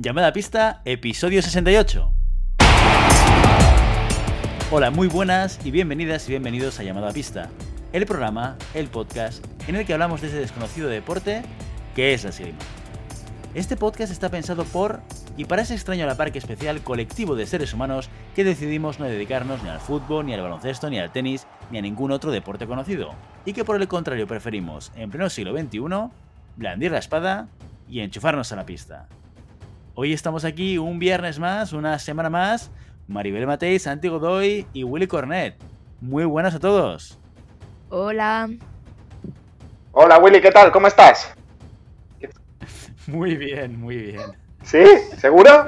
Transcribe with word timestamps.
Llamada 0.00 0.28
a 0.28 0.32
pista, 0.32 0.80
episodio 0.84 1.42
68. 1.42 2.12
Hola, 4.70 4.92
muy 4.92 5.08
buenas 5.08 5.58
y 5.66 5.72
bienvenidas 5.72 6.28
y 6.28 6.30
bienvenidos 6.30 6.78
a 6.78 6.84
Llamada 6.84 7.10
a 7.10 7.12
pista, 7.12 7.50
el 7.92 8.06
programa, 8.06 8.56
el 8.74 8.86
podcast, 8.86 9.44
en 9.66 9.74
el 9.74 9.84
que 9.84 9.94
hablamos 9.94 10.20
de 10.20 10.28
ese 10.28 10.38
desconocido 10.38 10.88
deporte 10.88 11.42
que 11.96 12.14
es 12.14 12.22
la 12.22 12.30
esgrima. 12.30 12.58
Este 13.54 13.76
podcast 13.76 14.12
está 14.12 14.28
pensado 14.28 14.64
por 14.66 15.00
y 15.36 15.46
para 15.46 15.62
ese 15.62 15.74
extraño 15.74 16.04
a 16.04 16.06
la 16.06 16.16
parque 16.16 16.38
especial 16.38 16.80
colectivo 16.84 17.34
de 17.34 17.48
seres 17.48 17.74
humanos 17.74 18.08
que 18.36 18.44
decidimos 18.44 19.00
no 19.00 19.06
dedicarnos 19.06 19.64
ni 19.64 19.68
al 19.68 19.80
fútbol, 19.80 20.26
ni 20.26 20.32
al 20.32 20.42
baloncesto, 20.42 20.88
ni 20.90 21.00
al 21.00 21.10
tenis, 21.10 21.48
ni 21.72 21.78
a 21.78 21.82
ningún 21.82 22.12
otro 22.12 22.30
deporte 22.30 22.68
conocido, 22.68 23.16
y 23.44 23.52
que 23.52 23.64
por 23.64 23.74
el 23.74 23.88
contrario 23.88 24.28
preferimos, 24.28 24.92
en 24.94 25.10
pleno 25.10 25.28
siglo 25.28 25.58
XXI, 25.58 25.80
blandir 26.54 26.92
la 26.92 26.98
espada 26.98 27.48
y 27.88 27.98
enchufarnos 27.98 28.52
a 28.52 28.56
la 28.56 28.64
pista. 28.64 29.08
Hoy 30.00 30.12
estamos 30.12 30.44
aquí 30.44 30.78
un 30.78 31.00
viernes 31.00 31.40
más, 31.40 31.72
una 31.72 31.98
semana 31.98 32.30
más. 32.30 32.70
Maribel 33.08 33.48
Matei, 33.48 33.80
Santi 33.80 34.06
Godoy 34.06 34.64
y 34.72 34.84
Willy 34.84 35.08
Cornet. 35.08 35.56
Muy 36.00 36.24
buenas 36.24 36.54
a 36.54 36.60
todos. 36.60 37.18
Hola. 37.88 38.48
Hola 39.90 40.18
Willy, 40.18 40.40
¿qué 40.40 40.52
tal? 40.52 40.70
¿Cómo 40.70 40.86
estás? 40.86 41.34
Muy 43.08 43.36
bien, 43.36 43.80
muy 43.80 43.96
bien. 43.96 44.38
¿Sí? 44.62 44.84
¿Seguro? 45.16 45.66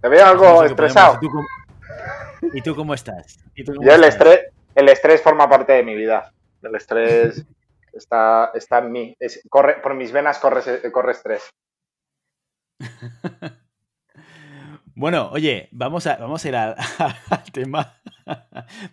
Te 0.00 0.08
veo 0.08 0.26
algo 0.26 0.64
estresado. 0.64 1.20
¿Y 2.54 2.60
tú 2.60 2.74
cómo 2.74 2.92
estás? 2.92 3.38
Yo 3.54 3.94
el 3.94 4.02
estrés, 4.02 4.46
el 4.74 4.88
estrés 4.88 5.22
forma 5.22 5.48
parte 5.48 5.74
de 5.74 5.84
mi 5.84 5.94
vida. 5.94 6.32
El 6.60 6.74
estrés 6.74 7.46
está, 7.92 8.50
está 8.52 8.78
en 8.78 8.90
mí. 8.90 9.16
corre, 9.48 9.74
por 9.74 9.94
mis 9.94 10.10
venas 10.10 10.40
corre, 10.40 10.90
corre 10.90 11.12
estrés. 11.12 11.52
Bueno, 14.94 15.30
oye, 15.32 15.68
vamos 15.72 16.06
a, 16.06 16.16
vamos 16.16 16.44
a 16.44 16.48
ir 16.48 16.56
al, 16.56 16.76
tema. 17.52 17.94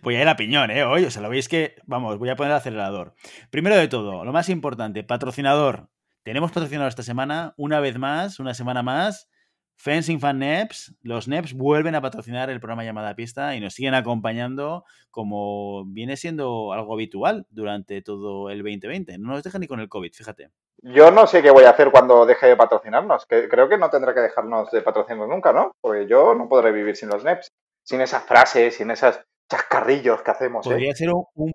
voy 0.02 0.16
a 0.16 0.22
ir 0.22 0.28
a 0.28 0.36
piñón, 0.36 0.70
¿eh? 0.70 0.84
Hoy, 0.84 1.04
o 1.04 1.10
sea, 1.10 1.22
lo 1.22 1.28
veis 1.28 1.48
que, 1.48 1.76
vamos, 1.86 2.18
voy 2.18 2.28
a 2.28 2.36
poner 2.36 2.52
el 2.52 2.58
acelerador. 2.58 3.14
Primero 3.50 3.76
de 3.76 3.88
todo, 3.88 4.24
lo 4.24 4.32
más 4.32 4.48
importante, 4.48 5.04
patrocinador. 5.04 5.90
Tenemos 6.22 6.52
patrocinador 6.52 6.88
esta 6.88 7.02
semana, 7.02 7.54
una 7.56 7.80
vez 7.80 7.98
más, 7.98 8.40
una 8.40 8.54
semana 8.54 8.82
más. 8.82 9.28
Fencing 9.76 10.20
Fan 10.20 10.38
Neps, 10.38 10.94
los 11.02 11.28
Neps 11.28 11.54
vuelven 11.54 11.94
a 11.94 12.00
patrocinar 12.00 12.48
el 12.50 12.60
programa 12.60 12.84
Llamada 12.84 13.14
Pista 13.14 13.54
y 13.54 13.60
nos 13.60 13.74
siguen 13.74 13.94
acompañando 13.94 14.84
como 15.10 15.84
viene 15.86 16.16
siendo 16.16 16.72
algo 16.72 16.94
habitual 16.94 17.46
durante 17.50 18.00
todo 18.02 18.50
el 18.50 18.58
2020. 18.62 19.18
No 19.18 19.32
nos 19.32 19.42
dejan 19.42 19.60
ni 19.60 19.66
con 19.66 19.80
el 19.80 19.88
COVID, 19.88 20.12
fíjate. 20.12 20.50
Yo 20.82 21.10
no 21.10 21.26
sé 21.26 21.42
qué 21.42 21.50
voy 21.50 21.64
a 21.64 21.70
hacer 21.70 21.90
cuando 21.90 22.26
deje 22.26 22.46
de 22.46 22.56
patrocinarnos. 22.56 23.26
Que 23.26 23.48
creo 23.48 23.68
que 23.68 23.78
no 23.78 23.90
tendrá 23.90 24.14
que 24.14 24.20
dejarnos 24.20 24.70
de 24.70 24.82
patrocinarnos 24.82 25.28
nunca, 25.28 25.52
¿no? 25.52 25.72
Porque 25.80 26.06
yo 26.06 26.34
no 26.34 26.48
podré 26.48 26.72
vivir 26.72 26.96
sin 26.96 27.08
los 27.08 27.24
NEPs, 27.24 27.48
sin 27.82 28.00
esas 28.00 28.24
frases, 28.24 28.76
sin 28.76 28.90
esos 28.90 29.20
chascarrillos 29.50 30.22
que 30.22 30.30
hacemos. 30.30 30.66
¿eh? 30.66 30.70
Podría 30.70 30.94
ser 30.94 31.10
un, 31.10 31.52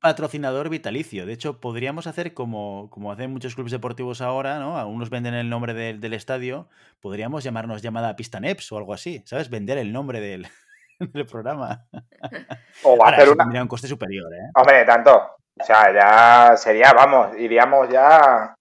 patrocinador 0.00 0.68
vitalicio. 0.68 1.26
De 1.26 1.32
hecho, 1.32 1.60
podríamos 1.60 2.06
hacer 2.06 2.34
como, 2.34 2.88
como 2.90 3.12
hacen 3.12 3.30
muchos 3.30 3.54
clubes 3.54 3.72
deportivos 3.72 4.20
ahora, 4.20 4.58
¿no? 4.58 4.78
Algunos 4.78 5.10
venden 5.10 5.34
el 5.34 5.50
nombre 5.50 5.74
del 5.74 6.12
estadio. 6.12 6.68
Podríamos 7.00 7.44
llamarnos 7.44 7.82
llamada 7.82 8.16
Pista 8.16 8.40
NEPS 8.40 8.72
o 8.72 8.78
algo 8.78 8.94
así, 8.94 9.22
¿sabes? 9.26 9.50
Vender 9.50 9.78
el 9.78 9.92
nombre 9.92 10.20
del, 10.20 10.46
programa. 11.30 11.86
O 12.82 13.04
hacer 13.04 13.28
una... 13.28 13.62
un 13.62 13.68
coste 13.68 13.88
superior, 13.88 14.32
¿eh? 14.32 14.50
Hombre, 14.54 14.84
tanto. 14.84 15.16
O 15.56 15.64
sea, 15.64 15.92
ya 15.92 16.56
sería, 16.56 16.92
vamos, 16.92 17.38
iríamos 17.38 17.88
ya 17.88 18.56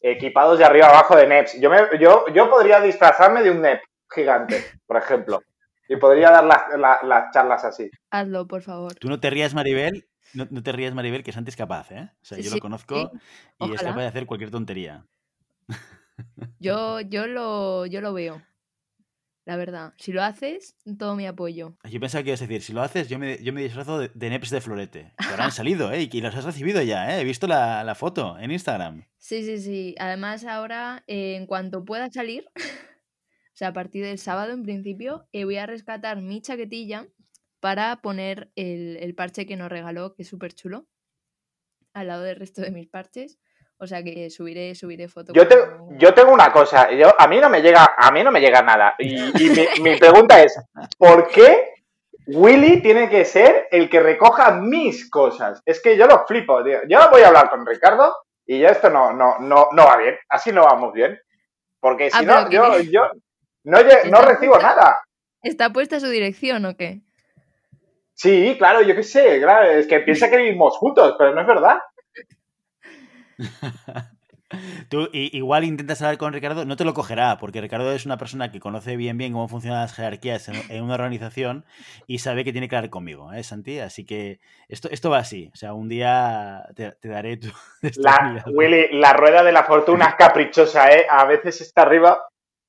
equipados 0.00 0.58
de 0.58 0.64
arriba 0.64 0.88
abajo 0.88 1.16
de 1.16 1.26
NEPs. 1.26 1.60
Yo, 1.60 1.70
me, 1.70 1.78
yo, 1.98 2.26
yo 2.34 2.50
podría 2.50 2.80
disfrazarme 2.80 3.42
de 3.42 3.50
un 3.50 3.62
NEP 3.62 3.80
gigante, 4.14 4.62
por 4.86 4.98
ejemplo. 4.98 5.40
Y 5.88 5.96
podría 5.96 6.30
dar 6.30 6.44
las, 6.44 7.30
charlas 7.32 7.64
así. 7.64 7.90
Hazlo, 8.10 8.46
por 8.46 8.62
favor. 8.62 8.94
Tú 8.94 9.08
no 9.08 9.20
te 9.20 9.30
rías, 9.30 9.54
Maribel. 9.54 10.06
No, 10.34 10.62
te 10.62 10.72
rías, 10.72 10.94
Maribel, 10.94 11.22
que 11.22 11.32
Santi 11.32 11.50
es 11.50 11.56
capaz, 11.56 11.90
¿eh? 11.92 12.10
O 12.22 12.24
sea, 12.24 12.38
yo 12.38 12.50
lo 12.50 12.58
conozco 12.58 13.12
y 13.60 13.72
es 13.72 13.80
capaz 13.80 14.00
de 14.00 14.06
hacer 14.06 14.26
cualquier 14.26 14.50
tontería. 14.50 15.06
Yo, 16.58 17.00
yo, 17.00 17.26
lo, 17.26 17.86
yo 17.86 18.00
lo 18.00 18.12
veo. 18.12 18.42
La 19.46 19.56
verdad, 19.56 19.92
si 19.98 20.12
lo 20.12 20.22
haces, 20.22 20.74
todo 20.98 21.16
mi 21.16 21.26
apoyo. 21.26 21.76
Yo 21.84 22.00
pensaba 22.00 22.22
que 22.22 22.30
ibas 22.30 22.40
a 22.40 22.46
decir, 22.46 22.62
si 22.62 22.72
lo 22.72 22.80
haces, 22.80 23.08
yo 23.10 23.18
me, 23.18 23.42
yo 23.42 23.52
me 23.52 23.62
disfrazo 23.62 23.98
de, 23.98 24.30
neps 24.30 24.48
de 24.48 24.62
florete. 24.62 25.12
Que 25.18 25.26
ahora 25.26 25.44
han 25.44 25.52
salido, 25.52 25.92
¿eh? 25.92 26.08
Y 26.10 26.20
los 26.22 26.34
has 26.34 26.44
recibido 26.44 26.80
ya, 26.80 27.14
¿eh? 27.14 27.20
He 27.20 27.24
visto 27.24 27.46
la, 27.46 27.94
foto 27.94 28.38
en 28.38 28.50
Instagram. 28.50 29.04
Sí, 29.18 29.44
sí, 29.44 29.58
sí. 29.58 29.94
Además, 29.98 30.44
ahora, 30.46 31.04
eh, 31.06 31.36
en 31.36 31.46
cuanto 31.46 31.84
pueda 31.84 32.10
salir, 32.10 32.46
o 32.56 33.56
sea, 33.56 33.68
a 33.68 33.72
partir 33.74 34.02
del 34.02 34.18
sábado 34.18 34.52
en 34.52 34.62
principio, 34.62 35.28
eh, 35.32 35.44
voy 35.44 35.58
a 35.58 35.66
rescatar 35.66 36.22
mi 36.22 36.40
chaquetilla 36.40 37.06
para 37.64 38.02
poner 38.02 38.50
el, 38.56 38.98
el 39.00 39.14
parche 39.14 39.46
que 39.46 39.56
nos 39.56 39.70
regaló, 39.70 40.12
que 40.12 40.20
es 40.20 40.28
súper 40.28 40.52
chulo, 40.52 40.84
al 41.94 42.08
lado 42.08 42.22
del 42.22 42.36
resto 42.36 42.60
de 42.60 42.70
mis 42.70 42.86
parches. 42.86 43.38
O 43.78 43.86
sea 43.86 44.04
que 44.04 44.28
subiré, 44.28 44.74
subiré 44.74 45.08
fotos. 45.08 45.34
Yo, 45.34 45.44
yo 45.96 46.12
tengo 46.12 46.30
una 46.30 46.52
cosa, 46.52 46.92
yo, 46.92 47.18
a 47.18 47.26
mí 47.26 47.40
no 47.40 47.48
me 47.48 47.62
llega, 47.62 47.94
a 47.96 48.10
mí 48.10 48.22
no 48.22 48.30
me 48.30 48.42
llega 48.42 48.60
nada. 48.60 48.94
Y, 48.98 49.14
mi, 49.80 49.96
pregunta 49.98 50.42
es, 50.42 50.60
¿por 50.98 51.28
qué 51.28 51.70
Willy 52.26 52.82
tiene 52.82 53.08
que 53.08 53.24
ser 53.24 53.66
el 53.70 53.88
que 53.88 54.00
recoja 54.00 54.60
mis 54.60 55.08
cosas? 55.08 55.62
Es 55.64 55.80
que 55.80 55.96
yo 55.96 56.06
lo 56.06 56.26
flipo, 56.26 56.62
tío. 56.62 56.80
Yo 56.86 56.98
voy 57.10 57.22
a 57.22 57.28
hablar 57.28 57.48
con 57.48 57.64
Ricardo 57.64 58.14
y 58.44 58.60
ya 58.60 58.72
esto 58.72 58.90
no, 58.90 59.14
no, 59.14 59.38
no, 59.38 59.68
no 59.72 59.86
va 59.86 59.96
bien. 59.96 60.16
Así 60.28 60.52
no 60.52 60.64
vamos 60.64 60.92
bien. 60.92 61.18
Porque 61.80 62.10
si 62.10 62.18
ah, 62.18 62.44
no, 62.44 62.50
yo, 62.50 62.78
yo 62.80 63.10
no, 63.62 63.78
no 64.10 64.20
recibo 64.20 64.58
nada. 64.58 65.00
¿Está 65.42 65.72
puesta 65.72 65.98
su 65.98 66.08
dirección 66.08 66.66
o 66.66 66.76
qué? 66.76 67.00
Sí, 68.14 68.54
claro, 68.58 68.82
yo 68.82 68.94
qué 68.94 69.02
sé, 69.02 69.40
claro, 69.40 69.70
es 69.70 69.86
que 69.86 70.00
piensa 70.00 70.30
que 70.30 70.36
vivimos 70.36 70.76
juntos, 70.76 71.14
pero 71.18 71.34
no 71.34 71.40
es 71.40 71.46
verdad. 71.46 71.78
Tú 74.88 75.08
igual 75.12 75.64
intentas 75.64 76.00
hablar 76.00 76.18
con 76.18 76.32
Ricardo, 76.32 76.64
no 76.64 76.76
te 76.76 76.84
lo 76.84 76.94
cogerá, 76.94 77.38
porque 77.38 77.60
Ricardo 77.60 77.92
es 77.92 78.06
una 78.06 78.18
persona 78.18 78.52
que 78.52 78.60
conoce 78.60 78.96
bien 78.96 79.18
bien 79.18 79.32
cómo 79.32 79.48
funcionan 79.48 79.80
las 79.80 79.94
jerarquías 79.94 80.48
en, 80.48 80.82
una 80.82 80.94
organización 80.94 81.64
y 82.06 82.18
sabe 82.18 82.44
que 82.44 82.52
tiene 82.52 82.68
que 82.68 82.76
hablar 82.76 82.90
conmigo, 82.90 83.32
¿eh, 83.32 83.42
Santi? 83.42 83.80
Así 83.80 84.04
que 84.04 84.38
esto, 84.68 84.88
esto 84.90 85.10
va 85.10 85.18
así. 85.18 85.50
O 85.52 85.56
sea, 85.56 85.74
un 85.74 85.88
día 85.88 86.68
te, 86.76 86.94
daré 87.02 87.36
tu. 87.38 87.48
La, 87.96 88.44
Willy, 88.46 88.88
la 88.92 89.12
rueda 89.12 89.42
de 89.42 89.52
la 89.52 89.64
fortuna 89.64 90.06
es 90.06 90.14
caprichosa, 90.14 90.88
¿eh? 90.90 91.06
A 91.10 91.24
veces 91.24 91.60
está 91.60 91.82
arriba 91.82 92.20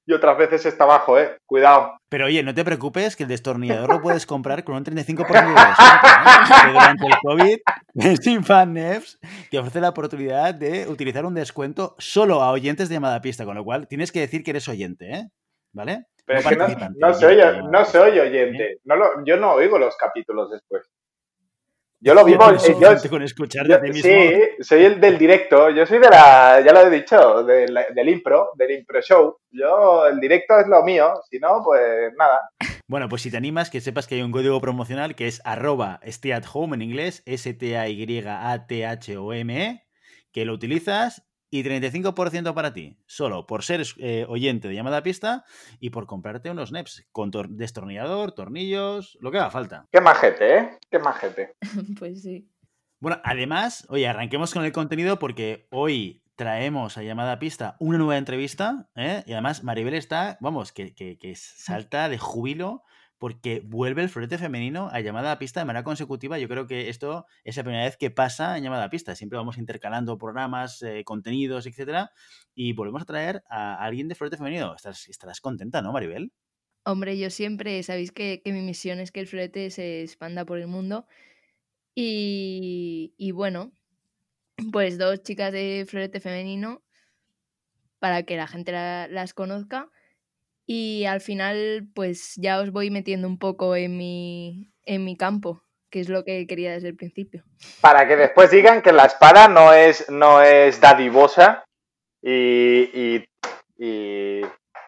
y 0.05 0.13
otras 0.13 0.37
veces 0.37 0.65
está 0.65 0.83
abajo, 0.83 1.19
¿eh? 1.19 1.37
Cuidado. 1.45 1.97
Pero 2.09 2.25
oye, 2.25 2.43
no 2.43 2.53
te 2.53 2.63
preocupes 2.63 3.15
que 3.15 3.23
el 3.23 3.29
destornillador 3.29 3.89
lo 3.89 4.01
puedes 4.01 4.25
comprar 4.25 4.63
con 4.63 4.75
un 4.75 4.85
35% 4.85 5.27
de 5.27 5.65
descuento. 5.67 6.07
¿eh? 6.07 6.71
durante 6.71 7.07
el 7.07 7.13
COVID, 7.23 7.57
Sinfanefs 8.21 9.19
te 9.49 9.59
ofrece 9.59 9.81
la 9.81 9.89
oportunidad 9.89 10.53
de 10.53 10.87
utilizar 10.87 11.25
un 11.25 11.33
descuento 11.33 11.95
solo 11.97 12.43
a 12.43 12.51
oyentes 12.51 12.89
de 12.89 12.95
llamada 12.95 13.21
pista, 13.21 13.45
con 13.45 13.55
lo 13.55 13.63
cual 13.63 13.87
tienes 13.87 14.11
que 14.11 14.19
decir 14.19 14.43
que 14.43 14.51
eres 14.51 14.67
oyente, 14.67 15.11
¿eh? 15.11 15.29
¿Vale? 15.73 16.05
Pero 16.25 16.41
no, 16.41 16.49
es 16.49 16.75
que 16.75 16.89
no, 16.97 17.13
soy, 17.13 17.37
no 17.69 17.85
soy 17.85 18.19
oyente. 18.19 18.63
¿eh? 18.63 18.79
No 18.83 18.95
lo, 18.95 19.25
yo 19.25 19.37
no 19.37 19.53
oigo 19.53 19.77
los 19.77 19.95
capítulos 19.97 20.49
después. 20.51 20.89
Yo 21.99 22.13
lo 22.13 22.23
vivo. 22.23 22.51
Eh, 22.51 22.75
yo, 22.79 23.09
con 23.09 23.23
escuchar 23.23 23.67
de 23.67 23.79
mismo. 23.81 24.01
Sí, 24.03 24.33
soy 24.61 24.85
el 24.85 25.01
del 25.01 25.17
directo. 25.17 25.69
Yo 25.69 25.85
soy 25.85 25.99
de 25.99 26.09
la, 26.09 26.61
ya 26.61 26.73
lo 26.73 26.81
he 26.81 26.89
dicho, 26.89 27.43
del, 27.43 27.77
del, 27.93 28.09
impro, 28.09 28.49
del 28.55 28.71
impro 28.71 29.01
show. 29.01 29.37
Yo, 29.49 30.05
el 30.05 30.19
directo 30.19 30.59
es 30.59 30.67
lo 30.67 30.83
mío. 30.83 31.13
Si 31.29 31.39
no, 31.39 31.61
pues 31.63 32.13
nada. 32.17 32.41
Bueno, 32.87 33.09
pues 33.09 33.23
si 33.23 33.31
te 33.31 33.37
animas, 33.37 33.71
que 33.71 33.81
sepas 33.81 34.05
que 34.07 34.15
hay 34.15 34.21
un 34.21 34.31
código 34.31 34.61
promocional 34.61 35.15
que 35.15 35.27
es 35.27 35.41
arroba 35.43 35.99
stay 36.03 36.33
at 36.33 36.43
home 36.51 36.75
en 36.75 36.83
inglés, 36.83 37.23
S-T-A-Y-A-T-H-O-M-E, 37.25 38.27
que 40.31 40.45
lo 40.45 40.53
utilizas 40.53 41.23
y 41.55 41.63
35% 41.63 42.53
para 42.53 42.73
ti, 42.73 42.97
solo 43.05 43.45
por 43.45 43.63
ser 43.63 43.81
eh, 43.99 44.25
oyente 44.27 44.67
de 44.67 44.75
llamada 44.75 44.97
a 44.97 45.03
pista 45.03 45.45
y 45.79 45.89
por 45.89 46.05
comprarte 46.05 46.51
unos 46.51 46.73
NEPs 46.73 47.07
con 47.13 47.31
destornillador, 47.31 48.33
tornillos, 48.33 49.17
lo 49.21 49.31
que 49.31 49.37
haga 49.37 49.51
falta. 49.51 49.87
Qué 49.89 50.01
majete, 50.01 50.57
¿eh? 50.57 50.79
Qué 50.91 50.99
majete. 50.99 51.55
pues 51.99 52.23
sí. 52.23 52.51
Bueno, 52.99 53.21
además, 53.23 53.85
oye, 53.87 54.05
arranquemos 54.05 54.53
con 54.53 54.65
el 54.65 54.73
contenido 54.73 55.17
porque 55.17 55.67
hoy 55.71 56.23
traemos 56.35 56.97
a 56.97 57.03
llamada 57.03 57.31
a 57.31 57.39
pista 57.39 57.77
una 57.79 57.97
nueva 57.97 58.17
entrevista, 58.17 58.89
¿eh? 58.95 59.23
Y 59.25 59.31
además 59.31 59.63
Maribel 59.63 59.93
está, 59.93 60.37
vamos, 60.41 60.73
que, 60.73 60.93
que, 60.93 61.17
que 61.17 61.35
salta 61.35 62.09
de 62.09 62.17
júbilo 62.17 62.83
porque 63.17 63.61
vuelve 63.65 64.01
el 64.03 64.09
florete 64.09 64.37
femenino 64.37 64.89
a 64.91 64.99
llamada 64.99 65.31
a 65.31 65.39
pista 65.39 65.59
de 65.61 65.65
manera 65.65 65.83
consecutiva. 65.83 66.37
Yo 66.39 66.47
creo 66.47 66.67
que 66.67 66.89
esto 66.89 67.25
es 67.43 67.57
la 67.57 67.63
primera 67.63 67.83
vez 67.85 67.97
que 67.97 68.11
pasa 68.11 68.57
en 68.57 68.63
llamada 68.63 68.85
a 68.85 68.89
pista. 68.89 69.15
Siempre 69.15 69.37
vamos 69.37 69.57
intercalando 69.57 70.17
programas, 70.17 70.81
eh, 70.81 71.03
contenidos, 71.05 71.65
etcétera, 71.65 72.11
y 72.53 72.73
volvemos 72.73 73.01
a 73.03 73.05
traer 73.05 73.43
a 73.49 73.75
alguien 73.83 74.07
de 74.07 74.15
florete 74.15 74.37
femenino. 74.37 74.75
Estás, 74.75 75.07
estarás 75.07 75.41
contenta, 75.41 75.81
¿no, 75.81 75.93
Maribel? 75.93 76.31
Hombre, 76.83 77.17
yo 77.17 77.29
siempre, 77.31 77.81
sabéis 77.81 78.11
que, 78.11 78.41
mi 78.45 78.61
misión 78.61 78.99
es 78.99 79.11
que 79.11 79.19
el 79.19 79.27
florete 79.27 79.71
se 79.71 80.03
expanda 80.03 80.45
por 80.45 80.59
el 80.59 80.67
mundo. 80.67 81.07
Y, 81.95 83.31
bueno, 83.33 83.71
pues 84.71 84.97
dos 84.97 85.23
chicas 85.23 85.51
de 85.51 85.85
florete 85.87 86.19
femenino 86.19 86.83
para 87.99 88.23
que 88.23 88.37
la 88.37 88.47
gente 88.47 88.71
la- 88.71 89.07
las 89.07 89.33
conozca. 89.33 89.89
Y 90.65 91.05
al 91.05 91.21
final, 91.21 91.87
pues 91.93 92.33
ya 92.37 92.59
os 92.59 92.71
voy 92.71 92.89
metiendo 92.89 93.27
un 93.27 93.37
poco 93.37 93.75
en 93.75 93.97
mi, 93.97 94.73
en 94.85 95.05
mi 95.05 95.15
campo, 95.15 95.61
que 95.91 95.99
es 95.99 96.09
lo 96.09 96.23
que 96.23 96.47
quería 96.47 96.71
desde 96.71 96.89
el 96.89 96.95
principio. 96.95 97.43
Para 97.81 98.07
que 98.07 98.15
después 98.15 98.49
digan 98.49 98.81
que 98.81 98.91
la 98.91 99.05
espada 99.05 99.47
no 99.47 99.73
es, 99.73 100.09
no 100.09 100.41
es 100.41 100.81
dadivosa 100.81 101.65
y, 102.21 102.89
y, 102.93 103.25
y, 103.77 104.41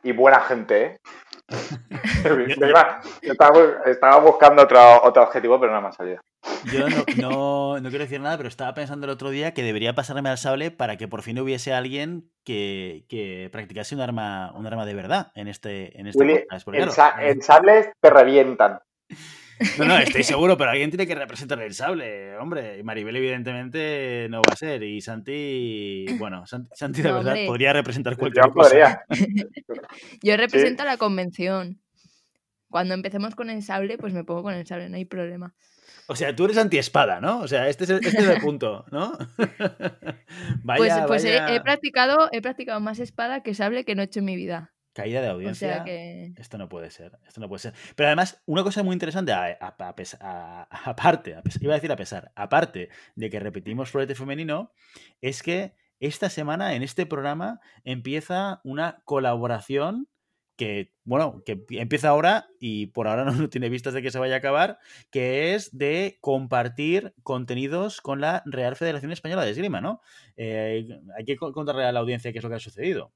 y 0.03 0.11
buena 0.13 0.41
gente, 0.41 0.85
¿eh? 0.85 0.97
Estaba, 3.21 3.81
estaba 3.85 4.19
buscando 4.19 4.63
otro, 4.63 5.03
otro 5.03 5.23
objetivo, 5.23 5.59
pero 5.59 5.73
no 5.73 5.81
me 5.81 5.89
ha 5.89 5.91
salido. 5.93 6.21
Yo 6.73 6.89
no, 6.89 7.03
no, 7.17 7.79
no 7.79 7.89
quiero 7.89 8.03
decir 8.05 8.19
nada, 8.21 8.37
pero 8.37 8.49
estaba 8.49 8.73
pensando 8.73 9.05
el 9.05 9.11
otro 9.11 9.29
día 9.29 9.53
que 9.53 9.63
debería 9.63 9.93
pasarme 9.95 10.29
al 10.29 10.37
sable 10.37 10.71
para 10.71 10.97
que 10.97 11.07
por 11.07 11.21
fin 11.21 11.39
hubiese 11.39 11.73
alguien 11.73 12.29
que, 12.43 13.05
que 13.09 13.49
practicase 13.51 13.95
un 13.95 14.01
arma, 14.01 14.51
un 14.55 14.65
arma 14.67 14.85
de 14.85 14.93
verdad 14.93 15.31
en 15.35 15.47
este, 15.47 15.99
en 15.99 16.07
este 16.07 16.23
Willy, 16.23 16.39
podcast. 16.39 16.65
porque, 16.65 16.79
en, 16.79 16.89
claro, 16.89 16.95
sa- 17.15 17.25
en 17.27 17.41
sables 17.41 17.89
te 17.99 18.09
revientan. 18.09 18.79
No, 19.79 19.85
no, 19.85 19.97
estoy 19.97 20.21
seguro, 20.23 20.55
pero 20.55 20.69
alguien 20.69 20.91
tiene 20.91 21.07
que 21.07 21.15
representar 21.15 21.59
el 21.63 21.73
sable, 21.73 22.37
hombre. 22.37 22.77
Y 22.77 22.83
Maribel, 22.83 23.15
evidentemente, 23.15 24.27
no 24.29 24.37
va 24.43 24.53
a 24.53 24.55
ser. 24.55 24.83
Y 24.83 25.01
Santi, 25.01 26.05
bueno, 26.19 26.45
Santi, 26.45 26.69
Santi, 26.75 27.01
de 27.01 27.09
No, 27.09 27.15
verdad, 27.15 27.33
hombre. 27.33 27.47
podría 27.47 27.73
representar 27.73 28.17
cualquier 28.17 28.45
Yo 28.45 28.53
cosa. 28.53 28.69
podría. 28.69 29.01
Yo 30.21 30.37
represento 30.37 30.83
a 30.83 30.85
la 30.85 30.97
convención. 30.97 31.79
Cuando 32.69 32.93
empecemos 32.93 33.33
con 33.33 33.49
el 33.49 33.63
sable, 33.63 33.97
pues 33.97 34.13
me 34.13 34.23
pongo 34.23 34.43
con 34.43 34.53
el 34.53 34.67
sable, 34.67 34.89
no 34.89 34.97
hay 34.97 35.05
problema. 35.05 35.55
O 36.07 36.15
sea, 36.15 36.35
tú 36.35 36.45
eres 36.45 36.57
anti-espada, 36.57 37.19
¿no? 37.19 37.39
O 37.41 37.47
sea, 37.47 37.67
este 37.67 37.83
es 37.83 37.89
el, 37.89 37.97
este 37.97 38.21
es 38.21 38.29
el 38.29 38.39
punto, 38.41 38.85
¿no? 38.91 39.17
vaya, 40.63 40.77
pues 40.77 40.93
pues 41.07 41.25
he- 41.25 41.39
vaya 41.39 41.55
He, 41.55 41.61
practicado, 41.61 42.29
he 42.31 42.41
practicado 42.41 42.79
más 42.79 42.99
espada 42.99 43.41
que 43.43 43.53
sable 43.53 43.85
que 43.85 43.95
no 43.95 44.01
he 44.01 44.05
hecho 44.05 44.19
en 44.19 44.25
mi 44.25 44.35
vida. 44.35 44.73
caída 44.93 45.21
de 45.21 45.27
O 45.29 45.31
audiencia. 45.33 45.73
sea 45.75 45.83
que. 45.83 46.33
Esto 46.37 46.57
no 46.57 46.69
puede 46.69 46.89
ser, 46.91 47.17
esto 47.27 47.39
no 47.41 47.47
puede 47.47 47.59
ser. 47.59 47.73
Pero 47.95 48.07
además, 48.07 48.41
una 48.45 48.63
cosa 48.63 48.83
muy 48.83 48.93
interesante, 48.93 49.31
aparte, 49.61 51.35
iba 51.61 51.73
a 51.73 51.75
decir 51.77 51.91
a 51.91 51.95
pesar, 51.95 52.31
aparte 52.35 52.89
de 53.15 53.29
que 53.29 53.39
repetimos 53.39 53.89
florete 53.91 54.15
femenino, 54.15 54.71
es 55.21 55.43
que 55.43 55.75
esta 55.99 56.29
semana 56.29 56.73
en 56.75 56.83
este 56.83 57.05
programa 57.05 57.59
empieza 57.83 58.61
una 58.63 59.01
colaboración 59.05 60.07
que, 60.57 60.91
bueno, 61.05 61.43
que 61.45 61.63
empieza 61.69 62.09
ahora 62.09 62.47
y 62.59 62.87
por 62.87 63.07
ahora 63.07 63.23
no 63.31 63.49
tiene 63.49 63.69
vistas 63.69 63.93
de 63.93 64.01
que 64.01 64.11
se 64.11 64.19
vaya 64.19 64.35
a 64.35 64.37
acabar, 64.39 64.79
que 65.11 65.55
es 65.55 65.77
de 65.77 66.17
compartir 66.19 67.13
contenidos 67.23 68.01
con 68.01 68.19
la 68.19 68.43
Real 68.45 68.75
Federación 68.75 69.11
Española 69.11 69.45
de 69.45 69.51
Esgrima, 69.51 69.79
¿no? 69.81 70.01
Eh, 70.35 70.87
hay 71.17 71.25
que 71.25 71.37
co- 71.37 71.53
contarle 71.53 71.85
a 71.85 71.91
la 71.91 71.99
audiencia 72.01 72.31
qué 72.31 72.39
es 72.39 72.43
lo 72.43 72.49
que 72.49 72.55
ha 72.55 72.59
sucedido. 72.59 73.11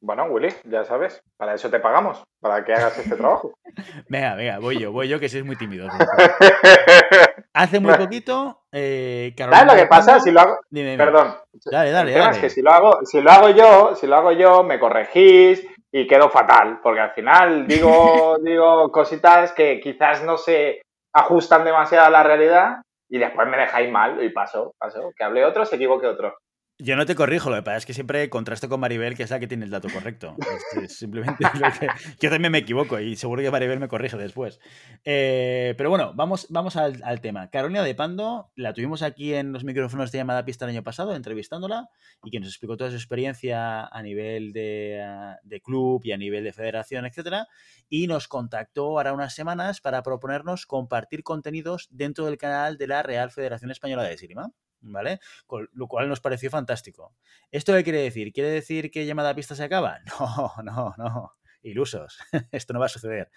Bueno, 0.00 0.24
Willy, 0.26 0.48
ya 0.64 0.84
sabes, 0.84 1.22
para 1.38 1.54
eso 1.54 1.70
te 1.70 1.80
pagamos, 1.80 2.22
para 2.40 2.62
que 2.62 2.74
hagas 2.74 2.98
este 2.98 3.16
trabajo. 3.16 3.54
Venga, 4.08 4.34
venga, 4.36 4.58
voy 4.58 4.78
yo, 4.78 4.92
voy 4.92 5.08
yo, 5.08 5.18
que 5.18 5.28
sois 5.28 5.44
muy 5.44 5.56
tímidos. 5.56 5.90
Hace 7.54 7.80
muy 7.80 7.94
poquito, 7.94 8.62
eh, 8.70 9.32
Carolina 9.36 9.60
¿Sabes 9.60 9.74
lo 9.74 9.82
que 9.82 9.88
pasa? 9.88 10.20
Si 10.20 10.30
lo 10.30 10.40
hago, 10.40 10.58
Dime, 10.70 10.90
dime. 10.92 11.04
perdón, 11.04 11.34
Dale, 11.66 11.90
dale, 11.90 12.10
el 12.10 12.14
tema 12.14 12.24
dale. 12.26 12.36
es 12.36 12.42
que 12.42 12.50
si 12.50 12.62
lo 12.62 12.70
hago, 12.70 12.98
si 13.04 13.20
lo 13.20 13.30
hago 13.30 13.48
yo, 13.50 13.94
si 13.96 14.06
lo 14.06 14.16
hago 14.16 14.32
yo, 14.32 14.62
me 14.64 14.78
corregís 14.78 15.66
y 15.96 16.08
quedo 16.08 16.28
fatal, 16.28 16.80
porque 16.82 17.00
al 17.00 17.12
final 17.12 17.66
digo, 17.68 18.36
digo 18.42 18.90
cositas 18.90 19.52
que 19.52 19.78
quizás 19.78 20.24
no 20.24 20.36
se 20.36 20.82
ajustan 21.14 21.64
demasiado 21.64 22.06
a 22.06 22.10
la 22.10 22.24
realidad 22.24 22.82
y 23.08 23.18
después 23.18 23.46
me 23.46 23.56
dejáis 23.56 23.88
mal 23.88 24.20
y 24.20 24.30
paso, 24.30 24.74
paso. 24.76 25.12
Que 25.16 25.22
hable 25.22 25.44
otro, 25.44 25.64
se 25.64 25.76
equivoque 25.76 26.08
otro. 26.08 26.36
Yo 26.78 26.96
no 26.96 27.06
te 27.06 27.14
corrijo, 27.14 27.50
lo 27.50 27.56
que 27.56 27.62
pasa 27.62 27.76
es 27.76 27.86
que 27.86 27.94
siempre 27.94 28.28
contrasto 28.28 28.68
con 28.68 28.80
Maribel, 28.80 29.16
que 29.16 29.22
es 29.22 29.30
la 29.30 29.38
que 29.38 29.46
tiene 29.46 29.64
el 29.64 29.70
dato 29.70 29.88
correcto. 29.88 30.34
Es, 30.74 30.82
es 30.82 30.92
simplemente 30.98 31.44
lo 31.54 31.70
que- 31.70 31.86
yo 32.18 32.30
también 32.30 32.50
me 32.50 32.58
equivoco 32.58 32.98
y 32.98 33.14
seguro 33.14 33.42
que 33.42 33.50
Maribel 33.52 33.78
me 33.78 33.86
corrige 33.86 34.16
después. 34.16 34.58
Eh, 35.04 35.74
pero 35.78 35.88
bueno, 35.90 36.12
vamos, 36.16 36.48
vamos 36.50 36.74
al, 36.76 37.00
al 37.04 37.20
tema. 37.20 37.48
Carolina 37.48 37.84
de 37.84 37.94
Pando 37.94 38.50
la 38.56 38.72
tuvimos 38.74 39.02
aquí 39.02 39.34
en 39.34 39.52
los 39.52 39.62
micrófonos 39.62 40.10
de 40.10 40.18
llamada 40.18 40.44
pista 40.44 40.64
el 40.64 40.72
año 40.72 40.82
pasado, 40.82 41.14
entrevistándola, 41.14 41.88
y 42.24 42.30
que 42.32 42.40
nos 42.40 42.48
explicó 42.48 42.76
toda 42.76 42.90
su 42.90 42.96
experiencia 42.96 43.86
a 43.86 44.02
nivel 44.02 44.52
de, 44.52 45.00
de 45.44 45.60
club 45.60 46.00
y 46.04 46.10
a 46.10 46.16
nivel 46.16 46.42
de 46.42 46.52
federación, 46.52 47.06
etcétera, 47.06 47.46
y 47.88 48.08
nos 48.08 48.26
contactó 48.26 48.86
ahora 48.98 49.12
unas 49.12 49.32
semanas 49.32 49.80
para 49.80 50.02
proponernos 50.02 50.66
compartir 50.66 51.22
contenidos 51.22 51.86
dentro 51.92 52.24
del 52.26 52.36
canal 52.36 52.78
de 52.78 52.88
la 52.88 53.04
Real 53.04 53.30
Federación 53.30 53.70
Española 53.70 54.02
de 54.02 54.14
Esgrima. 54.14 54.50
¿Vale? 54.86 55.18
Con 55.46 55.68
lo 55.72 55.88
cual 55.88 56.08
nos 56.08 56.20
pareció 56.20 56.50
fantástico. 56.50 57.14
¿Esto 57.50 57.72
qué 57.72 57.84
quiere 57.84 58.02
decir? 58.02 58.32
¿Quiere 58.32 58.50
decir 58.50 58.90
que 58.90 59.06
llamada 59.06 59.30
a 59.30 59.34
pista 59.34 59.54
se 59.54 59.64
acaba? 59.64 60.00
No, 60.62 60.62
no, 60.62 60.94
no. 60.98 61.32
Ilusos. 61.64 62.18
Esto 62.52 62.74
no 62.74 62.80
va 62.80 62.86
a 62.86 62.90
suceder. 62.90 63.30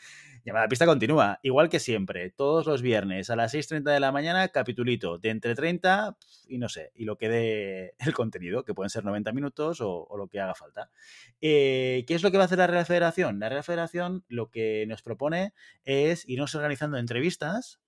Llamada 0.43 0.67
pista 0.67 0.85
continúa, 0.85 1.39
igual 1.43 1.69
que 1.69 1.79
siempre. 1.79 2.29
Todos 2.31 2.65
los 2.65 2.81
viernes 2.81 3.29
a 3.29 3.37
las 3.37 3.53
6.30 3.53 3.93
de 3.93 3.99
la 4.01 4.11
mañana, 4.11 4.49
capitulito 4.49 5.17
de 5.17 5.29
entre 5.29 5.55
30 5.55 6.17
y 6.49 6.57
no 6.57 6.67
sé, 6.67 6.91
y 6.93 7.05
lo 7.05 7.17
que 7.17 7.29
dé 7.29 7.95
el 7.99 8.13
contenido, 8.13 8.65
que 8.65 8.73
pueden 8.73 8.89
ser 8.89 9.05
90 9.05 9.31
minutos 9.31 9.79
o, 9.79 10.03
o 10.03 10.17
lo 10.17 10.27
que 10.27 10.41
haga 10.41 10.55
falta. 10.55 10.91
Eh, 11.39 12.03
¿Qué 12.05 12.15
es 12.15 12.23
lo 12.23 12.29
que 12.29 12.37
va 12.37 12.43
a 12.43 12.47
hacer 12.47 12.57
la 12.57 12.67
Real 12.67 12.85
Federación? 12.85 13.39
La 13.39 13.47
Real 13.47 13.63
Federación 13.63 14.25
lo 14.27 14.49
que 14.49 14.85
nos 14.87 15.01
propone 15.01 15.53
es 15.85 16.27
irnos 16.27 16.53
organizando 16.53 16.97
entrevistas 16.97 17.79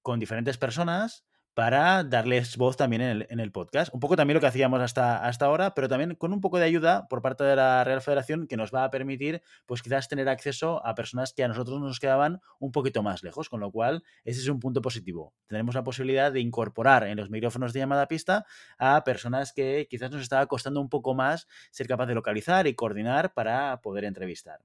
con 0.00 0.18
diferentes 0.18 0.56
personas 0.56 1.26
para 1.54 2.02
darles 2.02 2.56
voz 2.56 2.76
también 2.76 3.02
en 3.02 3.40
el, 3.40 3.52
podcast. 3.52 3.94
Un 3.94 4.00
poco 4.00 4.16
también 4.16 4.34
lo 4.34 4.40
que 4.40 4.48
hacíamos 4.48 4.80
hasta, 4.80 5.24
hasta 5.24 5.46
ahora, 5.46 5.74
pero 5.74 5.88
también 5.88 6.16
con 6.16 6.32
un 6.32 6.40
poco 6.40 6.58
de 6.58 6.64
ayuda 6.64 7.06
por 7.08 7.22
parte 7.22 7.44
de 7.44 7.54
la 7.54 7.84
Real 7.84 8.02
Federación 8.02 8.48
que 8.48 8.56
nos 8.56 8.74
va 8.74 8.82
a 8.82 8.90
permitir, 8.90 9.40
pues 9.64 9.80
quizás 9.80 10.08
tener 10.08 10.28
acceso 10.28 10.84
a 10.84 10.96
personas 10.96 11.32
que 11.32 11.44
a 11.44 11.48
nosotros 11.48 11.80
nos 11.80 12.00
quedaban 12.00 12.40
un 12.58 12.72
poquito 12.72 13.04
más 13.04 13.22
lejos, 13.22 13.48
con 13.48 13.60
lo 13.60 13.70
cual 13.70 14.02
ese 14.24 14.40
es 14.40 14.48
un 14.48 14.58
punto 14.58 14.82
positivo. 14.82 15.32
Tendremos 15.46 15.76
la 15.76 15.84
posibilidad 15.84 16.32
de 16.32 16.40
incorporar 16.40 17.06
en 17.06 17.16
los 17.16 17.30
micrófonos 17.30 17.72
de 17.72 17.80
llamada 17.80 18.08
pista 18.08 18.44
a 18.76 19.04
personas 19.04 19.52
que 19.52 19.86
quizás 19.88 20.10
nos 20.10 20.22
estaba 20.22 20.46
costando 20.46 20.80
un 20.80 20.88
poco 20.88 21.14
más 21.14 21.46
ser 21.70 21.86
capaz 21.86 22.06
de 22.06 22.14
localizar 22.14 22.66
y 22.66 22.74
coordinar 22.74 23.32
para 23.32 23.80
poder 23.80 24.04
entrevistar. 24.04 24.58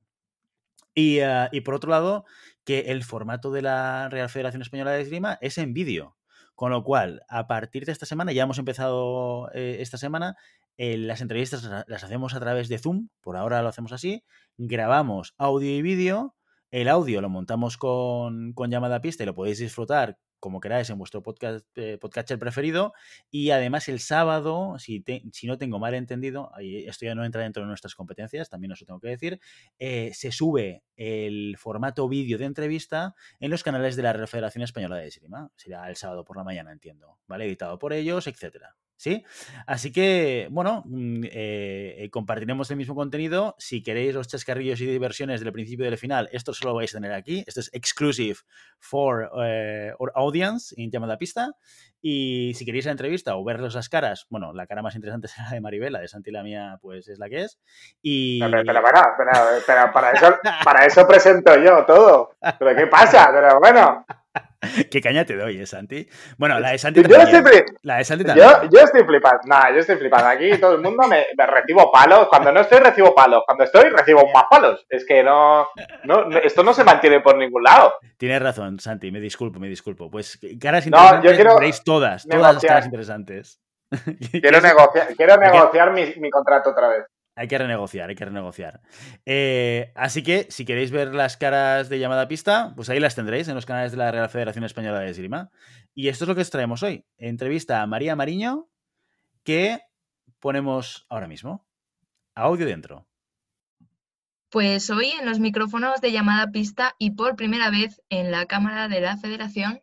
Y, 0.96 1.22
uh, 1.22 1.48
y 1.52 1.62
por 1.62 1.76
otro 1.76 1.92
lado, 1.92 2.26
que 2.66 2.80
el 2.88 3.04
formato 3.04 3.52
de 3.52 3.62
la 3.62 4.10
Real 4.10 4.30
Federación 4.30 4.64
Española 4.64 4.92
de 4.92 5.02
Esgrima 5.02 5.38
es 5.40 5.60
en 5.60 5.74
vídeo. 5.74 6.19
Con 6.60 6.72
lo 6.72 6.84
cual, 6.84 7.22
a 7.30 7.48
partir 7.48 7.86
de 7.86 7.94
esta 7.94 8.06
semana, 8.06 8.34
ya 8.34 8.44
hemos 8.44 8.60
empezado 8.60 9.50
eh, 9.54 9.78
esta 9.80 9.98
semana, 9.98 10.36
eh, 10.76 10.98
las 10.98 11.22
entrevistas 11.22 11.86
las 11.88 12.04
hacemos 12.04 12.34
a 12.36 12.42
través 12.42 12.68
de 12.68 12.78
Zoom, 12.78 13.08
por 13.22 13.38
ahora 13.38 13.62
lo 13.62 13.70
hacemos 13.70 13.94
así, 13.94 14.26
grabamos 14.58 15.36
audio 15.38 15.74
y 15.74 15.82
vídeo, 15.82 16.36
el 16.70 16.90
audio 16.90 17.22
lo 17.22 17.30
montamos 17.30 17.78
con, 17.78 18.52
con 18.52 18.70
llamada 18.70 19.00
pista 19.00 19.24
y 19.24 19.28
lo 19.28 19.36
podéis 19.36 19.60
disfrutar 19.60 20.18
como 20.40 20.60
queráis 20.60 20.90
en 20.90 20.98
vuestro 20.98 21.22
podcast, 21.22 21.66
eh, 21.76 21.98
podcatcher 22.00 22.40
preferido. 22.40 22.94
Y 23.30 23.52
además 23.52 23.90
el 23.90 24.00
sábado, 24.00 24.78
si, 24.80 25.04
si 25.32 25.48
no 25.48 25.58
tengo 25.58 25.80
mal 25.80 25.94
entendido, 25.94 26.52
esto 26.60 27.06
ya 27.06 27.16
no 27.16 27.26
entra 27.26 27.44
dentro 27.44 27.64
de 27.64 27.68
nuestras 27.68 27.96
competencias, 27.96 28.50
también 28.50 28.72
os 28.72 28.82
lo 28.82 28.88
tengo 28.88 29.00
que 29.00 29.10
decir, 29.10 29.40
eh, 29.78 30.12
se 30.14 30.32
sube 30.32 30.84
el 30.96 31.58
formato 31.58 32.08
vídeo 32.10 32.38
de 32.38 32.46
entrevista 32.46 33.16
en 33.40 33.52
los 33.52 33.64
canales 33.64 33.96
de 33.96 34.04
la 34.04 34.28
Federación 34.28 34.64
Española 34.64 34.98
de 34.98 35.08
Esgrima. 35.08 35.52
Será 35.56 35.90
el 35.90 35.96
sábado 35.96 36.24
por 36.26 36.38
la 36.38 36.44
mañana, 36.44 36.72
entiendo, 36.72 37.20
¿vale? 37.28 37.46
Editado 37.46 37.80
por 37.80 37.94
ellos, 37.94 38.28
etcétera. 38.28 38.76
¿Sí? 39.00 39.24
Así 39.66 39.94
que, 39.94 40.50
bueno, 40.52 40.84
eh, 41.32 42.10
compartiremos 42.12 42.70
el 42.70 42.76
mismo 42.76 42.96
contenido. 42.96 43.56
Si 43.58 43.82
queréis 43.82 44.14
los 44.14 44.28
chascarrillos 44.28 44.82
y 44.82 44.88
diversiones 44.88 45.40
del 45.40 45.54
principio 45.54 45.86
y 45.86 45.90
del 45.90 45.98
final, 45.98 46.28
esto 46.34 46.54
solo 46.54 46.72
lo 46.72 46.76
vais 46.76 46.94
a 46.94 46.98
tener 46.98 47.14
aquí. 47.14 47.46
Esto 47.48 47.62
es 47.62 47.70
exclusive 47.72 48.40
for 48.78 49.30
uh, 49.32 49.96
our 50.00 50.12
audience 50.16 50.76
en 50.76 50.92
llamada 50.92 51.18
pista. 51.18 51.48
Y 52.02 52.52
si 52.56 52.66
queréis 52.66 52.88
la 52.88 52.92
entrevista 52.92 53.38
o 53.38 53.46
verlos 53.46 53.74
las 53.76 53.88
caras, 53.88 54.28
bueno, 54.30 54.52
la 54.52 54.68
cara 54.68 54.82
más 54.82 54.96
interesante 54.96 55.28
será 55.30 55.48
la 55.48 55.54
de 55.54 55.62
Maribel, 55.62 55.94
la 55.94 56.02
de 56.02 56.10
Santi 56.10 56.32
la 56.32 56.44
mía, 56.44 56.78
pues 56.82 57.08
es 57.08 57.20
la 57.20 57.30
que 57.30 57.44
es. 57.44 57.58
Y... 58.02 58.42
Pero, 58.42 58.64
pero 58.66 58.82
pero, 59.18 59.32
pero 59.66 59.94
para, 59.94 60.12
eso, 60.12 60.40
para 60.66 60.86
eso 60.86 61.08
presento 61.08 61.56
yo 61.58 61.86
todo. 61.86 62.36
¿Pero 62.60 62.76
qué 62.76 62.88
pasa? 62.88 63.30
Pero 63.32 63.62
bueno. 63.62 64.06
¿Qué 64.92 65.02
caña 65.02 65.26
te 65.26 65.36
doy, 65.36 65.62
eh, 65.62 65.66
Santi? 65.66 66.08
Bueno, 66.38 66.60
la 66.60 66.72
de 66.72 66.78
Santi 66.78 67.02
yo 67.02 67.08
también. 67.08 67.46
Estoy, 67.46 67.64
la 67.84 67.98
de 67.98 68.04
Santi 68.04 68.26
también. 68.26 68.48
Yo, 68.48 68.70
yo 68.70 68.80
estoy 68.84 69.04
flipando. 69.04 69.42
Nah, 69.46 69.72
yo 69.72 69.80
estoy 69.80 69.96
flipando. 69.96 70.28
Aquí 70.28 70.58
todo 70.60 70.74
el 70.74 70.82
mundo 70.82 71.08
me, 71.08 71.26
me, 71.38 71.46
recibo 71.46 71.90
palos. 71.92 72.28
Cuando 72.28 72.52
no 72.52 72.62
estoy, 72.62 72.80
recibo 72.80 73.16
palos. 73.16 73.44
Cuando 73.46 73.64
estoy, 73.64 73.90
recibo 73.90 74.30
más 74.34 74.46
palos. 74.50 74.86
Es 74.90 75.06
que 75.06 75.24
no, 75.24 75.68
no 76.04 76.30
esto 76.40 76.64
no 76.64 76.74
se 76.74 76.84
mantiene 76.84 77.22
por 77.22 77.38
ningún 77.38 77.64
lado. 77.64 77.94
Tienes 78.18 78.42
razón, 78.42 78.80
Santi. 78.80 79.12
Me 79.12 79.22
disculpo, 79.22 79.60
me 79.60 79.70
disculpo. 79.70 80.12
Pues 80.12 80.38
caras 80.60 80.86
no, 80.88 80.98
interesantes 80.98 81.32
yo 81.32 81.36
quiero 81.36 81.56
veréis 81.56 81.84
todas. 81.84 82.28
Todas 82.28 82.56
las 82.56 82.64
caras 82.64 82.86
interesantes. 82.86 83.62
Quiero 84.32 84.62
negociar, 84.62 85.16
quiero 85.16 85.36
negociar 85.38 85.92
mi, 85.92 86.14
mi 86.18 86.30
contrato 86.30 86.70
otra 86.70 86.90
vez. 86.90 87.06
Hay 87.40 87.48
que 87.48 87.58
renegociar, 87.58 88.10
hay 88.10 88.16
que 88.16 88.26
renegociar. 88.26 88.82
Eh, 89.26 89.94
así 89.96 90.24
que, 90.24 90.48
si 90.50 90.66
queréis 90.66 90.92
ver 90.92 91.16
las 91.16 91.38
caras 91.38 91.88
de 91.88 91.98
llamada 91.98 92.24
a 92.24 92.28
pista, 92.28 92.74
pues 92.76 92.90
ahí 92.90 93.00
las 93.00 93.16
tendréis 93.16 93.48
en 93.48 93.56
los 93.56 93.66
canales 93.66 93.94
de 93.94 93.98
la 93.98 94.12
Real 94.12 94.28
Federación 94.28 94.66
Española 94.66 95.00
de 95.00 95.10
Esgrima. 95.10 95.50
Y 95.96 96.10
esto 96.10 96.26
es 96.26 96.28
lo 96.28 96.36
que 96.36 96.42
os 96.42 96.50
traemos 96.50 96.84
hoy. 96.84 97.06
Entrevista 97.18 97.82
a 97.82 97.88
María 97.88 98.18
Mariño, 98.18 98.68
que 99.46 99.80
ponemos 100.42 101.06
ahora 101.08 101.30
mismo. 101.30 101.66
Audio 102.36 102.66
dentro. 102.66 103.08
Pues 104.50 104.90
hoy 104.90 105.12
en 105.18 105.26
los 105.26 105.40
micrófonos 105.40 106.02
de 106.02 106.12
llamada 106.12 106.52
pista 106.52 106.96
y 107.00 107.12
por 107.12 107.38
primera 107.38 107.70
vez 107.70 108.02
en 108.10 108.32
la 108.32 108.48
Cámara 108.48 108.90
de 108.90 109.00
la 109.00 109.16
Federación 109.16 109.82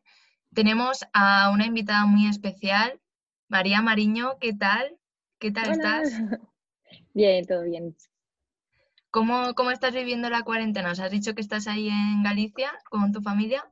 tenemos 0.53 1.07
a 1.15 1.49
una 1.49 1.65
invitada 1.65 2.05
muy 2.05 2.27
especial, 2.27 3.01
María 3.49 3.81
Mariño. 3.81 4.37
¿Qué 4.43 4.53
tal? 4.53 4.99
¿Qué 5.39 5.51
tal 5.53 5.71
estás? 5.71 6.11
Bien, 7.17 7.47
todo 7.47 7.63
bien. 7.63 7.97
¿Cómo, 9.11 9.55
¿Cómo 9.55 9.71
estás 9.71 9.95
viviendo 9.95 10.29
la 10.29 10.43
cuarentena? 10.43 10.93
¿Os 10.93 11.01
has 11.01 11.11
dicho 11.11 11.35
que 11.35 11.41
estás 11.41 11.67
ahí 11.67 11.89
en 11.89 12.23
Galicia 12.23 12.71
con 12.91 13.11
tu 13.11 13.23
familia? 13.23 13.65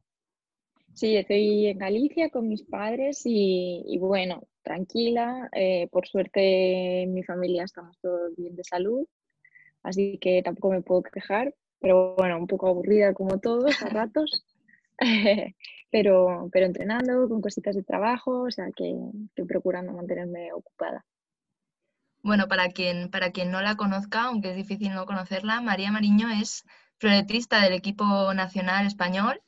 Sí, 0.94 1.14
estoy 1.14 1.66
en 1.66 1.76
Galicia 1.76 2.30
con 2.30 2.48
mis 2.48 2.62
padres 2.62 3.20
y, 3.26 3.98
bueno, 4.00 4.44
tranquila. 4.62 5.50
Eh, 5.52 5.88
por 5.92 6.06
suerte 6.06 7.02
en 7.02 7.12
mi 7.12 7.22
familia 7.22 7.64
estamos 7.64 7.98
todos 8.00 8.34
bien 8.34 8.56
de 8.56 8.64
salud, 8.64 9.06
así 9.82 10.16
que 10.22 10.40
tampoco 10.42 10.70
me 10.70 10.80
puedo 10.80 11.02
quejar, 11.02 11.54
pero 11.80 12.14
bueno, 12.16 12.38
un 12.38 12.46
poco 12.46 12.68
aburrida 12.68 13.12
como 13.12 13.40
todos 13.40 13.82
a 13.82 13.90
ratos, 13.90 14.46
pero, 15.92 16.48
pero 16.50 16.64
entrenando 16.64 17.28
con 17.28 17.42
cositas 17.42 17.76
de 17.76 17.82
trabajo, 17.82 18.44
o 18.44 18.50
sea 18.50 18.70
que, 18.74 18.96
que 19.34 19.44
procurando 19.44 19.92
mantenerme 19.92 20.50
ocupada. 20.54 21.04
Bueno, 22.24 22.48
para 22.48 22.70
quien, 22.70 23.08
para 23.10 23.30
quien 23.30 23.52
no 23.52 23.62
la 23.62 23.76
conozca, 23.76 24.24
aunque 24.24 24.50
es 24.50 24.56
difícil 24.56 24.92
no 24.92 25.06
conocerla, 25.06 25.60
María 25.60 25.92
Mariño 25.92 26.28
es 26.30 26.64
floretista 26.98 27.60
del 27.60 27.74
equipo 27.74 28.34
nacional 28.34 28.86
español 28.86 29.40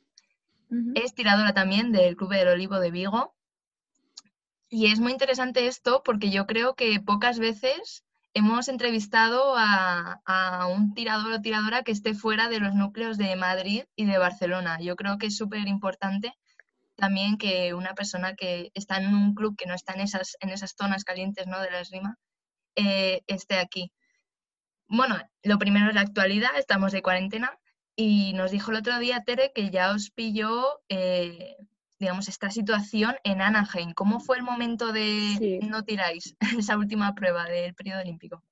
es 0.95 1.13
tiradora 1.13 1.53
también 1.53 1.91
del 1.91 2.15
Club 2.15 2.31
del 2.31 2.49
Olivo 2.49 2.79
de 2.79 2.91
Vigo. 2.91 3.35
Y 4.69 4.91
es 4.91 4.99
muy 4.99 5.13
interesante 5.13 5.67
esto 5.67 6.01
porque 6.03 6.29
yo 6.29 6.45
creo 6.45 6.75
que 6.75 6.99
pocas 6.99 7.39
veces 7.39 8.03
hemos 8.33 8.67
entrevistado 8.67 9.55
a, 9.57 10.67
un 10.69 10.93
tirador 10.93 11.31
o 11.31 11.41
tiradora 11.41 11.83
que 11.83 11.93
esté 11.93 12.13
fuera 12.13 12.49
de 12.49 12.59
los 12.59 12.75
núcleos 12.75 13.17
de 13.17 13.35
Madrid 13.35 13.85
y 13.95 14.05
de 14.05 14.17
Barcelona. 14.17 14.77
Yo 14.81 14.95
creo 14.95 15.17
que 15.17 15.27
es 15.27 15.37
súper 15.37 15.67
importante 15.67 16.33
también 16.95 17.37
que 17.37 17.73
una 17.73 17.93
persona 17.93 18.35
que 18.35 18.71
está 18.73 18.97
en 18.97 19.13
un 19.15 19.33
club 19.35 19.55
que 19.55 19.67
no 19.67 19.73
está 19.73 19.93
en 19.93 20.01
esas, 20.01 20.35
en 20.41 20.49
esas 20.49 20.73
zonas 20.77 21.03
calientes 21.03 21.47
¿no? 21.47 21.61
de 21.61 21.71
la 21.71 21.79
esgrima 21.79 22.17
eh, 22.77 23.23
esté 23.27 23.55
aquí. 23.55 23.91
Bueno, 24.87 25.17
lo 25.43 25.57
primero 25.57 25.89
es 25.89 25.95
la 25.95 26.01
actualidad, 26.01 26.57
estamos 26.57 26.93
de 26.93 27.01
cuarentena 27.01 27.59
y 27.95 28.33
nos 28.33 28.51
dijo 28.51 28.71
el 28.71 28.77
otro 28.77 28.99
día, 28.99 29.23
Tere, 29.25 29.51
que 29.53 29.69
ya 29.69 29.91
os 29.91 30.11
pilló, 30.11 30.63
eh, 30.87 31.57
digamos, 31.99 32.29
esta 32.29 32.51
situación 32.51 33.15
en 33.23 33.41
Anaheim. 33.41 33.91
¿Cómo 33.93 34.19
fue 34.19 34.37
el 34.37 34.43
momento 34.43 34.93
de 34.93 35.59
no 35.67 35.83
tiráis 35.83 36.37
esa 36.57 36.77
última 36.77 37.13
prueba 37.15 37.45
del 37.45 37.73
periodo 37.73 38.01
olímpico? 38.01 38.43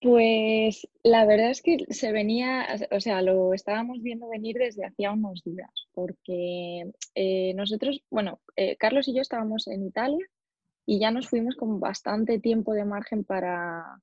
Pues 0.00 0.88
la 1.02 1.26
verdad 1.26 1.50
es 1.50 1.60
que 1.60 1.78
se 1.90 2.12
venía, 2.12 2.66
o 2.90 3.00
sea, 3.00 3.20
lo 3.20 3.52
estábamos 3.52 4.00
viendo 4.00 4.28
venir 4.28 4.56
desde 4.56 4.86
hacía 4.86 5.10
unos 5.10 5.42
días, 5.44 5.70
porque 5.92 6.90
eh, 7.16 7.52
nosotros, 7.54 8.00
bueno, 8.08 8.40
eh, 8.54 8.76
Carlos 8.76 9.08
y 9.08 9.14
yo 9.14 9.20
estábamos 9.20 9.66
en 9.66 9.84
Italia 9.84 10.24
y 10.90 10.98
ya 10.98 11.10
nos 11.10 11.28
fuimos 11.28 11.54
con 11.54 11.80
bastante 11.80 12.38
tiempo 12.38 12.72
de 12.72 12.86
margen 12.86 13.22
para, 13.22 14.00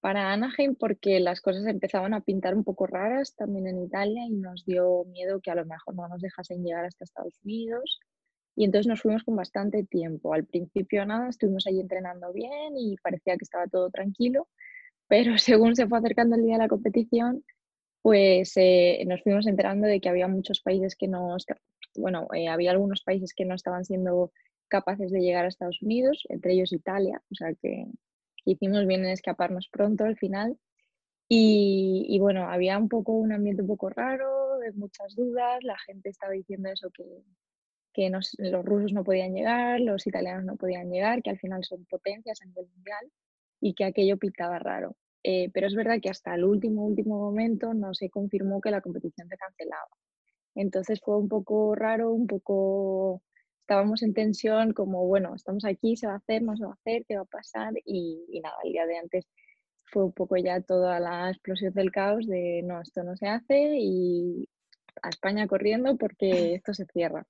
para 0.00 0.32
Anaheim 0.32 0.74
porque 0.74 1.20
las 1.20 1.42
cosas 1.42 1.66
empezaban 1.66 2.14
a 2.14 2.22
pintar 2.22 2.54
un 2.54 2.64
poco 2.64 2.86
raras 2.86 3.34
también 3.36 3.66
en 3.66 3.82
Italia 3.82 4.24
y 4.24 4.32
nos 4.32 4.64
dio 4.64 5.04
miedo 5.04 5.42
que 5.42 5.50
a 5.50 5.54
lo 5.54 5.66
mejor 5.66 5.94
no 5.94 6.08
nos 6.08 6.22
dejasen 6.22 6.64
llegar 6.64 6.86
hasta 6.86 7.04
Estados 7.04 7.38
Unidos. 7.44 8.00
Y 8.54 8.64
entonces 8.64 8.86
nos 8.86 9.02
fuimos 9.02 9.24
con 9.24 9.36
bastante 9.36 9.84
tiempo. 9.84 10.32
Al 10.32 10.46
principio 10.46 11.04
nada, 11.04 11.28
estuvimos 11.28 11.66
allí 11.66 11.80
entrenando 11.80 12.32
bien 12.32 12.78
y 12.78 12.96
parecía 12.96 13.36
que 13.36 13.44
estaba 13.44 13.66
todo 13.66 13.90
tranquilo, 13.90 14.48
pero 15.08 15.36
según 15.36 15.76
se 15.76 15.86
fue 15.86 15.98
acercando 15.98 16.36
el 16.36 16.44
día 16.44 16.54
de 16.54 16.62
la 16.62 16.68
competición, 16.68 17.44
pues 18.00 18.54
eh, 18.56 19.04
nos 19.06 19.22
fuimos 19.22 19.46
enterando 19.46 19.86
de 19.86 20.00
que 20.00 20.08
había 20.08 20.28
muchos 20.28 20.62
países 20.62 20.96
que 20.96 21.08
no, 21.08 21.36
bueno, 21.94 22.26
eh, 22.32 22.48
había 22.48 22.70
algunos 22.70 23.02
países 23.02 23.34
que 23.34 23.44
no 23.44 23.54
estaban 23.54 23.84
siendo 23.84 24.32
capaces 24.68 25.10
de 25.10 25.20
llegar 25.20 25.44
a 25.44 25.48
Estados 25.48 25.82
Unidos, 25.82 26.24
entre 26.28 26.52
ellos 26.54 26.72
Italia, 26.72 27.22
o 27.30 27.34
sea 27.34 27.54
que 27.54 27.86
hicimos 28.44 28.86
bien 28.86 29.04
en 29.04 29.10
escaparnos 29.10 29.68
pronto 29.68 30.04
al 30.04 30.16
final. 30.16 30.58
Y, 31.28 32.18
bueno, 32.20 32.48
había 32.48 32.78
un 32.78 32.88
poco 32.88 33.12
un 33.12 33.32
ambiente 33.32 33.62
un 33.62 33.68
poco 33.68 33.90
raro, 33.90 34.58
de 34.58 34.72
muchas 34.72 35.16
dudas, 35.16 35.58
la 35.64 35.76
gente 35.78 36.08
estaba 36.10 36.32
diciendo 36.32 36.68
eso 36.70 36.88
que, 36.92 37.04
que 37.92 38.10
los 38.10 38.64
rusos 38.64 38.92
no 38.92 39.02
podían 39.02 39.34
llegar, 39.34 39.80
los 39.80 40.06
italianos 40.06 40.44
no 40.44 40.56
podían 40.56 40.88
llegar, 40.88 41.22
que 41.22 41.30
al 41.30 41.38
final 41.40 41.64
son 41.64 41.84
potencias 41.86 42.40
a 42.42 42.46
nivel 42.46 42.68
mundial 42.68 43.10
y 43.60 43.74
que 43.74 43.84
aquello 43.84 44.18
pintaba 44.18 44.60
raro. 44.60 44.96
Eh, 45.24 45.50
pero 45.52 45.66
es 45.66 45.74
verdad 45.74 45.98
que 46.00 46.10
hasta 46.10 46.36
el 46.36 46.44
último, 46.44 46.84
último 46.84 47.18
momento 47.18 47.74
no 47.74 47.92
se 47.94 48.08
confirmó 48.08 48.60
que 48.60 48.70
la 48.70 48.80
competición 48.80 49.28
se 49.28 49.36
cancelaba. 49.36 49.88
Entonces 50.54 51.00
fue 51.04 51.18
un 51.18 51.28
poco 51.28 51.74
raro, 51.74 52.12
un 52.12 52.28
poco 52.28 53.22
estábamos 53.66 54.04
en 54.04 54.14
tensión 54.14 54.72
como, 54.72 55.04
bueno, 55.08 55.34
estamos 55.34 55.64
aquí, 55.64 55.96
se 55.96 56.06
va 56.06 56.12
a 56.12 56.18
hacer, 56.18 56.40
no 56.40 56.56
se 56.56 56.64
va 56.64 56.70
a 56.70 56.74
hacer, 56.74 57.04
qué 57.04 57.16
va 57.16 57.22
a 57.22 57.24
pasar 57.24 57.72
y, 57.84 58.40
nada, 58.40 58.54
el 58.62 58.70
día 58.70 58.86
de 58.86 58.96
antes 58.96 59.26
fue 59.82 60.04
un 60.04 60.12
poco 60.12 60.36
ya 60.36 60.60
toda 60.60 61.00
la 61.00 61.30
explosión 61.30 61.74
del 61.74 61.90
caos 61.90 62.28
de 62.28 62.62
no, 62.62 62.80
esto 62.80 63.02
no 63.02 63.16
se 63.16 63.26
hace 63.26 63.76
y 63.76 64.48
a 65.02 65.08
España 65.08 65.48
corriendo 65.48 65.96
porque 65.96 66.54
esto 66.54 66.74
se 66.74 66.86
cierra. 66.86 67.26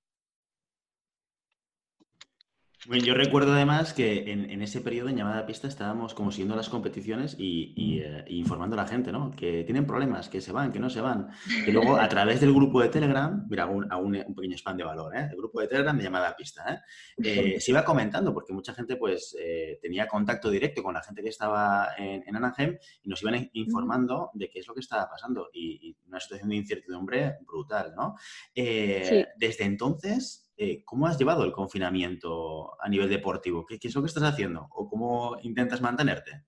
Bueno, 2.88 3.04
yo 3.04 3.14
recuerdo 3.14 3.52
además 3.52 3.92
que 3.92 4.30
en, 4.30 4.62
ese 4.62 4.80
periodo 4.80 5.08
en 5.08 5.16
llamada 5.16 5.44
pista 5.44 5.66
estábamos 5.66 6.14
como 6.14 6.30
siguiendo 6.30 6.54
las 6.54 6.68
competiciones 6.68 7.34
y, 7.36 8.00
eh, 8.00 8.24
informando 8.28 8.74
a 8.74 8.82
la 8.82 8.86
gente, 8.86 9.10
¿no? 9.10 9.32
Que 9.34 9.64
tienen 9.64 9.86
problemas, 9.86 10.28
que 10.28 10.40
se 10.40 10.52
van, 10.52 10.70
que 10.70 10.78
no 10.78 10.88
se 10.88 11.00
van. 11.00 11.28
Y 11.66 11.72
luego 11.72 11.96
a 11.96 12.08
través 12.08 12.40
del 12.40 12.52
grupo 12.54 12.80
de 12.80 12.88
Telegram, 12.88 13.44
mira, 13.48 13.66
un, 13.66 13.92
un, 13.92 14.34
pequeño 14.34 14.56
spam 14.56 14.76
de 14.76 14.84
valor, 14.84 15.16
¿eh? 15.16 15.28
El 15.30 15.36
grupo 15.36 15.60
de 15.60 15.66
Telegram 15.66 15.96
de 15.96 16.04
llamada 16.04 16.36
pista, 16.36 16.72
¿eh? 16.72 16.80
eh 17.24 17.60
se 17.60 17.72
iba 17.72 17.84
comentando 17.84 18.32
porque 18.32 18.52
mucha 18.52 18.72
gente 18.72 18.96
pues 18.96 19.36
tenía 19.82 20.06
contacto 20.06 20.48
directo 20.48 20.82
con 20.82 20.94
la 20.94 21.02
gente 21.02 21.22
que 21.22 21.30
estaba 21.30 21.88
en, 21.98 22.22
en, 22.24 22.36
Anaheim 22.36 22.76
y 23.02 23.08
nos 23.08 23.20
iban 23.22 23.50
informando 23.54 24.30
de 24.34 24.48
qué 24.48 24.60
es 24.60 24.66
lo 24.68 24.74
que 24.74 24.80
estaba 24.80 25.08
pasando 25.08 25.48
y, 25.52 25.96
una 26.06 26.20
situación 26.20 26.50
de 26.50 26.56
incertidumbre 26.56 27.38
brutal, 27.44 27.94
¿no? 27.96 28.14
Desde 28.54 29.64
entonces 29.64 30.45
eh, 30.56 30.82
¿cómo 30.84 31.06
has 31.06 31.18
llevado 31.18 31.44
el 31.44 31.52
confinamiento 31.52 32.80
a 32.80 32.88
nivel 32.88 33.10
deportivo? 33.10 33.66
¿Qué, 33.66 33.78
es 33.80 33.94
lo 33.94 34.02
que 34.02 34.08
estás 34.08 34.22
haciendo 34.22 34.66
o 34.70 34.88
cómo 34.88 35.36
intentas 35.42 35.80
mantenerte? 35.82 36.44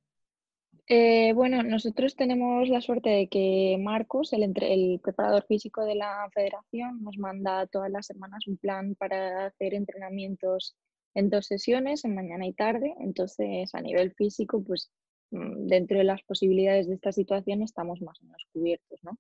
Eh, 0.87 1.35
bueno, 1.35 1.63
nosotros 1.63 2.17
tenemos 2.17 2.71
la 2.71 2.81
suerte 2.81 3.11
de 3.11 3.29
que 3.29 3.77
Marcos, 3.79 4.33
el, 4.33 4.43
el, 4.63 5.01
preparador 5.03 5.45
físico 5.47 5.85
de 5.85 5.97
la 5.97 6.27
federación, 6.33 7.03
nos 7.03 7.19
manda 7.19 7.67
todas 7.67 7.91
las 7.91 8.07
semanas 8.07 8.47
un 8.47 8.57
plan 8.57 8.95
para 8.95 9.47
hacer 9.47 9.75
entrenamientos 9.75 10.75
en 11.15 11.29
dos 11.29 11.47
sesiones, 11.47 12.07
en 12.07 12.15
mañana 12.15 12.47
y 12.47 12.55
tarde. 12.55 12.95
Entonces, 13.01 13.75
a 13.75 13.83
nivel 13.83 14.15
físico, 14.15 14.65
pues 14.65 14.91
mm, 15.31 15.67
dentro 15.67 15.99
de 15.99 16.05
las 16.05 16.23
posibilidades 16.23 16.89
de 16.89 16.95
esta 16.95 17.13
situación 17.13 17.63
estamos 17.63 18.01
más 18.01 18.19
o 18.23 18.25
menos 18.25 18.47
cubiertos, 18.55 19.01
¿no? 19.03 19.19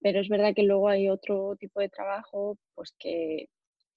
Pero 0.00 0.20
es 0.20 0.28
verdad 0.28 0.54
que 0.54 0.62
luego 0.62 0.88
hay 0.88 1.08
otro 1.08 1.56
tipo 1.56 1.80
de 1.80 1.88
trabajo, 1.88 2.56
pues 2.76 2.94
que 2.96 3.48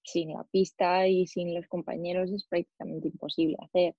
sin 0.04 0.34
la 0.34 0.44
pista 0.44 1.08
y 1.08 1.26
sin 1.26 1.54
los 1.54 1.66
compañeros 1.66 2.30
es 2.30 2.46
prácticamente 2.46 3.08
imposible 3.08 3.56
hacer. 3.60 3.96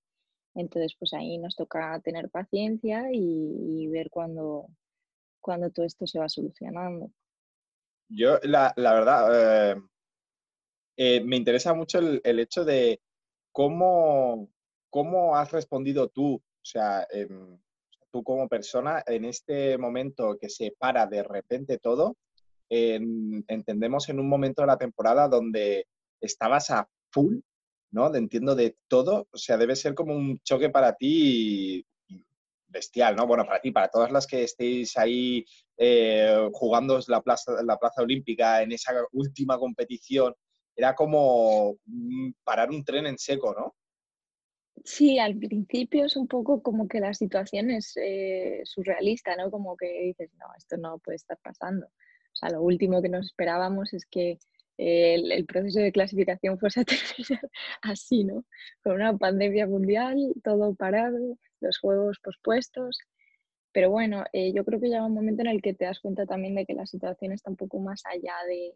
Entonces, 0.54 0.96
pues 0.98 1.14
ahí 1.14 1.38
nos 1.38 1.56
toca 1.56 2.00
tener 2.02 2.30
paciencia 2.30 3.10
y, 3.12 3.88
ver 3.88 4.10
cuándo 4.10 4.68
cuando 5.42 5.70
todo 5.70 5.86
esto 5.86 6.08
se 6.08 6.18
va 6.18 6.28
solucionando. 6.30 7.12
Yo, 8.10 8.40
la, 8.44 8.74
verdad, 8.76 9.74
eh, 9.74 9.82
eh, 10.98 11.22
me 11.22 11.36
interesa 11.36 11.74
mucho 11.74 12.00
el, 12.00 12.40
hecho 12.40 12.64
de 12.64 13.02
cómo, 13.52 14.50
cómo 14.90 15.36
has 15.36 15.52
respondido 15.52 16.08
tú, 16.08 16.36
o 16.36 16.66
sea, 16.66 17.08
tú 18.12 18.24
como 18.24 18.48
persona, 18.48 19.04
en 19.06 19.26
este 19.26 19.78
momento 19.78 20.38
que 20.40 20.50
se 20.50 20.74
para 20.78 21.06
de 21.06 21.22
repente 21.22 21.78
todo, 21.78 22.16
entendemos 22.70 24.10
en 24.10 24.20
un 24.20 24.28
momento 24.28 24.64
de 24.64 24.68
la 24.68 24.78
temporada 24.78 25.28
donde 25.28 25.86
estabas 26.22 26.72
a 26.72 26.88
full, 27.12 27.40
¿no? 27.92 28.14
Entiendo 28.14 28.56
de 28.56 28.78
todo, 28.88 29.28
o 29.32 29.38
sea, 29.38 29.58
debe 29.58 29.76
ser 29.76 29.96
como 29.96 30.16
un 30.16 30.40
choque 30.40 30.70
para 30.70 30.96
ti 30.96 31.86
bestial, 32.68 33.16
¿no? 33.16 33.26
Bueno, 33.26 33.46
para 33.46 33.62
ti, 33.62 33.72
para 33.72 33.88
todas 33.88 34.12
las 34.12 34.28
que 34.28 34.44
estéis 34.44 34.98
ahí 34.98 35.46
eh, 35.78 36.50
jugando 36.54 37.00
la 37.08 37.22
plaza, 37.22 37.64
la 37.64 37.78
plaza 37.78 38.02
olímpica 38.02 38.62
en 38.62 38.74
esa 38.74 38.94
última 39.14 39.58
competición, 39.58 40.34
era 40.76 40.94
como 40.94 41.78
parar 42.44 42.70
un 42.70 42.84
tren 42.84 43.06
en 43.06 43.18
seco, 43.18 43.56
¿no? 43.58 43.76
Sí, 44.84 45.18
al 45.20 45.38
principio 45.38 46.06
es 46.06 46.18
un 46.18 46.28
poco 46.28 46.62
como 46.62 46.88
que 46.88 47.00
la 47.00 47.14
situación 47.14 47.72
es 47.72 47.94
eh, 47.96 48.62
surrealista, 48.66 49.36
¿no? 49.38 49.50
Como 49.50 49.78
que 49.78 49.88
dices, 50.04 50.30
no, 50.38 50.48
esto 50.58 50.76
no 50.78 51.00
puede 51.00 51.16
estar 51.16 51.38
pasando. 51.42 51.88
O 51.88 52.36
sea, 52.36 52.50
lo 52.50 52.62
último 52.62 53.02
que 53.02 53.08
nos 53.08 53.28
esperábamos 53.28 53.94
es 53.94 54.06
que 54.06 54.38
el, 54.78 55.46
proceso 55.46 55.80
de 55.80 55.92
clasificación 55.92 56.60
fuese 56.60 56.82
a 56.82 56.86
terminar 56.86 57.50
así, 57.82 58.24
¿no? 58.24 58.46
Con 58.84 58.96
una 58.96 59.18
pandemia 59.18 59.68
mundial, 59.68 60.34
todo 60.44 60.76
parado, 60.76 61.38
los 61.62 61.80
juegos 61.80 62.20
pospuestos. 62.20 63.00
pero 63.72 63.90
bueno, 63.92 64.24
eh, 64.34 64.54
yo 64.54 64.64
creo 64.66 64.80
que 64.80 64.88
llega 64.88 65.06
un 65.06 65.14
momento 65.14 65.42
en 65.42 65.50
el 65.50 65.62
que 65.62 65.74
te 65.74 65.86
das 65.86 66.00
cuenta 66.00 66.26
también 66.26 66.56
de 66.56 66.66
que 66.66 66.74
la 66.74 66.86
situación 66.86 67.32
está 67.34 67.50
un 67.50 67.58
poco 67.58 67.80
más 67.80 68.04
allá 68.06 68.34
de, 68.48 68.74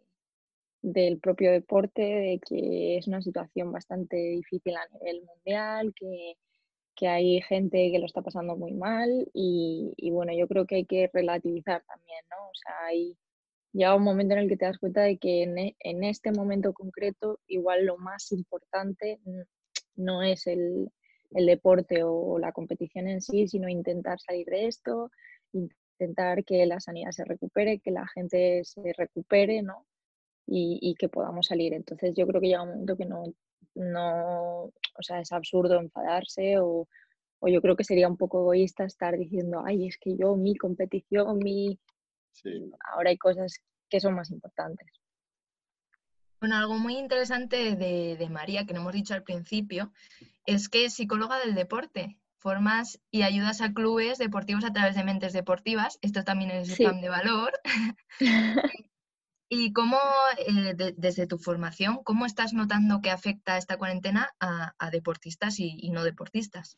del 0.82 1.20
propio 1.20 1.52
deporte, 1.52 2.02
de 2.02 2.40
que 2.40 2.98
es 2.98 3.08
una 3.08 3.22
situación 3.22 3.72
bastante 3.72 4.18
difícil 4.18 4.76
a 4.78 4.88
nivel 4.94 5.24
mundial, 5.24 5.94
que, 5.96 6.36
que 6.96 7.08
hay 7.08 7.42
gente 7.42 7.92
que 7.92 8.00
lo 8.00 8.06
está 8.06 8.22
pasando 8.22 8.56
muy 8.58 8.74
mal 8.74 9.10
y, 9.34 9.94
y, 9.98 10.12
bueno, 10.12 10.34
yo 10.34 10.48
creo 10.48 10.66
que 10.66 10.76
hay 10.76 10.86
que 10.86 11.10
relativizar 11.14 11.84
también, 11.86 12.24
¿no? 12.30 12.50
O 12.50 12.56
sea, 12.56 12.86
hay, 12.88 13.18
llega 13.74 13.96
un 13.96 14.04
momento 14.04 14.34
en 14.34 14.42
el 14.42 14.50
que 14.50 14.58
te 14.58 14.66
das 14.66 14.78
cuenta 14.78 15.02
de 15.02 15.18
que 15.18 15.44
en, 15.44 15.58
e, 15.58 15.76
este 16.10 16.32
momento 16.32 16.74
concreto 16.74 17.40
igual 17.48 17.86
lo 17.86 17.98
más 17.98 18.32
importante 18.32 19.20
no 19.96 20.24
es 20.24 20.48
el, 20.48 20.90
deporte 21.32 22.04
o 22.04 22.40
la 22.40 22.52
competición 22.52 23.08
en 23.08 23.22
sí, 23.22 23.48
sino 23.48 23.70
intentar 23.70 24.20
salir 24.20 24.48
de 24.48 24.66
esto, 24.66 25.12
intentar 25.54 26.44
que 26.44 26.66
la 26.66 26.80
sanidad 26.80 27.12
se 27.12 27.24
recupere, 27.24 27.80
que 27.80 27.92
la 27.92 28.08
gente 28.08 28.64
se 28.64 28.94
recupere, 28.94 29.62
¿no? 29.62 29.86
y, 30.50 30.96
que 30.96 31.10
podamos 31.10 31.48
salir. 31.48 31.74
Entonces 31.74 32.14
yo 32.16 32.26
creo 32.28 32.42
que 32.42 32.48
llega 32.48 32.64
un 32.64 32.70
momento 32.70 32.98
que 32.98 33.06
no, 33.06 33.24
no 33.76 34.64
o 34.64 35.02
sea, 35.02 35.20
es 35.22 35.32
absurdo 35.32 35.80
enfadarse 35.80 36.60
o, 36.60 36.88
o, 37.40 37.48
yo 37.48 37.62
creo 37.62 37.76
que 37.76 37.84
sería 37.84 38.08
un 38.08 38.18
poco 38.18 38.42
egoísta 38.42 38.86
estar 38.86 39.18
diciendo, 39.18 39.62
ay, 39.66 39.88
es 39.88 39.98
que 39.98 40.16
yo, 40.18 40.36
mi 40.36 40.56
competición, 40.56 41.38
mi... 41.40 41.80
Ahora 42.94 43.10
hay 43.10 43.18
cosas 43.18 43.60
que 43.90 44.00
son 44.00 44.16
más 44.16 44.32
importantes. 44.32 44.88
Bueno, 46.40 46.56
algo 46.56 46.78
muy 46.78 46.98
interesante 46.98 47.76
de, 47.76 48.16
de, 48.18 48.30
María, 48.30 48.66
que 48.66 48.74
no 48.74 48.80
hemos 48.80 48.94
dicho 48.94 49.14
al 49.14 49.24
principio, 49.24 49.92
es 50.46 50.70
que 50.70 50.86
es 50.86 50.94
psicóloga 50.94 51.38
del 51.40 51.54
deporte. 51.54 52.18
Formas 52.38 53.02
y 53.12 53.24
ayudas 53.24 53.60
a 53.60 53.74
clubes 53.74 54.18
deportivos 54.18 54.64
a 54.64 54.72
través 54.72 54.96
de 54.96 55.04
mentes 55.04 55.34
deportivas. 55.34 56.00
Esto 56.02 56.24
también 56.24 56.52
es 56.52 56.74
sí. 56.74 56.86
de 56.86 57.10
valor. 57.10 57.52
¿Y 59.52 59.74
cómo, 59.74 59.98
eh, 60.38 60.76
de, 60.76 60.94
desde 60.96 61.28
tu 61.28 61.40
formación, 61.40 62.04
cómo 62.04 62.26
estás 62.26 62.54
notando 62.54 63.02
que 63.02 63.10
afecta 63.10 63.58
esta 63.58 63.78
cuarentena 63.78 64.30
a, 64.40 64.76
a 64.78 64.92
deportistas 64.92 65.60
y, 65.60 65.76
y, 65.78 65.90
no 65.90 66.04
deportistas? 66.04 66.78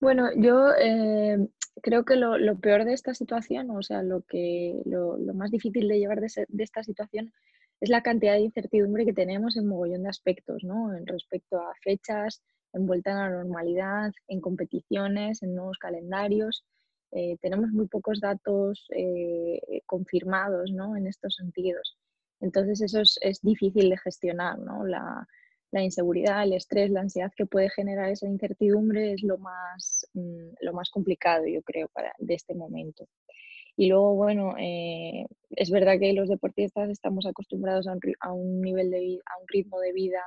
Bueno, 0.00 0.30
yo 0.36 0.74
eh, 0.74 1.48
creo 1.82 2.04
que 2.04 2.16
lo, 2.16 2.58
peor 2.58 2.84
de 2.84 2.92
esta 2.92 3.14
situación, 3.14 3.70
o 3.70 3.82
sea, 3.82 4.02
lo, 4.02 4.22
que, 4.22 4.80
lo, 4.84 5.18
más 5.34 5.50
difícil 5.50 5.88
de 5.88 5.98
llevar 5.98 6.20
de, 6.20 6.28
de, 6.48 6.64
esta 6.64 6.82
situación 6.82 7.32
es 7.80 7.88
la 7.90 8.02
cantidad 8.02 8.34
de 8.34 8.40
incertidumbre 8.40 9.04
que 9.04 9.12
tenemos 9.12 9.56
en 9.56 9.66
mogollón 9.66 10.02
de 10.02 10.08
aspectos, 10.08 10.64
¿no? 10.64 10.94
En 10.96 11.06
respecto 11.06 11.58
a 11.58 11.72
fechas, 11.82 12.42
en 12.72 12.86
vuelta 12.86 13.12
a 13.12 13.30
la 13.30 13.42
normalidad, 13.42 14.12
en 14.26 14.40
competiciones, 14.40 15.42
en 15.42 15.54
nuevos 15.54 15.78
calendarios. 15.78 16.64
Eh, 17.12 17.36
tenemos 17.40 17.70
muy 17.70 17.86
pocos 17.86 18.20
datos 18.20 18.86
eh, 18.94 19.82
confirmados 19.86 20.70
¿no? 20.72 20.96
en 20.96 21.06
estos 21.06 21.36
sentidos. 21.36 21.96
Entonces 22.40 22.82
eso 22.82 23.00
es, 23.00 23.18
es 23.22 23.40
difícil 23.40 23.88
de 23.88 23.98
gestionar, 23.98 24.58
¿no? 24.58 24.84
La, 24.84 25.26
la, 25.70 25.82
inseguridad, 25.82 26.42
el 26.44 26.54
estrés, 26.54 26.90
la 26.90 27.00
ansiedad 27.00 27.32
que 27.36 27.46
puede 27.46 27.70
generar 27.70 28.10
esa 28.10 28.26
incertidumbre 28.26 29.12
es 29.12 29.22
lo 29.22 29.38
más, 29.38 30.06
mm, 30.14 30.54
lo 30.60 30.72
más 30.72 30.90
complicado, 30.90 31.46
yo 31.46 31.62
creo, 31.62 31.88
para, 31.88 32.12
de 32.18 32.34
este 32.34 32.54
momento. 32.54 33.06
Y 33.76 33.88
luego, 33.88 34.14
bueno, 34.14 34.54
eh, 34.58 35.26
es 35.50 35.70
verdad 35.70 35.98
que 36.00 36.12
los 36.12 36.28
deportistas 36.28 36.90
estamos 36.90 37.26
acostumbrados 37.26 37.86
a 37.86 37.92
un, 37.92 38.00
a 38.20 38.32
un 38.32 38.60
nivel 38.60 38.90
de 38.90 39.20
a 39.26 39.40
un 39.40 39.46
ritmo 39.48 39.80
de 39.80 39.92
vida 39.92 40.20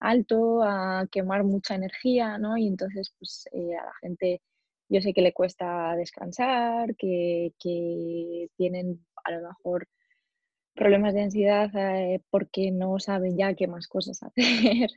alto, 0.00 0.62
a 0.62 1.06
quemar 1.10 1.44
mucha 1.44 1.74
energía, 1.74 2.38
¿no? 2.38 2.56
Y 2.56 2.66
entonces, 2.68 3.12
pues 3.18 3.48
eh, 3.52 3.76
a 3.76 3.84
la 3.84 3.92
gente 4.00 4.40
yo 4.88 5.00
sé 5.02 5.12
que 5.12 5.22
le 5.22 5.32
cuesta 5.34 5.94
descansar, 5.96 6.96
que, 6.96 7.52
que 7.58 8.48
tienen 8.56 9.04
a 9.24 9.32
lo 9.32 9.48
mejor 9.48 9.86
problemas 10.78 11.14
de 11.14 11.22
ansiedad 11.22 11.70
eh, 11.74 12.22
porque 12.30 12.70
no 12.70 12.98
saben 12.98 13.36
ya 13.36 13.54
qué 13.54 13.66
más 13.66 13.88
cosas 13.88 14.22
hacer. 14.22 14.90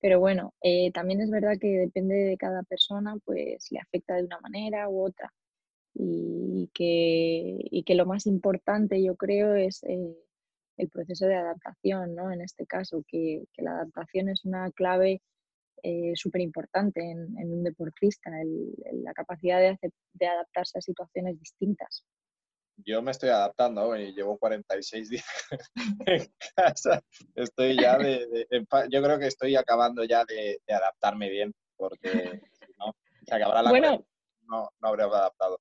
Pero 0.00 0.20
bueno, 0.20 0.54
eh, 0.62 0.92
también 0.92 1.20
es 1.20 1.30
verdad 1.30 1.58
que 1.60 1.68
depende 1.68 2.14
de 2.14 2.36
cada 2.36 2.62
persona, 2.62 3.16
pues 3.24 3.68
le 3.70 3.80
afecta 3.80 4.16
de 4.16 4.24
una 4.24 4.40
manera 4.40 4.88
u 4.88 5.04
otra. 5.04 5.32
Y 5.94 6.70
que, 6.74 7.58
y 7.70 7.82
que 7.84 7.94
lo 7.94 8.06
más 8.06 8.26
importante, 8.26 9.02
yo 9.02 9.16
creo, 9.16 9.54
es 9.56 9.82
eh, 9.84 10.16
el 10.76 10.88
proceso 10.88 11.26
de 11.26 11.34
adaptación, 11.34 12.14
¿no? 12.14 12.30
En 12.32 12.40
este 12.42 12.66
caso, 12.66 13.04
que, 13.08 13.44
la 13.56 13.72
adaptación 13.72 14.28
es 14.28 14.44
una 14.44 14.70
clave 14.72 15.22
eh, 15.82 16.12
súper 16.14 16.40
importante 16.42 17.00
en, 17.00 17.52
un 17.52 17.64
deportista, 17.64 18.30
el, 18.40 18.74
la 19.04 19.12
capacidad 19.14 19.60
de, 19.60 20.26
adaptarse 20.26 20.78
a 20.78 20.82
situaciones 20.82 21.38
distintas. 21.40 22.04
Yo 22.84 23.02
me 23.02 23.10
estoy 23.10 23.30
adaptando 23.30 23.96
y 23.96 24.12
llevo 24.12 24.38
46 24.38 25.08
días 25.10 25.24
en 26.06 26.26
casa. 26.54 27.02
Estoy 27.34 27.76
ya 27.80 27.98
de, 27.98 28.46
yo 28.90 29.02
creo 29.02 29.18
que 29.18 29.26
estoy 29.26 29.56
acabando 29.56 30.04
ya 30.04 30.24
de, 30.24 30.60
de 30.66 30.74
adaptarme 30.74 31.28
bien, 31.28 31.54
porque 31.76 32.40
no, 32.78 32.94
se 33.26 33.34
acabará 33.34 33.62
la 33.62 33.70
bueno, 33.70 34.04
no, 34.42 34.70
no 34.80 34.88
habré 34.88 35.04
adaptado. 35.04 35.60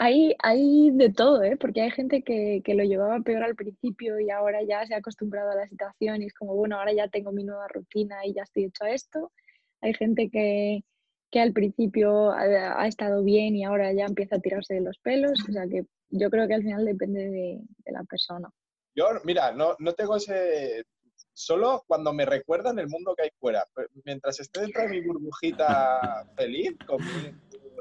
Hay, 0.00 0.34
hay 0.38 0.90
de 0.92 1.12
todo, 1.12 1.42
¿eh? 1.42 1.56
porque 1.56 1.82
hay 1.82 1.90
gente 1.90 2.22
que, 2.22 2.62
que, 2.64 2.74
lo 2.74 2.84
llevaba 2.84 3.18
peor 3.20 3.42
al 3.42 3.56
principio 3.56 4.20
y 4.20 4.30
ahora 4.30 4.62
ya 4.62 4.86
se 4.86 4.94
ha 4.94 4.98
acostumbrado 4.98 5.50
a 5.50 5.56
la 5.56 5.66
situación 5.66 6.22
y 6.22 6.26
es 6.26 6.34
como, 6.34 6.54
bueno, 6.54 6.78
ahora 6.78 6.92
ya 6.92 7.08
tengo 7.08 7.32
mi 7.32 7.42
nueva 7.42 7.66
rutina 7.66 8.24
y 8.24 8.32
ya 8.32 8.42
estoy 8.42 8.64
hecho 8.66 8.84
a 8.84 8.90
esto. 8.90 9.32
Hay 9.80 9.94
gente 9.94 10.30
que, 10.30 10.84
que 11.32 11.40
al 11.40 11.52
principio 11.52 12.30
ha, 12.30 12.80
ha, 12.80 12.86
estado 12.86 13.24
bien 13.24 13.56
y 13.56 13.64
ahora 13.64 13.92
ya 13.92 14.04
empieza 14.04 14.36
a 14.36 14.40
tirarse 14.40 14.74
de 14.74 14.82
los 14.82 14.98
pelos, 14.98 15.40
o 15.48 15.52
sea 15.52 15.66
que 15.66 15.84
yo 16.10 16.30
creo 16.30 16.46
que 16.46 16.54
al 16.54 16.62
final 16.62 16.84
depende 16.84 17.28
de, 17.28 17.60
de 17.84 17.92
la 17.92 18.04
persona. 18.04 18.48
Yo, 18.94 19.06
mira, 19.24 19.52
no, 19.52 19.76
no 19.78 19.92
tengo 19.92 20.16
ese... 20.16 20.84
Solo 21.32 21.84
cuando 21.86 22.12
me 22.12 22.24
recuerdan 22.24 22.80
el 22.80 22.88
mundo 22.88 23.14
que 23.14 23.24
hay 23.24 23.30
fuera. 23.38 23.64
Mientras 24.04 24.40
esté 24.40 24.60
dentro 24.60 24.82
de 24.82 24.88
mi 24.88 25.00
burbujita 25.00 26.26
feliz, 26.36 26.76
conmigo, 26.84 27.38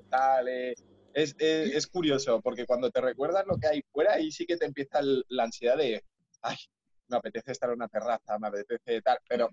tal, 0.09 0.47
eh, 0.47 0.75
es, 1.13 1.35
es, 1.39 1.73
es, 1.73 1.87
curioso, 1.87 2.39
porque 2.41 2.67
cuando 2.67 2.91
te 2.91 3.01
recuerdas 3.01 3.45
lo 3.47 3.57
que 3.57 3.67
hay 3.67 3.81
fuera, 3.91 4.13
ahí 4.13 4.31
sí 4.31 4.45
que 4.45 4.57
te 4.57 4.65
empieza 4.65 4.99
el, 4.99 5.25
la 5.29 5.45
ansiedad 5.45 5.75
de, 5.75 6.03
ay, 6.43 6.57
me 7.07 7.17
apetece 7.17 7.51
estar 7.51 7.69
en 7.69 7.77
una 7.77 7.87
terraza, 7.87 8.37
me 8.37 8.49
apetece 8.49 9.01
tal, 9.01 9.17
pero, 9.27 9.49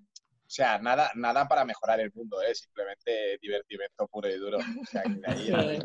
o 0.46 0.50
sea, 0.50 0.78
nada, 0.78 1.10
nada 1.14 1.48
para 1.48 1.64
mejorar 1.64 2.00
el 2.00 2.12
mundo, 2.14 2.36
¿eh? 2.42 2.54
simplemente 2.54 3.38
divertimento 3.40 4.06
puro 4.08 4.28
y 4.28 4.38
duro. 4.38 4.58
O 4.58 4.86
sea, 4.86 5.02
ahí, 5.26 5.78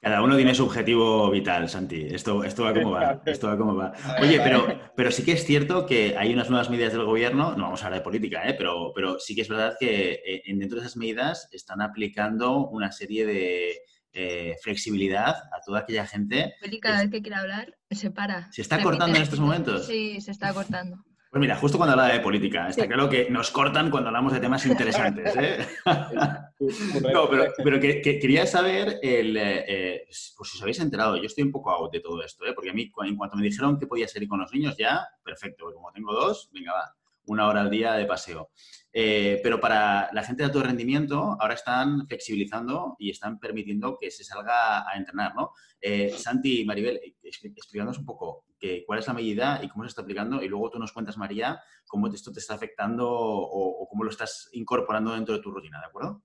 Cada 0.00 0.22
uno 0.22 0.36
tiene 0.36 0.54
su 0.54 0.64
objetivo 0.64 1.30
vital, 1.30 1.68
Santi. 1.68 2.06
Esto, 2.08 2.44
esto 2.44 2.64
va 2.64 2.72
como 2.72 2.92
va. 2.92 3.20
Esto 3.26 3.48
va 3.48 3.58
como 3.58 3.74
va. 3.74 3.92
Oye, 4.20 4.40
pero, 4.40 4.92
pero 4.96 5.10
sí 5.10 5.24
que 5.24 5.32
es 5.32 5.44
cierto 5.44 5.86
que 5.86 6.16
hay 6.16 6.32
unas 6.32 6.48
nuevas 6.50 6.70
medidas 6.70 6.92
del 6.92 7.04
gobierno, 7.04 7.56
no 7.56 7.64
vamos 7.64 7.82
a 7.82 7.86
hablar 7.86 8.00
de 8.00 8.04
política, 8.04 8.48
¿eh? 8.48 8.54
pero, 8.54 8.92
pero 8.94 9.18
sí 9.18 9.34
que 9.34 9.42
es 9.42 9.48
verdad 9.48 9.76
que 9.78 10.22
eh, 10.24 10.42
dentro 10.46 10.78
de 10.78 10.86
esas 10.86 10.96
medidas 10.96 11.48
están 11.50 11.82
aplicando 11.82 12.68
una 12.68 12.92
serie 12.92 13.26
de 13.26 13.78
eh, 14.12 14.54
flexibilidad 14.62 15.34
a 15.34 15.60
toda 15.66 15.80
aquella 15.80 16.06
gente. 16.06 16.54
Feli, 16.60 16.78
cada 16.78 17.00
vez 17.00 17.10
que 17.10 17.20
quiera 17.20 17.40
hablar, 17.40 17.76
se 17.90 18.12
para. 18.12 18.50
¿Se 18.52 18.62
está 18.62 18.80
cortando 18.80 19.16
en 19.16 19.22
estos 19.22 19.40
momentos? 19.40 19.86
Sí, 19.86 20.20
se 20.20 20.30
está 20.30 20.54
cortando. 20.54 21.04
Pues 21.34 21.40
mira, 21.40 21.56
justo 21.56 21.78
cuando 21.78 21.94
hablaba 21.94 22.12
de 22.12 22.20
política, 22.20 22.68
está 22.68 22.86
claro 22.86 23.08
que 23.08 23.28
nos 23.28 23.50
cortan 23.50 23.90
cuando 23.90 24.06
hablamos 24.06 24.32
de 24.32 24.38
temas 24.38 24.64
interesantes. 24.66 25.34
¿eh? 25.36 25.66
no, 27.12 27.28
pero, 27.28 27.52
pero 27.56 27.80
que, 27.80 28.00
que 28.00 28.20
quería 28.20 28.46
saber, 28.46 29.00
el, 29.02 29.36
eh, 29.36 30.04
pues 30.36 30.50
si 30.50 30.56
os 30.58 30.62
habéis 30.62 30.78
enterado, 30.78 31.16
yo 31.16 31.24
estoy 31.24 31.42
un 31.42 31.50
poco 31.50 31.72
out 31.72 31.92
de 31.92 31.98
todo 31.98 32.22
esto, 32.22 32.46
¿eh? 32.46 32.52
porque 32.54 32.70
a 32.70 32.72
mí 32.72 32.92
en 33.04 33.16
cuanto 33.16 33.36
me 33.36 33.42
dijeron 33.42 33.80
que 33.80 33.88
podía 33.88 34.06
salir 34.06 34.28
con 34.28 34.38
los 34.38 34.52
niños 34.52 34.76
ya, 34.78 35.08
perfecto, 35.24 35.72
como 35.74 35.90
tengo 35.90 36.12
dos, 36.12 36.48
venga, 36.52 36.72
va, 36.72 36.94
una 37.26 37.48
hora 37.48 37.62
al 37.62 37.70
día 37.70 37.94
de 37.94 38.06
paseo. 38.06 38.50
Eh, 38.96 39.40
pero 39.42 39.60
para 39.60 40.08
la 40.12 40.22
gente 40.22 40.42
de 40.42 40.46
alto 40.46 40.62
rendimiento 40.62 41.36
ahora 41.40 41.54
están 41.54 42.06
flexibilizando 42.06 42.94
y 42.98 43.10
están 43.10 43.40
permitiendo 43.40 43.98
que 43.98 44.08
se 44.08 44.22
salga 44.22 44.88
a 44.88 44.96
entrenar, 44.96 45.34
¿no? 45.34 45.50
Eh, 45.80 46.10
Santi 46.10 46.60
y 46.60 46.64
Maribel, 46.64 47.00
explicándonos 47.22 47.98
un 47.98 48.06
poco 48.06 48.44
que, 48.56 48.84
cuál 48.86 49.00
es 49.00 49.08
la 49.08 49.14
medida 49.14 49.60
y 49.62 49.68
cómo 49.68 49.82
se 49.82 49.88
está 49.88 50.02
aplicando 50.02 50.40
y 50.42 50.48
luego 50.48 50.70
tú 50.70 50.78
nos 50.78 50.92
cuentas, 50.92 51.18
María, 51.18 51.60
cómo 51.88 52.06
esto 52.06 52.30
te 52.30 52.38
está 52.38 52.54
afectando 52.54 53.10
o, 53.10 53.86
cómo 53.88 54.04
lo 54.04 54.10
estás 54.10 54.48
incorporando 54.52 55.12
dentro 55.12 55.34
de 55.34 55.42
tu 55.42 55.50
rutina, 55.50 55.80
¿de 55.80 55.86
acuerdo? 55.86 56.22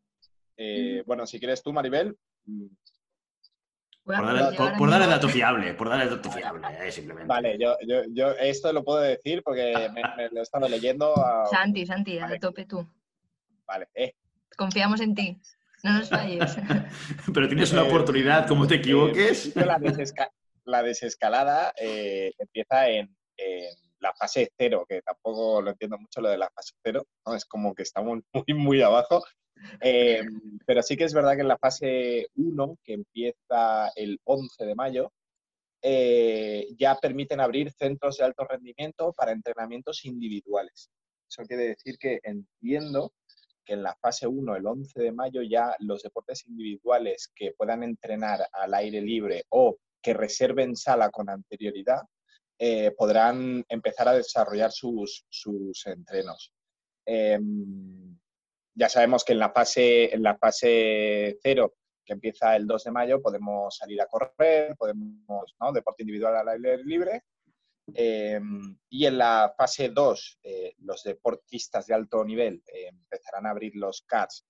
Eh, 0.55 1.03
bueno, 1.07 1.25
si 1.25 1.39
quieres 1.39 1.63
tú, 1.63 1.73
Maribel, 1.73 2.17
por 4.15 4.25
darle, 4.25 4.57
por, 4.57 4.77
por 4.77 4.89
darle, 4.89 5.07
dato 5.07 5.29
fiable, 5.29 5.73
por 5.75 5.89
darle 5.89 6.09
dato 6.09 6.31
fiable, 6.31 6.67
eh, 6.81 6.91
simplemente. 6.91 7.27
Vale, 7.27 7.57
yo, 7.59 7.77
yo, 7.87 8.01
yo, 8.09 8.31
esto 8.31 8.73
lo 8.73 8.83
puedo 8.83 9.01
decir 9.01 9.43
porque 9.43 9.89
me, 9.93 10.01
me 10.17 10.29
lo 10.29 10.39
he 10.39 10.41
estado 10.41 10.67
leyendo. 10.67 11.13
A... 11.15 11.45
Santi, 11.45 11.85
Santi, 11.85 12.17
vale. 12.17 12.37
a 12.37 12.39
tope 12.39 12.65
tú. 12.65 12.87
Vale, 13.67 13.87
eh. 13.93 14.15
Confiamos 14.57 14.99
en 15.01 15.13
ti, 15.13 15.39
no 15.83 15.93
nos 15.93 16.09
falles. 16.09 16.57
Pero 17.33 17.47
tienes 17.47 17.71
una 17.71 17.83
oportunidad, 17.83 18.47
como 18.47 18.65
te 18.65 18.75
equivoques. 18.75 19.55
Eh, 19.55 19.65
la, 19.65 19.77
desesca 19.77 20.31
la, 20.65 20.81
desescalada 20.81 21.73
eh, 21.77 22.33
empieza 22.39 22.89
en, 22.89 23.15
en, 23.37 23.75
la 23.99 24.13
fase 24.13 24.51
cero, 24.57 24.85
que 24.89 25.01
tampoco 25.01 25.61
lo 25.61 25.69
entiendo 25.69 25.99
mucho 25.99 26.21
lo 26.21 26.29
de 26.29 26.37
la 26.37 26.49
fase 26.49 26.73
cero, 26.83 27.05
¿no? 27.25 27.35
es 27.35 27.45
como 27.45 27.75
que 27.75 27.83
estamos 27.83 28.19
muy, 28.33 28.53
muy 28.55 28.81
abajo. 28.81 29.23
Eh, 29.81 30.21
pero 30.65 30.81
sí 30.81 30.95
que 30.95 31.05
es 31.05 31.13
verdad 31.13 31.35
que 31.35 31.41
en 31.41 31.47
la 31.47 31.57
fase 31.57 32.27
1, 32.35 32.77
que 32.83 32.93
empieza 32.93 33.89
el 33.95 34.19
11 34.23 34.65
de 34.65 34.75
mayo, 34.75 35.11
eh, 35.81 36.67
ya 36.77 36.95
permiten 36.95 37.39
abrir 37.39 37.71
centros 37.71 38.17
de 38.17 38.25
alto 38.25 38.45
rendimiento 38.45 39.13
para 39.13 39.31
entrenamientos 39.31 40.03
individuales. 40.05 40.89
Eso 41.29 41.43
quiere 41.43 41.69
decir 41.69 41.97
que 41.97 42.19
entiendo 42.23 43.13
que 43.63 43.73
en 43.73 43.83
la 43.83 43.95
fase 43.95 44.27
1, 44.27 44.55
el 44.55 44.65
11 44.65 45.01
de 45.01 45.11
mayo, 45.11 45.41
ya 45.41 45.75
los 45.79 46.03
deportes 46.03 46.45
individuales 46.47 47.31
que 47.35 47.53
puedan 47.57 47.83
entrenar 47.83 48.47
al 48.51 48.73
aire 48.73 48.99
libre 49.01 49.43
o 49.49 49.77
que 50.01 50.13
reserven 50.13 50.75
sala 50.75 51.09
con 51.11 51.29
anterioridad, 51.29 52.01
eh, 52.57 52.91
podrán 52.97 53.63
empezar 53.69 54.09
a 54.09 54.13
desarrollar 54.13 54.71
sus, 54.71 55.25
sus 55.29 55.85
entrenos. 55.85 56.51
Em, 57.05 58.08
ya 58.79 58.87
sabemos 58.87 59.25
que 59.25 59.33
en 59.33 59.39
la 59.39 59.51
fase, 59.51 60.13
en 60.13 60.23
la 60.23 60.37
fase 60.37 61.37
0 61.43 61.73
que 62.05 62.13
empieza 62.13 62.55
el 62.55 62.65
2 62.65 62.85
de 62.85 62.91
mayo, 62.91 63.21
podemos 63.21 63.75
salir 63.75 64.01
a 64.01 64.07
correr, 64.07 64.75
podemos. 64.77 65.53
Deporte 65.73 66.03
individual 66.03 66.37
al 66.37 66.47
aire 66.47 66.83
libre. 66.83 67.23
Em, 67.93 68.77
y 68.89 69.05
en 69.05 69.17
la 69.17 69.53
fase 69.55 69.89
2, 69.89 70.39
eh, 70.43 70.75
los 70.79 71.03
deportistas 71.03 71.87
de 71.87 71.93
alto 71.93 72.23
nivel 72.23 72.63
eh, 72.67 72.87
empezarán 72.87 73.45
a 73.45 73.49
abrir 73.49 73.75
los 73.75 74.03
CARS 74.03 74.45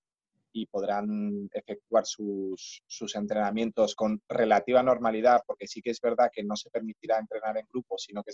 y 0.52 0.66
podrán 0.66 1.48
efectuar 1.52 2.06
sus, 2.06 2.82
sus, 2.86 3.14
entrenamientos 3.16 3.94
con 3.94 4.22
relativa 4.28 4.82
normalidad, 4.82 5.42
porque 5.46 5.66
sí 5.66 5.82
que 5.82 5.90
es 5.90 6.00
verdad 6.00 6.30
que 6.32 6.44
no 6.44 6.56
se 6.56 6.70
permitirá 6.70 7.18
entrenar 7.18 7.56
en 7.58 7.66
grupo, 7.66 7.98
sino 7.98 8.22
que 8.22 8.32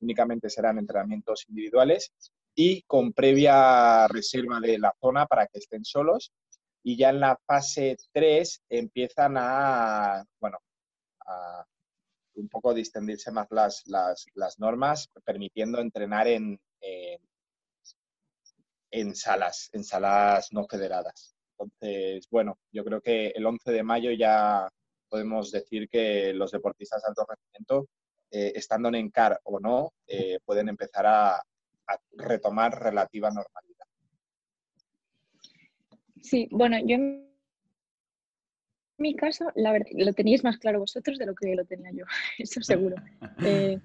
únicamente 0.00 0.50
serán 0.50 0.78
entrenamientos 0.78 1.46
individuales 1.48 2.12
y 2.54 2.82
con 2.82 3.12
previa 3.12 4.06
reserva 4.08 4.60
de 4.60 4.78
la 4.78 4.94
zona 5.00 5.26
para 5.26 5.46
que 5.46 5.58
estén 5.58 5.84
solos 5.84 6.32
y 6.84 6.96
ya 6.96 7.08
en 7.10 7.20
la 7.20 7.36
fase 7.46 7.96
3 8.12 8.62
empiezan 8.68 9.36
a, 9.38 10.24
bueno, 10.38 10.58
a 11.26 11.64
un 12.34 12.48
poco 12.48 12.74
distendirse 12.74 13.30
más 13.30 13.48
las, 13.50 13.82
las, 13.86 14.58
normas, 14.58 15.08
permitiendo 15.24 15.80
entrenar 15.80 16.28
en, 16.28 16.60
en, 18.90 19.14
salas, 19.14 19.70
en 19.72 19.82
salas 19.82 20.52
no 20.52 20.66
federadas. 20.66 21.34
Entonces, 21.52 22.28
bueno, 22.30 22.58
yo 22.70 22.84
creo 22.84 23.00
que 23.00 23.28
el 23.28 23.46
11 23.46 23.72
de 23.72 23.82
mayo 23.82 24.10
ya 24.10 24.68
podemos 25.08 25.52
decir 25.52 25.88
que 25.88 26.34
los 26.34 26.50
deportistas 26.50 27.02
de 27.02 27.08
alto 27.08 27.26
rendimiento, 27.26 27.88
eh, 28.30 28.52
estando 28.56 28.88
en 28.88 28.96
ENCAR 28.96 29.40
o 29.44 29.60
no, 29.60 29.92
eh, 30.06 30.38
pueden 30.44 30.68
empezar 30.68 31.06
a, 31.06 31.42
a 31.86 31.98
retomar 32.12 32.82
relativa 32.82 33.30
normalidad. 33.30 33.86
Sí, 36.22 36.48
bueno, 36.50 36.78
yo 36.78 36.96
en 36.96 37.24
mi 38.96 39.14
caso, 39.14 39.50
la 39.54 39.72
verdad, 39.72 39.90
lo 39.94 40.12
teníais 40.12 40.44
más 40.44 40.58
claro 40.58 40.78
vosotros 40.78 41.18
de 41.18 41.26
lo 41.26 41.34
que 41.34 41.54
lo 41.54 41.64
tenía 41.64 41.90
yo, 41.92 42.04
eso 42.38 42.62
seguro. 42.62 42.96
Eh, 43.46 43.78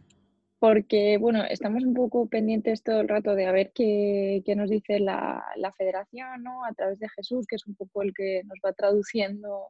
porque, 0.60 1.18
bueno, 1.18 1.44
estamos 1.46 1.84
un 1.84 1.94
poco 1.94 2.28
pendientes 2.28 2.84
todo 2.84 3.00
el 3.00 3.08
rato 3.08 3.34
de 3.34 3.46
a 3.46 3.52
ver 3.54 3.72
qué, 3.74 4.44
nos 4.58 4.70
dice 4.70 5.00
la, 5.00 5.42
federación, 5.78 6.44
¿no? 6.44 6.66
A 6.66 6.74
través 6.74 7.00
de 7.00 7.08
Jesús, 7.10 7.48
que 7.48 7.56
es 7.56 7.66
un 7.66 7.76
poco 7.76 8.02
el 8.02 8.14
que 8.14 8.44
nos 8.44 8.60
va 8.66 8.74
traduciendo 8.74 9.68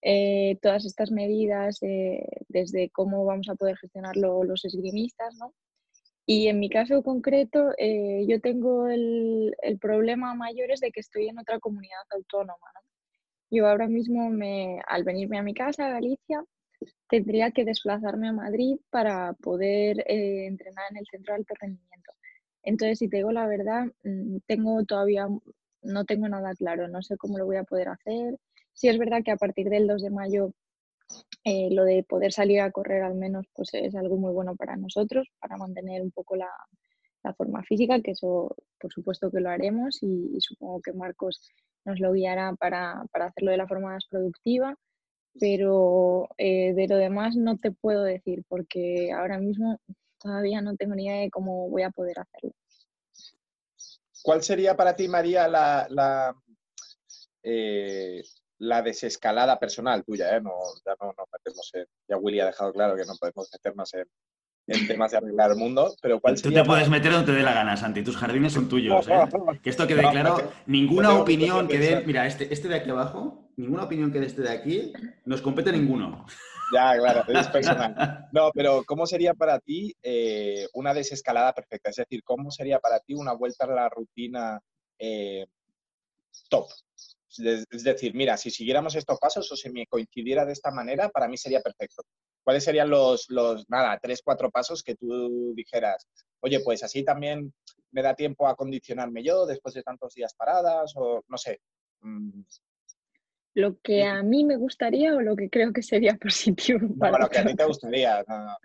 eh, 0.00 0.56
todas 0.62 0.86
estas 0.86 1.10
medidas, 1.10 1.82
eh, 1.82 2.26
desde 2.48 2.88
cómo 2.88 3.26
vamos 3.26 3.50
a 3.50 3.54
poder 3.54 3.76
gestionarlo 3.76 4.44
los 4.44 4.64
esgrimistas, 4.64 5.34
¿no? 5.36 5.52
Y 6.26 6.48
en 6.48 6.58
mi 6.58 6.70
caso 6.70 7.02
concreto, 7.02 7.72
eh, 7.76 8.24
yo 8.26 8.40
tengo 8.40 8.88
el, 8.88 9.54
el, 9.62 9.78
problema 9.78 10.34
mayor 10.34 10.70
es 10.70 10.80
de 10.80 10.90
que 10.90 11.00
estoy 11.00 11.28
en 11.28 11.38
otra 11.38 11.60
comunidad 11.60 12.00
autónoma. 12.10 12.66
¿no? 12.74 12.80
Yo 13.50 13.68
ahora 13.68 13.88
mismo, 13.88 14.30
me, 14.30 14.80
al 14.86 15.04
venirme 15.04 15.38
a 15.38 15.42
mi 15.42 15.54
casa, 15.54 15.86
a 15.86 15.90
Galicia, 15.90 16.42
tendría 17.08 17.50
que 17.50 17.64
desplazarme 17.64 18.28
a 18.28 18.32
Madrid 18.32 18.76
para 18.90 19.34
poder 19.34 20.00
eh, 20.06 20.46
entrenar 20.46 20.86
en 20.90 20.98
el 20.98 21.06
centro 21.06 21.34
de 21.34 21.40
alto 21.40 21.54
rendimiento. 21.60 22.12
Entonces, 22.62 22.98
si 22.98 23.08
te 23.08 23.18
digo 23.18 23.32
la 23.32 23.46
verdad, 23.46 23.86
mm, 24.04 24.38
tengo 24.46 24.84
todavía, 24.84 25.28
no 25.82 26.04
tengo 26.04 26.28
nada 26.28 26.54
claro, 26.54 26.88
no 26.88 27.02
sé 27.02 27.16
cómo 27.16 27.38
lo 27.38 27.46
voy 27.46 27.56
a 27.56 27.64
poder 27.64 27.88
hacer. 27.88 28.38
Sí 28.72 28.88
es 28.88 28.98
verdad 28.98 29.22
que 29.24 29.30
a 29.30 29.36
partir 29.36 29.68
del 29.68 29.86
2 29.86 30.02
de 30.02 30.10
mayo 30.10 30.52
eh, 31.44 31.68
lo 31.70 31.84
de 31.84 32.02
poder 32.02 32.32
salir 32.32 32.60
a 32.60 32.70
correr 32.70 33.02
al 33.02 33.14
menos 33.14 33.46
pues 33.54 33.70
es 33.74 33.94
algo 33.94 34.16
muy 34.16 34.32
bueno 34.32 34.56
para 34.56 34.76
nosotros, 34.76 35.28
para 35.40 35.56
mantener 35.56 36.02
un 36.02 36.10
poco 36.10 36.36
la, 36.36 36.50
forma 37.38 37.62
física, 37.62 38.00
que 38.02 38.10
eso 38.10 38.54
por 38.78 38.92
supuesto 38.92 39.30
que 39.30 39.40
lo 39.40 39.48
haremos 39.48 40.02
y, 40.02 40.38
supongo 40.40 40.82
que 40.82 40.92
Marcos 40.92 41.40
nos 41.86 41.98
lo 41.98 42.12
guiará 42.12 42.54
para, 42.54 43.02
hacerlo 43.12 43.50
de 43.50 43.56
la 43.56 43.66
forma 43.66 43.92
más 43.92 44.04
productiva, 44.10 44.76
pero 45.40 46.28
eh, 46.36 46.74
de 46.74 46.86
lo 46.86 46.98
demás 46.98 47.34
no 47.34 47.56
te 47.56 47.72
puedo 47.72 48.02
decir 48.02 48.44
porque 48.46 49.10
ahora 49.10 49.38
mismo 49.38 49.80
todavía 50.18 50.60
no 50.60 50.76
tengo 50.76 50.94
ni 50.94 51.06
idea 51.06 51.22
de 51.22 51.30
cómo 51.30 51.70
voy 51.70 51.82
a 51.82 51.90
poder 51.90 52.20
hacerlo. 52.20 52.52
¿Cuál 54.22 54.42
sería 54.42 54.76
para 54.76 54.94
ti, 54.94 55.08
María, 55.08 55.48
la, 55.48 55.86
la 55.88 56.34
eh, 57.42 58.22
la 58.64 58.82
desescalada 58.82 59.58
personal 59.58 60.04
tuya, 60.04 60.36
¿eh? 60.36 60.40
No, 60.40 60.52
ya 60.84 60.94
no 61.00 61.14
nos 61.16 61.28
metemos 61.32 61.70
en... 61.74 61.86
Ya 62.08 62.16
Willy 62.16 62.40
ha 62.40 62.46
dejado 62.46 62.72
claro 62.72 62.96
que 62.96 63.04
no 63.04 63.14
podemos 63.16 63.48
meternos 63.52 63.94
en, 63.94 64.06
en 64.66 64.86
temas 64.86 65.10
de 65.10 65.18
arreglar 65.18 65.50
el 65.52 65.56
mundo, 65.56 65.94
pero 66.00 66.20
¿cuál 66.20 66.40
Tú 66.40 66.52
te 66.52 66.64
puedes 66.64 66.88
meter 66.88 67.12
donde 67.12 67.32
te 67.32 67.38
dé 67.38 67.42
la 67.42 67.54
gana, 67.54 67.76
Santi, 67.76 68.02
tus 68.02 68.16
jardines 68.16 68.52
son 68.52 68.68
tuyos, 68.68 69.06
¿eh? 69.08 69.14
Que 69.62 69.70
esto 69.70 69.86
quede 69.86 70.02
claro, 70.10 70.50
ninguna 70.66 71.18
opinión 71.18 71.68
que 71.68 71.78
dé... 71.78 72.02
Mira, 72.06 72.26
este, 72.26 72.52
este 72.52 72.68
de 72.68 72.76
aquí 72.76 72.90
abajo, 72.90 73.50
ninguna 73.56 73.84
opinión 73.84 74.10
que 74.12 74.20
dé 74.20 74.26
este 74.26 74.42
de 74.42 74.50
aquí, 74.50 74.92
nos 75.24 75.42
compete 75.42 75.72
ninguno. 75.72 76.26
Ya, 76.72 76.96
claro, 76.96 77.24
es 77.40 77.48
personal. 77.48 78.28
No, 78.32 78.50
pero 78.52 78.82
¿cómo 78.84 79.06
sería 79.06 79.34
para 79.34 79.58
ti 79.60 79.94
eh, 80.02 80.66
una 80.74 80.94
desescalada 80.94 81.52
perfecta? 81.52 81.90
Es 81.90 81.96
decir, 81.96 82.22
¿cómo 82.24 82.50
sería 82.50 82.78
para 82.78 83.00
ti 83.00 83.14
una 83.14 83.32
vuelta 83.32 83.64
a 83.64 83.68
la 83.68 83.88
rutina 83.88 84.60
eh, 84.98 85.46
top? 86.48 86.68
Es 87.38 87.84
decir, 87.84 88.14
mira, 88.14 88.36
si 88.36 88.50
siguiéramos 88.50 88.94
estos 88.94 89.18
pasos 89.18 89.50
o 89.50 89.56
si 89.56 89.70
me 89.70 89.86
coincidiera 89.86 90.44
de 90.44 90.52
esta 90.52 90.70
manera, 90.70 91.08
para 91.08 91.28
mí 91.28 91.36
sería 91.36 91.60
perfecto. 91.60 92.02
¿Cuáles 92.42 92.64
serían 92.64 92.90
los, 92.90 93.28
los, 93.30 93.68
nada, 93.68 93.98
tres, 94.00 94.20
cuatro 94.22 94.50
pasos 94.50 94.82
que 94.82 94.94
tú 94.94 95.54
dijeras, 95.54 96.06
oye, 96.40 96.60
pues 96.60 96.82
así 96.82 97.04
también 97.04 97.52
me 97.90 98.02
da 98.02 98.14
tiempo 98.14 98.46
a 98.46 98.54
condicionarme 98.54 99.22
yo 99.22 99.46
después 99.46 99.74
de 99.74 99.82
tantos 99.82 100.14
días 100.14 100.34
paradas 100.34 100.92
o 100.96 101.24
no 101.26 101.38
sé? 101.38 101.60
Mm. 102.00 102.42
Lo 103.54 103.80
que 103.80 104.04
a 104.04 104.22
mí 104.22 104.44
me 104.44 104.56
gustaría 104.56 105.14
o 105.14 105.20
lo 105.20 105.36
que 105.36 105.48
creo 105.48 105.72
que 105.72 105.82
sería 105.82 106.16
positivo. 106.20 106.88
Para 106.98 107.18
lo 107.18 107.28
que 107.28 107.38
a 107.38 107.46
ti 107.46 107.54
te 107.54 107.64
gustaría, 107.66 108.24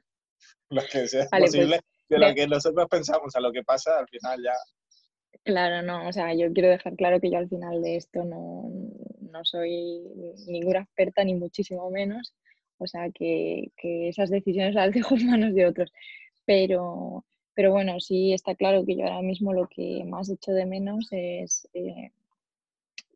lo 0.70 0.82
que 0.84 1.08
sea 1.08 1.28
pues, 1.30 1.44
posible, 1.44 1.80
de 2.10 2.18
lo 2.18 2.34
que 2.34 2.48
nosotros 2.48 2.88
pensamos 2.90 3.36
a 3.36 3.40
lo 3.40 3.52
que 3.52 3.64
pasa, 3.64 4.00
al 4.00 4.08
final 4.08 4.42
ya 4.44 4.54
Claro, 5.44 5.82
no, 5.82 6.08
o 6.08 6.14
sea, 6.14 6.34
yo 6.34 6.52
quiero 6.54 6.70
dejar 6.70 6.96
claro 6.96 7.20
que 7.20 7.32
yo 7.32 7.38
al 7.38 7.50
final 7.50 7.82
de 7.82 7.96
esto 7.96 8.24
no, 8.24 9.44
soy 9.44 10.02
ninguna 10.48 10.82
experta, 10.82 11.24
ni 11.24 11.34
muchísimo 11.34 11.90
menos, 11.90 12.34
o 12.78 12.88
sea, 12.88 13.10
que, 13.12 13.72
esas 13.82 14.30
decisiones 14.30 14.76
las 14.76 14.92
dejo 14.94 15.16
en 15.16 15.28
manos 15.28 15.54
de 15.56 15.66
otros. 15.66 15.92
Pero, 16.46 17.26
pero 17.54 17.72
bueno, 17.72 18.00
sí 18.00 18.34
está 18.34 18.56
claro 18.56 18.86
que 18.86 18.96
yo 18.96 19.06
ahora 19.06 19.22
mismo 19.22 19.54
lo 19.54 19.68
que 19.68 20.04
más 20.06 20.30
echo 20.30 20.52
de 20.52 20.66
menos 20.66 21.08
es 21.12 21.68
eh, 21.74 22.12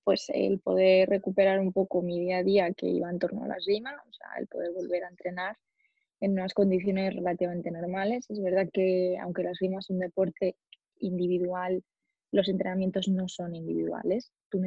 pues 0.03 0.29
el 0.33 0.59
poder 0.59 1.09
recuperar 1.09 1.59
un 1.59 1.71
poco 1.71 2.01
mi 2.01 2.19
día 2.19 2.37
a 2.37 2.43
día 2.43 2.73
que 2.73 2.87
iba 2.87 3.09
en 3.09 3.19
torno 3.19 3.43
a 3.43 3.47
la 3.47 3.57
esgrima, 3.57 3.91
o 4.09 4.13
sea, 4.13 4.27
el 4.39 4.47
poder 4.47 4.71
volver 4.73 5.03
a 5.03 5.09
entrenar 5.09 5.57
en 6.19 6.33
unas 6.33 6.53
condiciones 6.53 7.15
relativamente 7.15 7.71
normales. 7.71 8.29
Es 8.29 8.41
verdad 8.41 8.69
que 8.71 9.17
aunque 9.21 9.43
la 9.43 9.51
esgrima 9.51 9.79
es 9.79 9.89
un 9.89 9.99
deporte 9.99 10.55
individual 10.99 11.83
los 12.33 12.49
entrenamientos 12.49 13.07
no 13.07 13.27
son 13.29 13.55
individuales. 13.55 14.31
Tú 14.49 14.59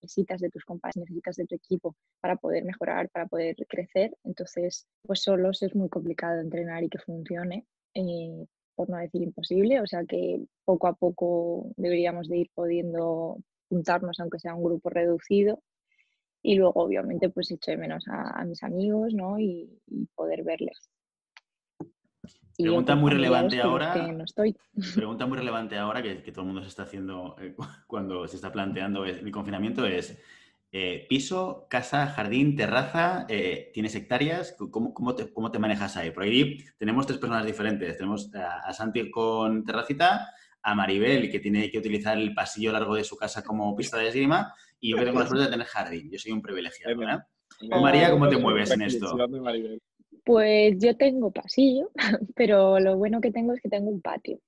necesitas 0.00 0.40
de 0.40 0.50
tus 0.50 0.64
compañeros, 0.64 1.10
necesitas 1.10 1.36
de 1.36 1.46
tu 1.46 1.56
equipo 1.56 1.96
para 2.20 2.36
poder 2.36 2.64
mejorar, 2.64 3.10
para 3.10 3.26
poder 3.26 3.56
crecer. 3.68 4.16
Entonces, 4.24 4.86
pues 5.02 5.22
solos 5.22 5.62
es 5.62 5.74
muy 5.74 5.88
complicado 5.88 6.40
entrenar 6.40 6.84
y 6.84 6.88
que 6.88 6.98
funcione, 6.98 7.66
eh, 7.94 8.46
por 8.76 8.88
no 8.88 8.98
decir 8.98 9.22
imposible. 9.22 9.80
O 9.80 9.86
sea 9.86 10.04
que 10.04 10.40
poco 10.64 10.86
a 10.86 10.94
poco 10.94 11.72
deberíamos 11.76 12.28
de 12.28 12.38
ir 12.38 12.50
pudiendo 12.54 13.38
juntarnos, 13.68 14.20
aunque 14.20 14.38
sea 14.38 14.54
un 14.54 14.62
grupo 14.62 14.90
reducido. 14.90 15.60
Y 16.40 16.54
luego, 16.54 16.80
obviamente, 16.84 17.30
pues 17.30 17.50
echo 17.50 17.72
de 17.72 17.78
menos 17.78 18.04
a, 18.08 18.44
mis 18.44 18.62
amigos, 18.62 19.12
¿no? 19.12 19.40
y 19.40 19.68
poder 20.14 20.44
verles. 20.44 20.88
Pregunta 22.56 22.96
muy 22.96 23.12
relevante 23.12 23.60
ahora. 23.60 23.94
Pregunta 24.94 25.26
muy 25.26 25.38
relevante 25.38 25.76
ahora 25.76 26.02
que, 26.02 26.16
todo 26.32 26.42
el 26.42 26.46
mundo 26.46 26.62
se 26.62 26.68
está 26.68 26.82
haciendo 26.82 27.36
eh, 27.40 27.54
cuando 27.86 28.26
se 28.26 28.36
está 28.36 28.50
planteando 28.50 29.04
el 29.04 29.30
confinamiento 29.30 29.86
es 29.86 30.18
eh, 30.70 31.06
piso, 31.08 31.66
casa, 31.70 32.08
jardín, 32.08 32.54
terraza, 32.54 33.24
eh, 33.30 33.70
¿tienes 33.72 33.94
hectáreas? 33.94 34.54
¿Cómo, 34.70 34.92
cómo, 34.92 35.14
te, 35.14 35.32
¿Cómo, 35.32 35.50
te, 35.50 35.58
manejas 35.58 35.96
ahí? 35.96 36.10
Por 36.10 36.24
ahí 36.24 36.58
tenemos 36.76 37.06
tres 37.06 37.18
personas 37.18 37.46
diferentes. 37.46 37.96
Tenemos 37.96 38.30
a, 38.34 38.70
Santi 38.74 39.10
con 39.10 39.64
terracita, 39.64 40.30
a 40.62 40.74
Maribel, 40.74 41.30
que 41.30 41.40
tiene 41.40 41.70
que 41.70 41.78
utilizar 41.78 42.18
el 42.18 42.34
pasillo 42.34 42.72
largo 42.72 42.96
de 42.96 43.04
su 43.04 43.16
casa 43.16 43.42
como 43.42 43.74
pista 43.74 43.96
de 43.96 44.08
esgrima, 44.08 44.52
y 44.78 44.90
yo 44.90 44.98
que 44.98 45.06
tengo 45.06 45.20
la 45.20 45.26
suerte 45.26 45.46
de 45.46 45.50
tener 45.50 45.66
jardín. 45.66 46.10
Yo 46.10 46.18
soy 46.18 46.32
un 46.32 46.42
privilegiado, 46.42 46.98
¿verdad? 46.98 47.26
María, 47.80 48.10
¿cómo 48.10 48.28
te 48.28 48.36
mueves 48.36 48.70
en 48.70 48.82
esto? 48.82 49.16
Pues 50.28 50.74
yo 50.78 50.94
tengo 50.94 51.30
pasillo, 51.30 51.90
pero 52.36 52.78
lo 52.80 52.98
bueno 52.98 53.18
que 53.18 53.32
tengo 53.32 53.54
es 53.54 53.62
que 53.62 53.70
tengo 53.70 53.88
un 53.88 54.02
patio. 54.02 54.38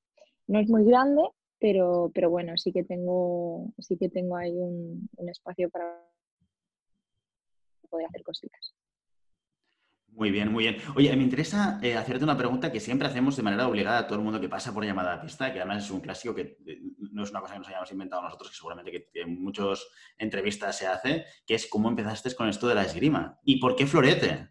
No 0.46 0.60
es 0.60 0.68
muy 0.68 0.84
grande, 0.84 1.22
pero, 1.58 2.10
pero 2.14 2.28
bueno, 2.28 2.58
sí 2.58 2.70
que 2.70 2.84
tengo, 2.84 3.72
sí 3.78 3.96
que 3.96 4.10
tengo 4.10 4.36
ahí 4.36 4.52
un, 4.52 5.08
espacio 5.26 5.70
para 5.70 5.86
poder 7.88 8.08
hacer 8.08 8.22
cositas. 8.22 8.74
Muy 10.08 10.30
bien, 10.30 10.52
muy 10.52 10.64
bien. 10.64 10.76
Oye, 10.96 11.16
me 11.16 11.22
interesa 11.22 11.80
eh, 11.82 11.96
hacerte 11.96 12.24
una 12.24 12.36
pregunta 12.36 12.70
que 12.70 12.78
siempre 12.78 13.08
hacemos 13.08 13.34
de 13.38 13.42
manera 13.42 13.66
obligada 13.66 14.00
a 14.00 14.06
todo 14.06 14.18
el 14.18 14.24
mundo 14.24 14.38
que 14.38 14.50
pasa 14.50 14.74
por 14.74 14.84
llamada 14.84 15.14
a 15.14 15.22
pista, 15.22 15.50
que 15.50 15.60
además 15.60 15.84
es 15.84 15.90
un 15.90 16.00
clásico 16.00 16.34
que 16.34 16.58
eh, 16.66 16.78
no 17.10 17.24
es 17.24 17.30
una 17.30 17.40
cosa 17.40 17.54
que 17.54 17.60
nos 17.60 17.68
hayamos 17.68 17.90
inventado 17.90 18.20
nosotros, 18.20 18.50
que 18.50 18.56
seguramente 18.56 18.90
que, 18.90 19.08
en 19.18 19.42
muchas 19.42 19.82
entrevistas 20.18 20.76
se 20.76 20.86
hace, 20.86 21.24
que 21.46 21.54
es 21.54 21.66
cómo 21.68 21.88
empezaste 21.88 22.34
con 22.34 22.50
esto 22.50 22.68
de 22.68 22.74
la 22.74 22.82
esgrima. 22.82 23.40
¿Y 23.44 23.58
por 23.58 23.74
qué 23.76 23.86
florete? 23.86 24.50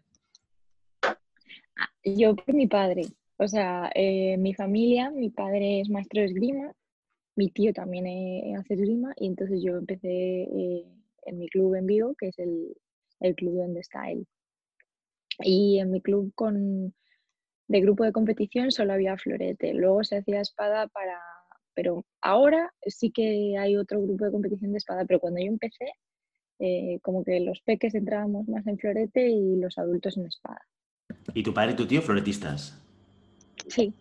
Yo 2.04 2.36
por 2.36 2.54
mi 2.54 2.66
padre. 2.66 3.02
O 3.36 3.48
sea, 3.48 3.90
eh, 3.94 4.36
mi 4.38 4.54
familia, 4.54 5.10
mi 5.10 5.30
padre 5.30 5.80
es 5.80 5.88
maestro 5.88 6.20
de 6.20 6.28
esgrima, 6.28 6.72
mi 7.36 7.50
tío 7.50 7.72
también 7.72 8.06
hace 8.56 8.74
esgrima, 8.74 9.14
y 9.16 9.26
entonces 9.28 9.62
yo 9.62 9.76
empecé 9.78 10.46
en 11.26 11.38
mi 11.38 11.48
club 11.48 11.74
en 11.74 11.86
Vigo, 11.86 12.14
que 12.16 12.28
es 12.28 12.38
el, 12.38 12.76
el 13.20 13.34
club 13.34 13.56
donde 13.56 13.80
está 13.80 14.10
él. 14.10 14.26
Y 15.38 15.78
en 15.78 15.90
mi 15.90 16.00
club 16.00 16.32
con, 16.34 16.94
de 17.68 17.80
grupo 17.80 18.04
de 18.04 18.12
competición 18.12 18.70
solo 18.72 18.92
había 18.92 19.16
florete. 19.16 19.74
Luego 19.74 20.04
se 20.04 20.18
hacía 20.18 20.40
espada 20.40 20.88
para... 20.88 21.20
Pero 21.74 22.04
ahora 22.20 22.72
sí 22.86 23.12
que 23.12 23.56
hay 23.58 23.76
otro 23.76 24.02
grupo 24.02 24.24
de 24.24 24.32
competición 24.32 24.72
de 24.72 24.78
espada, 24.78 25.04
pero 25.06 25.20
cuando 25.20 25.40
yo 25.40 25.46
empecé, 25.46 25.92
eh, 26.58 26.98
como 27.02 27.24
que 27.24 27.40
los 27.40 27.60
peques 27.62 27.94
entrábamos 27.94 28.48
más 28.48 28.66
en 28.66 28.78
florete 28.78 29.28
y 29.28 29.56
los 29.56 29.78
adultos 29.78 30.16
en 30.18 30.26
espada. 30.26 30.60
¿Y 31.34 31.42
tu 31.42 31.54
padre 31.54 31.72
y 31.72 31.76
tu 31.76 31.86
tío 31.86 32.02
floretistas? 32.02 32.80
Sí. 33.68 33.92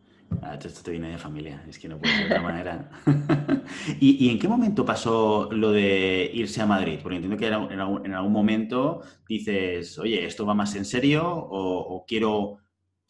Ah, 0.41 0.58
esto 0.63 0.84
te 0.84 0.91
viene 0.91 1.10
de 1.10 1.17
familia, 1.17 1.63
es 1.67 1.79
que 1.79 1.88
no 1.89 1.97
puede 1.97 2.13
ser 2.13 2.27
de 2.27 2.34
otra 2.34 2.41
manera. 2.41 2.89
¿Y, 3.99 4.29
en 4.29 4.39
qué 4.39 4.47
momento 4.47 4.86
pasó 4.86 5.49
lo 5.51 5.71
de 5.71 6.29
irse 6.34 6.62
a 6.62 6.65
Madrid? 6.65 6.99
Porque 7.01 7.15
entiendo 7.15 7.38
que 7.38 7.47
en 7.47 7.79
algún, 7.79 8.05
en 8.05 8.13
algún 8.13 8.32
momento 8.32 9.01
dices, 9.27 9.97
oye, 9.97 10.25
¿esto 10.25 10.45
va 10.45 10.53
más 10.53 10.75
en 10.75 10.86
serio? 10.86 11.23
O, 11.25 12.05
quiero 12.08 12.60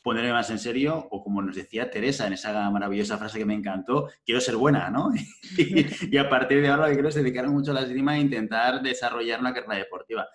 ponerme 0.02 0.32
más 0.32 0.50
en 0.50 0.60
serio? 0.60 1.08
O 1.12 1.22
como 1.22 1.42
nos 1.42 1.56
decía 1.56 1.92
Teresa 1.92 2.26
en 2.26 2.34
esa 2.34 2.70
maravillosa 2.72 3.18
frase 3.18 3.38
que 3.38 3.46
me 3.46 3.54
encantó, 3.54 4.10
quiero 4.26 4.40
ser 4.40 4.56
buena, 4.56 4.90
¿no? 4.90 5.12
y, 5.58 6.18
a 6.18 6.30
partir 6.30 6.62
de 6.62 6.70
ahora 6.70 6.84
lo 6.84 6.88
que 6.88 6.94
quiero 6.94 7.10
es 7.10 7.16
dedicar 7.16 7.48
mucho 7.50 7.72
a 7.72 7.76
la 7.76 7.82
esgrima 7.82 8.16
e 8.16 8.22
intentar 8.22 8.82
desarrollar 8.82 9.42
una 9.42 9.54
carrera 9.54 9.76
deportiva. 9.76 10.26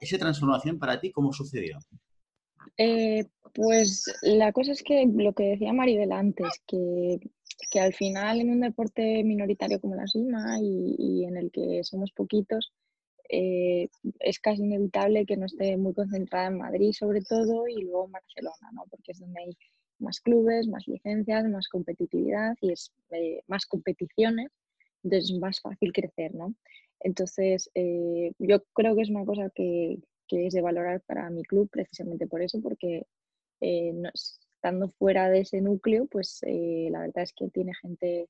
¿Esa 0.00 0.18
transformación 0.18 0.78
para 0.78 1.00
ti 1.00 1.10
cómo 1.10 1.32
sucedió? 1.32 1.78
Eh, 2.76 3.24
pues 3.52 4.04
la 4.22 4.52
cosa 4.52 4.72
es 4.72 4.82
que 4.82 5.06
lo 5.06 5.32
que 5.32 5.44
decía 5.44 5.72
Maribel 5.72 6.12
antes, 6.12 6.62
que, 6.66 7.18
que 7.70 7.80
al 7.80 7.92
final 7.94 8.40
en 8.40 8.50
un 8.50 8.60
deporte 8.60 9.22
minoritario 9.24 9.80
como 9.80 9.96
la 9.96 10.04
esgrima 10.04 10.58
y, 10.60 11.24
en 11.24 11.36
el 11.36 11.50
que 11.50 11.82
somos 11.84 12.12
poquitos, 12.12 12.72
eh, 13.28 13.88
es 14.18 14.38
casi 14.40 14.62
inevitable 14.62 15.26
que 15.26 15.36
no 15.36 15.46
esté 15.46 15.76
muy 15.76 15.94
concentrada 15.94 16.48
en 16.48 16.58
Madrid 16.58 16.92
sobre 16.92 17.20
todo 17.20 17.68
y 17.68 17.82
luego 17.82 18.06
en 18.06 18.12
Barcelona, 18.12 18.70
¿no? 18.72 18.84
porque 18.90 19.12
es 19.12 19.20
donde 19.20 19.40
hay 19.40 19.56
más 19.98 20.20
clubes, 20.20 20.66
más 20.66 20.88
licencias, 20.88 21.44
más 21.48 21.68
competitividad 21.68 22.56
y 22.60 22.72
es 22.72 22.92
eh, 23.10 23.42
más 23.46 23.66
competiciones, 23.66 24.50
entonces 25.04 25.30
es 25.30 25.38
más 25.38 25.60
fácil 25.60 25.92
crecer. 25.92 26.34
¿no? 26.34 26.54
Entonces, 27.00 27.70
yo 28.38 28.64
creo 28.72 28.96
que 28.96 29.02
es 29.02 29.10
una 29.10 29.24
cosa 29.24 29.50
que, 29.54 29.98
que 30.30 30.46
es 30.46 30.54
de 30.54 30.62
valorar 30.62 31.00
para 31.00 31.28
mi 31.28 31.42
club 31.42 31.68
precisamente 31.70 32.28
por 32.28 32.40
eso, 32.40 32.60
porque 32.62 33.04
eh, 33.60 33.92
estando 34.14 34.88
fuera 34.90 35.28
de 35.28 35.40
ese 35.40 35.60
núcleo, 35.60 36.06
pues 36.06 36.38
eh, 36.46 36.88
la 36.90 37.00
verdad 37.00 37.24
es 37.24 37.32
que 37.32 37.48
tiene 37.48 37.72
gente 37.74 38.28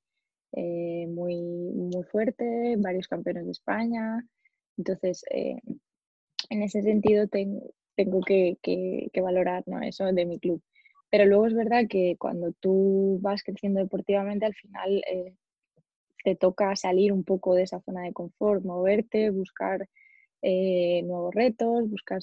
eh, 0.52 1.06
muy, 1.08 1.36
muy 1.36 2.02
fuerte, 2.04 2.76
varios 2.78 3.06
campeones 3.06 3.44
de 3.44 3.50
España. 3.52 4.26
Entonces, 4.78 5.22
en 5.28 6.62
ese 6.62 6.80
sentido 6.80 7.28
tengo 7.28 8.20
que, 8.26 8.56
que, 8.62 9.20
valorar 9.20 9.62
¿no? 9.66 9.82
eso 9.82 10.06
de 10.06 10.24
mi 10.24 10.38
club. 10.38 10.62
Pero 11.10 11.26
luego 11.26 11.46
es 11.48 11.54
verdad 11.54 11.84
que 11.86 12.16
cuando 12.18 12.52
tú 12.52 13.18
vas 13.20 13.42
creciendo 13.42 13.80
deportivamente, 13.80 14.46
al 14.46 14.54
final 14.54 15.02
te 16.24 16.34
toca 16.34 16.74
salir 16.76 17.12
un 17.12 17.24
poco 17.24 17.54
de 17.54 17.64
esa 17.64 17.80
zona 17.80 18.04
de 18.04 18.14
confort, 18.14 18.64
moverte, 18.64 19.28
buscar 19.28 19.86
eh, 20.42 21.02
nuevos 21.02 21.34
retos, 21.34 21.88
buscar 21.90 22.20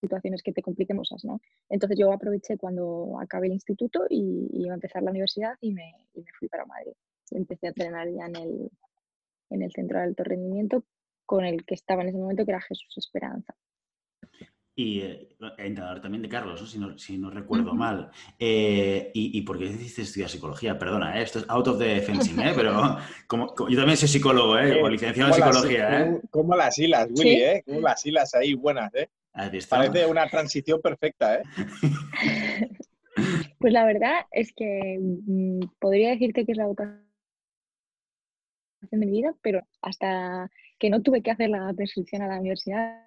situaciones 0.00 0.42
que 0.42 0.52
te 0.52 0.62
compliquen 0.62 0.96
cosas, 0.98 1.24
¿no? 1.24 1.40
Entonces 1.68 1.98
yo 1.98 2.12
aproveché 2.12 2.56
cuando 2.58 3.18
acabé 3.20 3.48
el 3.48 3.54
instituto 3.54 4.06
y, 4.08 4.48
iba 4.52 4.72
a 4.72 4.74
empezar 4.74 5.02
la 5.02 5.10
universidad 5.10 5.56
y 5.60 5.72
me, 5.72 5.92
fui 6.38 6.48
para 6.48 6.66
Madrid. 6.66 6.92
empecé 7.30 7.66
a 7.66 7.70
entrenar 7.70 8.08
ya 8.10 8.26
en 8.26 8.36
el, 8.36 8.70
en 9.50 9.62
el 9.62 9.72
centro 9.72 9.98
de 9.98 10.04
alto 10.04 10.24
rendimiento 10.24 10.84
con 11.24 11.44
el 11.44 11.64
que 11.64 11.74
estaba 11.74 12.02
en 12.02 12.10
ese 12.10 12.18
momento, 12.18 12.44
que 12.44 12.52
era 12.52 12.60
Jesús 12.60 12.96
Esperanza. 12.96 13.54
Y 14.78 15.00
eh, 15.00 15.28
entrenador 15.56 16.02
también 16.02 16.20
de 16.20 16.28
Carlos, 16.28 16.70
si, 16.70 16.78
no, 16.78 16.98
si 16.98 17.16
no 17.16 17.30
recuerdo 17.30 17.72
mal. 17.72 18.10
Eh, 18.38 19.10
y, 19.14 19.38
y, 19.38 19.40
por 19.40 19.58
qué 19.58 19.64
decidiste 19.64 20.02
estudiar 20.02 20.28
psicología? 20.28 20.78
Perdona, 20.78 21.18
¿eh? 21.18 21.22
esto 21.22 21.38
es 21.38 21.46
out 21.48 21.66
of 21.66 21.78
the 21.78 22.02
fencing, 22.02 22.38
¿eh? 22.40 22.52
pero 22.54 22.98
como, 23.26 23.54
yo 23.70 23.78
también 23.78 23.96
soy 23.96 24.08
psicólogo, 24.08 24.58
¿eh? 24.58 24.82
o 24.82 24.88
licenciado 24.90 25.30
en 25.30 25.34
psicología. 25.34 26.02
¿eh? 26.02 26.20
Como 26.30 26.54
las 26.54 26.78
hilas, 26.78 27.08
Willy, 27.16 27.42
¿eh? 27.42 27.62
Como 27.64 27.80
las 27.80 28.04
hilas 28.04 28.34
ahí 28.34 28.52
buenas, 28.52 28.94
¿eh? 28.94 29.08
Parece 29.70 30.04
una 30.04 30.28
transición 30.28 30.82
perfecta, 30.82 31.36
¿eh? 31.36 31.42
Pues 33.58 33.72
la 33.72 33.86
verdad 33.86 34.26
es 34.30 34.52
que 34.52 34.98
mm, 35.00 35.60
podría 35.78 36.10
decirte 36.10 36.44
que 36.44 36.52
es 36.52 36.58
la 36.58 36.66
vocación 36.66 37.00
de 38.90 38.98
mi 38.98 39.10
vida, 39.10 39.34
pero 39.40 39.66
hasta 39.80 40.50
que 40.78 40.90
no 40.90 41.00
tuve 41.00 41.22
que 41.22 41.30
hacer 41.30 41.48
la 41.48 41.72
prescripción 41.74 42.20
a 42.20 42.28
la 42.28 42.40
universidad 42.40 43.05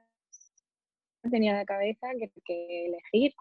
tenía 1.29 1.53
la 1.53 1.65
cabeza 1.65 2.07
que, 2.45 2.85
elegir 2.85 3.33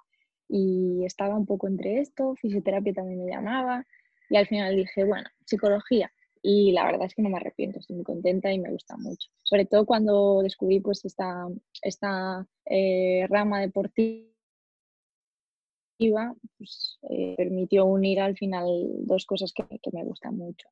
y 0.49 1.05
estaba 1.05 1.37
un 1.37 1.47
poco 1.47 1.69
entre 1.69 2.01
esto, 2.01 2.35
fisioterapia 2.37 2.95
también 2.95 3.25
me 3.25 3.31
llamaba 3.31 3.87
y 4.31 4.37
al 4.37 4.47
final 4.47 4.77
dije, 4.77 5.05
bueno, 5.05 5.29
psicología. 5.45 6.11
Y 6.41 6.73
la 6.73 6.85
verdad 6.85 7.07
es 7.07 7.15
que 7.15 7.23
no 7.23 7.31
me 7.31 7.39
arrepiento, 7.39 7.81
estoy 7.81 7.97
muy 7.97 8.05
contenta 8.05 8.53
y 8.53 8.59
me 8.59 8.71
gusta 8.71 8.97
mucho. 8.97 9.29
Sobre 9.43 9.67
todo 9.67 9.85
cuando 9.85 10.41
descubrí 10.43 10.81
pues 10.81 11.05
esta, 11.05 11.49
esta 11.83 12.47
eh, 12.65 13.27
rama 13.29 13.61
deportiva, 13.61 14.29
pues, 16.57 16.99
eh, 17.11 17.35
permitió 17.37 17.87
unir 17.87 18.21
al 18.21 18.37
final 18.37 18.67
dos 19.05 19.27
cosas 19.27 19.53
que, 19.53 19.65
que 19.83 19.91
me 19.93 20.05
gustan 20.05 20.37
mucho. 20.37 20.69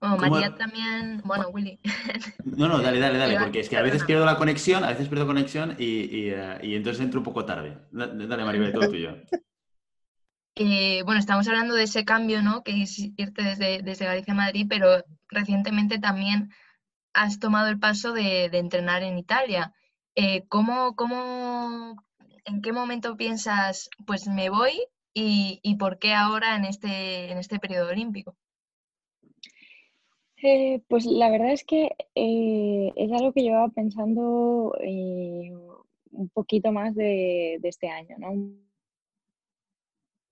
Bueno, 0.00 0.16
María 0.16 0.54
también, 0.54 1.20
bueno, 1.24 1.48
Willy. 1.50 1.78
No, 2.44 2.68
no, 2.68 2.80
dale, 2.80 2.98
dale, 2.98 3.18
dale, 3.18 3.38
porque 3.38 3.60
es 3.60 3.68
que 3.68 3.76
a 3.76 3.82
veces 3.82 4.02
pierdo 4.04 4.24
la 4.24 4.36
conexión, 4.36 4.82
a 4.82 4.88
veces 4.88 5.08
pierdo 5.08 5.26
conexión 5.26 5.76
y, 5.78 6.30
eh, 6.30 6.58
y, 6.62 6.74
entonces 6.74 7.02
entro 7.02 7.20
un 7.20 7.24
poco 7.24 7.44
tarde. 7.44 7.76
Dale, 7.92 8.44
Maribel, 8.44 8.72
todo 8.72 8.88
tuyo. 8.88 9.16
Eh, 10.56 11.04
bueno, 11.04 11.20
estamos 11.20 11.48
hablando 11.48 11.74
de 11.74 11.84
ese 11.84 12.04
cambio, 12.04 12.42
¿no? 12.42 12.62
Que 12.62 12.82
es 12.82 12.98
irte 12.98 13.42
desde, 13.42 13.80
desde 13.82 14.04
Galicia 14.04 14.34
a 14.34 14.36
Madrid, 14.36 14.66
pero 14.68 15.02
recientemente 15.28 15.98
también 15.98 16.50
has 17.14 17.38
tomado 17.38 17.68
el 17.68 17.78
paso 17.78 18.12
de, 18.12 18.50
de 18.50 18.58
entrenar 18.58 19.02
en 19.02 19.16
Italia. 19.16 19.72
Eh, 20.16 20.44
¿cómo, 20.48 20.96
cómo, 20.96 22.04
en 22.44 22.60
qué 22.60 22.72
momento 22.72 23.16
piensas, 23.16 23.88
pues 24.06 24.26
me 24.26 24.50
voy 24.50 24.82
y, 25.14 25.60
y 25.62 25.76
por 25.76 25.98
qué 25.98 26.14
ahora 26.14 26.56
en 26.56 26.66
este, 26.66 27.30
en 27.30 27.38
este 27.38 27.58
periodo 27.58 27.88
olímpico? 27.88 28.36
Eh, 30.42 30.80
pues 30.88 31.04
la 31.04 31.30
verdad 31.30 31.52
es 31.52 31.64
que 31.64 31.90
eh, 32.14 32.92
es 32.96 33.12
algo 33.12 33.32
que 33.32 33.42
llevaba 33.42 33.68
pensando 33.68 34.74
eh, 34.80 35.52
un 36.12 36.28
poquito 36.30 36.72
más 36.72 36.94
de, 36.94 37.56
este 37.62 37.88
año, 37.88 38.16
¿no? 38.18 38.30
Un 38.30 38.70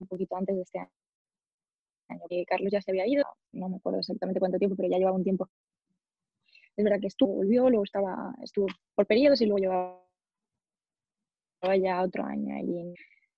poquito 0.09 0.37
antes 0.37 0.57
de 0.57 0.63
este 0.63 0.79
año. 0.79 0.91
Carlos 2.47 2.73
ya 2.73 2.81
se 2.81 2.91
había 2.91 3.07
ido, 3.07 3.25
no 3.53 3.69
me 3.69 3.77
acuerdo 3.77 4.01
exactamente 4.01 4.41
cuánto 4.41 4.59
tiempo, 4.59 4.77
pero 4.77 4.89
ya 4.89 4.99
llevaba 4.99 5.17
un 5.17 5.25
tiempo. 5.25 5.49
Es 6.77 6.85
verdad 6.85 7.01
que 7.01 7.09
estuvo, 7.09 7.35
volvió, 7.35 7.69
luego 7.69 7.85
estaba, 7.85 8.35
estuvo 8.43 8.67
por 8.95 9.07
periodos 9.07 9.41
y 9.43 9.47
luego 9.47 9.59
llevaba 9.59 10.01
ya 11.77 12.03
otro 12.03 12.25
año 12.25 12.57
allí. 12.57 12.95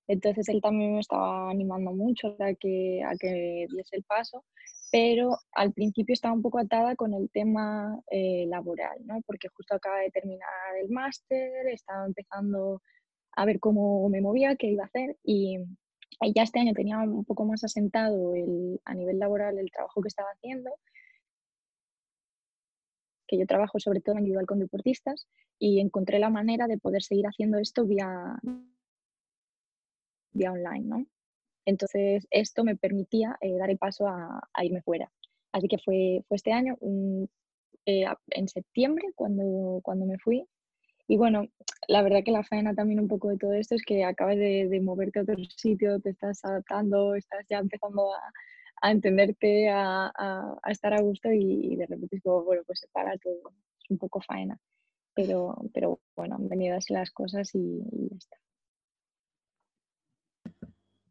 Entonces 0.06 0.48
él 0.48 0.60
también 0.60 0.94
me 0.94 1.00
estaba 1.00 1.50
animando 1.50 1.92
mucho 1.92 2.36
a 2.38 2.54
que, 2.54 3.02
a 3.02 3.16
que 3.16 3.66
diese 3.70 3.96
el 3.96 4.04
paso 4.04 4.44
pero 4.90 5.38
al 5.52 5.72
principio 5.72 6.12
estaba 6.12 6.34
un 6.34 6.42
poco 6.42 6.58
atada 6.58 6.96
con 6.96 7.14
el 7.14 7.30
tema 7.30 8.00
eh, 8.10 8.46
laboral, 8.48 8.98
¿no? 9.06 9.20
porque 9.26 9.48
justo 9.48 9.74
acaba 9.74 9.98
de 10.00 10.10
terminar 10.10 10.48
el 10.82 10.90
máster, 10.90 11.68
estaba 11.68 12.06
empezando 12.06 12.82
a 13.32 13.44
ver 13.44 13.60
cómo 13.60 14.08
me 14.08 14.20
movía, 14.20 14.56
qué 14.56 14.68
iba 14.68 14.84
a 14.84 14.86
hacer 14.86 15.16
y, 15.22 15.58
ya 16.34 16.42
este 16.42 16.60
año 16.60 16.74
tenía 16.74 16.98
un 16.98 17.24
poco 17.24 17.46
más 17.46 17.64
asentado 17.64 18.34
el, 18.34 18.78
a 18.84 18.92
nivel 18.94 19.18
laboral 19.18 19.58
el 19.58 19.70
trabajo 19.70 20.02
que 20.02 20.08
estaba 20.08 20.28
haciendo, 20.30 20.70
que 23.26 23.38
yo 23.38 23.46
trabajo 23.46 23.78
sobre 23.78 24.00
todo 24.00 24.18
individual 24.18 24.44
con 24.44 24.58
deportistas 24.58 25.28
y 25.58 25.80
encontré 25.80 26.18
la 26.18 26.28
manera 26.28 26.66
de 26.66 26.78
poder 26.78 27.02
seguir 27.02 27.26
haciendo 27.26 27.58
esto 27.58 27.86
vía, 27.86 28.38
vía 30.32 30.52
online, 30.52 30.84
¿no? 30.84 31.06
Entonces, 31.70 32.26
esto 32.32 32.64
me 32.64 32.74
permitía 32.74 33.36
eh, 33.40 33.56
dar 33.56 33.70
el 33.70 33.78
paso 33.78 34.08
a, 34.08 34.42
irme 34.64 34.82
fuera. 34.82 35.08
Así 35.52 35.68
que 35.68 35.78
fue, 35.78 36.24
fue 36.26 36.36
este 36.36 36.52
año, 36.52 36.76
eh, 37.86 38.06
en 38.30 38.48
septiembre, 38.48 39.04
cuando, 39.14 39.78
cuando 39.84 40.04
me 40.04 40.18
fui. 40.18 40.44
Y 41.06 41.16
bueno, 41.16 41.44
la 41.86 42.02
verdad 42.02 42.24
que 42.24 42.32
la 42.32 42.42
faena 42.42 42.74
también 42.74 42.98
un 42.98 43.06
poco 43.06 43.28
de 43.28 43.38
todo 43.38 43.52
esto 43.52 43.76
es 43.76 43.84
que 43.84 44.04
acabas 44.04 44.36
de, 44.36 44.80
moverte 44.82 45.20
a 45.20 45.22
otro 45.22 45.36
sitio, 45.56 46.00
te 46.00 46.10
estás 46.10 46.44
adaptando, 46.44 47.14
estás 47.14 47.46
ya 47.48 47.58
empezando 47.58 48.12
a, 48.14 48.20
a 48.82 48.90
entenderte, 48.90 49.68
a, 49.70 50.10
a, 50.16 50.70
estar 50.72 50.92
a 50.92 51.00
gusto 51.00 51.32
y, 51.32 51.76
de 51.76 51.86
repente 51.86 52.16
es 52.16 52.22
como, 52.22 52.42
bueno, 52.42 52.62
pues 52.66 52.80
se 52.80 52.88
para 52.88 53.16
todo. 53.18 53.52
Es 53.80 53.90
un 53.90 53.98
poco 53.98 54.20
faena. 54.20 54.58
Pero, 55.14 55.56
pero 55.72 56.00
bueno, 56.16 56.34
han 56.34 56.48
venido 56.48 56.76
así 56.76 56.92
las 56.92 57.12
cosas 57.12 57.54
y, 57.54 57.58
y 57.92 58.08
ya 58.10 58.16
está. 58.16 58.36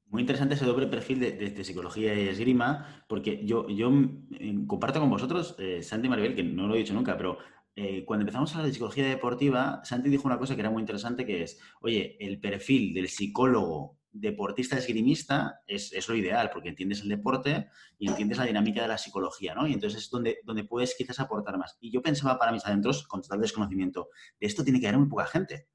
Muy 0.10 0.22
interesante 0.22 0.56
ese 0.56 0.65
doble 0.65 0.88
perfil 0.88 1.19
de, 1.19 1.63
psicología 1.63 2.15
y 2.15 2.30
esgrima, 2.30 3.04
porque 3.08 3.45
yo, 3.45 3.67
mm, 3.67 4.65
comparto 4.65 5.00
con 5.00 5.10
vosotros, 5.10 5.56
eh, 5.60 5.84
Santi 5.84 6.10
Maribel, 6.10 6.36
que 6.36 6.43
no 6.43 6.67
lo 6.67 6.74
he 6.74 6.80
dicho 6.80 6.95
nunca, 6.95 7.15
pero 7.15 7.38
eh, 7.76 8.04
cuando 8.06 8.24
empezamos 8.24 8.50
a 8.50 8.56
hablar 8.56 8.67
de 8.67 8.74
psicología 8.74 9.08
deportiva, 9.08 9.82
Santi 9.84 10.10
dijo 10.10 10.28
una 10.28 10.39
cosa 10.39 10.56
que 10.56 10.62
era 10.62 10.72
muy 10.72 10.82
interesante, 10.82 11.28
que 11.28 11.43
es, 11.43 11.60
oye, 11.82 12.17
el 12.19 12.39
perfil 12.39 12.91
del 12.95 13.08
psicólogo 13.08 14.00
deportista 14.12 14.78
esgrimista 14.78 15.62
es, 15.67 15.93
es, 15.93 16.10
lo 16.10 16.15
ideal, 16.15 16.50
porque 16.52 16.69
entiendes 16.69 17.02
el 17.02 17.10
deporte 17.10 17.67
y 18.00 18.10
entiendes 18.10 18.39
la 18.39 18.45
dinámica 18.45 18.82
de 18.82 18.88
la 18.88 18.98
psicología, 18.98 19.54
¿no? 19.54 19.67
Y 19.67 19.74
entonces 19.74 20.06
es 20.06 20.10
donde, 20.10 20.39
donde 20.43 20.63
puedes 20.63 20.95
quizás 20.98 21.19
aportar 21.19 21.60
más. 21.60 21.78
Y 21.80 21.91
yo 21.91 22.02
pensaba 22.02 22.39
para 22.39 22.52
mis 22.52 22.65
adentros, 22.65 23.08
con 23.08 23.22
total 23.22 23.41
desconocimiento, 23.41 24.10
de 24.39 24.48
esto 24.48 24.63
tiene 24.63 24.80
que 24.80 24.88
haber 24.88 25.00
muy 25.00 25.08
poca 25.08 25.28
gente 25.28 25.67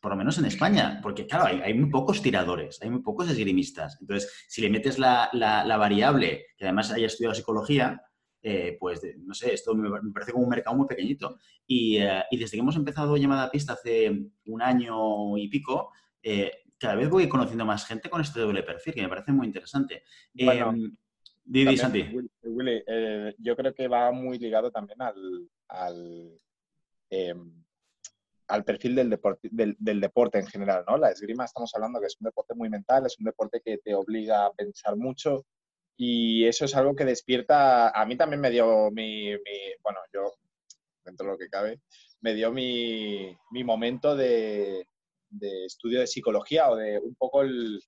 por 0.00 0.12
lo 0.12 0.16
menos 0.16 0.38
en 0.38 0.46
España, 0.46 0.98
porque 1.02 1.26
claro, 1.26 1.62
hay, 1.62 1.74
muy 1.74 1.90
pocos 1.90 2.22
tiradores, 2.22 2.80
hay 2.80 2.88
muy 2.88 3.02
pocos 3.02 3.28
esgrimistas. 3.30 3.98
Entonces, 4.00 4.44
si 4.48 4.62
le 4.62 4.70
metes 4.70 4.98
la, 4.98 5.30
variable, 5.78 6.46
que 6.56 6.64
además 6.64 6.90
haya 6.90 7.06
estudiado 7.06 7.34
psicología, 7.34 8.02
eh, 8.42 8.78
pues 8.80 9.02
no 9.18 9.34
sé, 9.34 9.52
esto 9.52 9.74
me, 9.74 9.90
parece 10.12 10.32
como 10.32 10.44
un 10.44 10.50
mercado 10.50 10.74
muy 10.74 10.86
pequeñito. 10.86 11.38
Eh, 11.68 12.22
y, 12.30 12.36
desde 12.38 12.56
que 12.56 12.60
hemos 12.60 12.76
empezado 12.76 13.16
llamada 13.18 13.50
pista 13.50 13.74
hace 13.74 14.10
un 14.46 14.62
año 14.62 15.36
y 15.36 15.48
pico, 15.48 15.92
eh, 16.22 16.50
cada 16.78 16.94
vez 16.94 17.10
voy 17.10 17.28
conociendo 17.28 17.66
más 17.66 17.86
gente 17.86 18.08
con 18.08 18.22
este 18.22 18.40
doble 18.40 18.62
perfil, 18.62 18.94
que 18.94 19.02
me 19.02 19.08
parece 19.08 19.32
muy 19.32 19.46
interesante. 19.46 20.04
Bueno, 20.32 20.74
Didi, 21.44 21.76
Santi. 21.76 22.08
Willy, 22.42 22.82
yo 23.38 23.54
creo 23.54 23.74
que 23.74 23.86
va 23.86 24.10
muy 24.12 24.38
ligado 24.38 24.70
también 24.70 24.98
al 25.02 26.38
em, 27.10 27.60
al 28.50 28.64
perfil 28.64 28.96
del 28.96 29.10
deporte, 29.10 29.48
del, 29.50 30.00
deporte 30.00 30.38
en 30.38 30.46
general, 30.46 30.84
¿no? 30.86 30.96
La 30.98 31.10
esgrima 31.10 31.44
estamos 31.44 31.72
hablando 31.74 32.00
que 32.00 32.06
es 32.06 32.16
un 32.20 32.26
deporte 32.26 32.54
muy 32.54 32.68
mental, 32.68 33.06
es 33.06 33.18
un 33.18 33.24
deporte 33.24 33.62
que 33.64 33.78
te 33.78 33.94
obliga 33.94 34.46
a 34.46 34.52
pensar 34.52 34.96
mucho 34.96 35.46
y 35.96 36.44
eso 36.46 36.64
es 36.64 36.74
algo 36.74 36.96
que 36.96 37.04
despierta, 37.04 37.90
a 37.90 38.04
mí 38.06 38.16
también 38.16 38.40
me 38.40 38.50
dio 38.50 38.90
mi, 38.90 39.30
bueno, 39.82 40.00
yo, 40.12 40.34
dentro 41.04 41.26
de 41.26 41.32
lo 41.32 41.38
que 41.38 41.48
cabe, 41.48 41.80
me 42.20 42.34
dio 42.34 42.50
mi, 42.50 43.36
mi 43.52 43.62
momento 43.62 44.16
de, 44.16 44.84
de, 45.28 45.64
estudio 45.66 46.00
de 46.00 46.06
psicología 46.06 46.70
o 46.70 46.76
de 46.76 46.98
un 46.98 47.14
poco 47.14 47.42
el, 47.42 47.80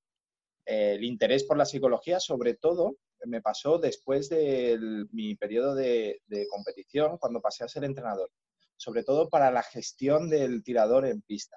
el, 0.67 1.05
interés 1.05 1.45
por 1.45 1.57
la 1.57 1.67
psicología, 1.67 2.21
sobre 2.21 2.55
todo 2.55 2.97
me 3.25 3.41
pasó 3.41 3.79
después 3.79 4.29
de 4.29 4.79
mi 5.13 5.35
periodo 5.35 5.75
de, 5.75 6.21
de 6.27 6.47
competición, 6.49 7.19
cuando 7.19 7.41
pasé 7.41 7.65
a 7.65 7.69
ser 7.69 7.85
entrenador 7.85 8.31
sobre 8.77 9.05
todo 9.05 9.29
para 9.29 9.51
la 9.51 9.63
gestión 9.63 10.29
del 10.29 10.63
tirador 10.63 11.07
en 11.07 11.23
pista. 11.23 11.57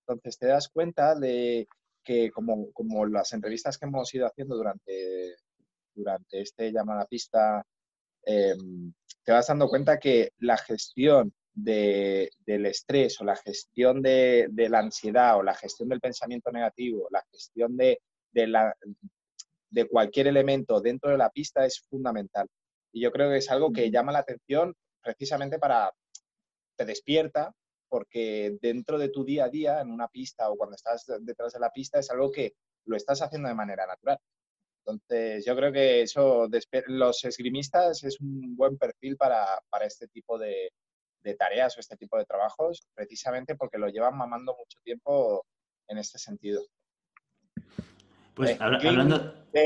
Entonces 0.00 0.38
te 0.38 0.46
das 0.46 0.68
cuenta 0.68 1.14
de 1.14 1.66
que 2.04 2.30
como, 2.30 2.72
como 2.72 3.04
las 3.06 3.32
entrevistas 3.32 3.76
que 3.76 3.86
hemos 3.86 4.14
ido 4.14 4.26
haciendo 4.26 4.56
durante, 4.56 5.36
durante 5.94 6.40
este 6.40 6.72
llamada 6.72 7.04
pista, 7.06 7.66
em, 8.24 8.92
te 9.24 9.32
vas 9.32 9.48
dando 9.48 9.68
cuenta 9.68 9.98
que 9.98 10.30
la 10.38 10.56
gestión 10.56 11.34
del 11.52 12.30
estrés 12.66 13.20
o 13.20 13.24
la 13.24 13.34
gestión 13.36 14.02
de, 14.02 14.48
la 14.54 14.78
ansiedad 14.78 15.38
o 15.38 15.42
la 15.42 15.54
gestión 15.54 15.88
del 15.88 16.00
pensamiento 16.00 16.52
negativo, 16.52 17.08
la 17.10 17.24
gestión 17.32 17.76
de, 17.76 17.98
la, 18.34 18.74
de 19.70 19.88
cualquier 19.88 20.28
elemento 20.28 20.80
dentro 20.80 21.10
de 21.10 21.18
la 21.18 21.30
pista 21.30 21.64
es 21.64 21.80
fundamental. 21.88 22.46
Y 22.92 23.00
yo 23.00 23.10
creo 23.10 23.30
que 23.30 23.38
es 23.38 23.50
algo 23.50 23.72
que 23.72 23.90
llama 23.90 24.12
la 24.12 24.20
atención 24.20 24.74
precisamente 25.02 25.58
para, 25.58 25.90
te 26.76 26.84
despierta 26.84 27.54
porque 27.88 28.58
dentro 28.60 28.98
de 28.98 29.10
tu 29.10 29.24
día 29.24 29.44
a 29.44 29.48
día, 29.48 29.80
en 29.80 29.90
una 29.90 30.08
pista 30.08 30.50
o 30.50 30.56
cuando 30.56 30.76
estás 30.76 31.04
detrás 31.20 31.52
de 31.52 31.60
la 31.60 31.70
pista, 31.70 31.98
es 31.98 32.10
algo 32.10 32.30
que 32.30 32.54
lo 32.84 32.96
estás 32.96 33.22
haciendo 33.22 33.48
de 33.48 33.54
manera 33.54 33.86
natural. 33.86 34.18
Entonces, 34.84 35.44
yo 35.44 35.56
creo 35.56 35.72
que 35.72 36.02
eso, 36.02 36.48
los 36.86 37.24
esgrimistas 37.24 38.04
es 38.04 38.20
un 38.20 38.54
buen 38.54 38.78
perfil 38.78 39.16
para, 39.16 39.60
este 39.84 40.06
tipo 40.08 40.38
de, 40.38 40.70
de, 41.22 41.34
tareas 41.34 41.76
o 41.76 41.80
este 41.80 41.96
tipo 41.96 42.16
de 42.16 42.24
trabajos, 42.24 42.86
precisamente 42.94 43.56
porque 43.56 43.78
lo 43.78 43.88
llevan 43.88 44.16
mamando 44.16 44.54
mucho 44.56 44.78
tiempo 44.84 45.44
en 45.88 45.98
este 45.98 46.18
sentido. 46.18 46.64
Pues 48.36 48.50
eh, 48.50 48.58
hablando. 48.60 49.34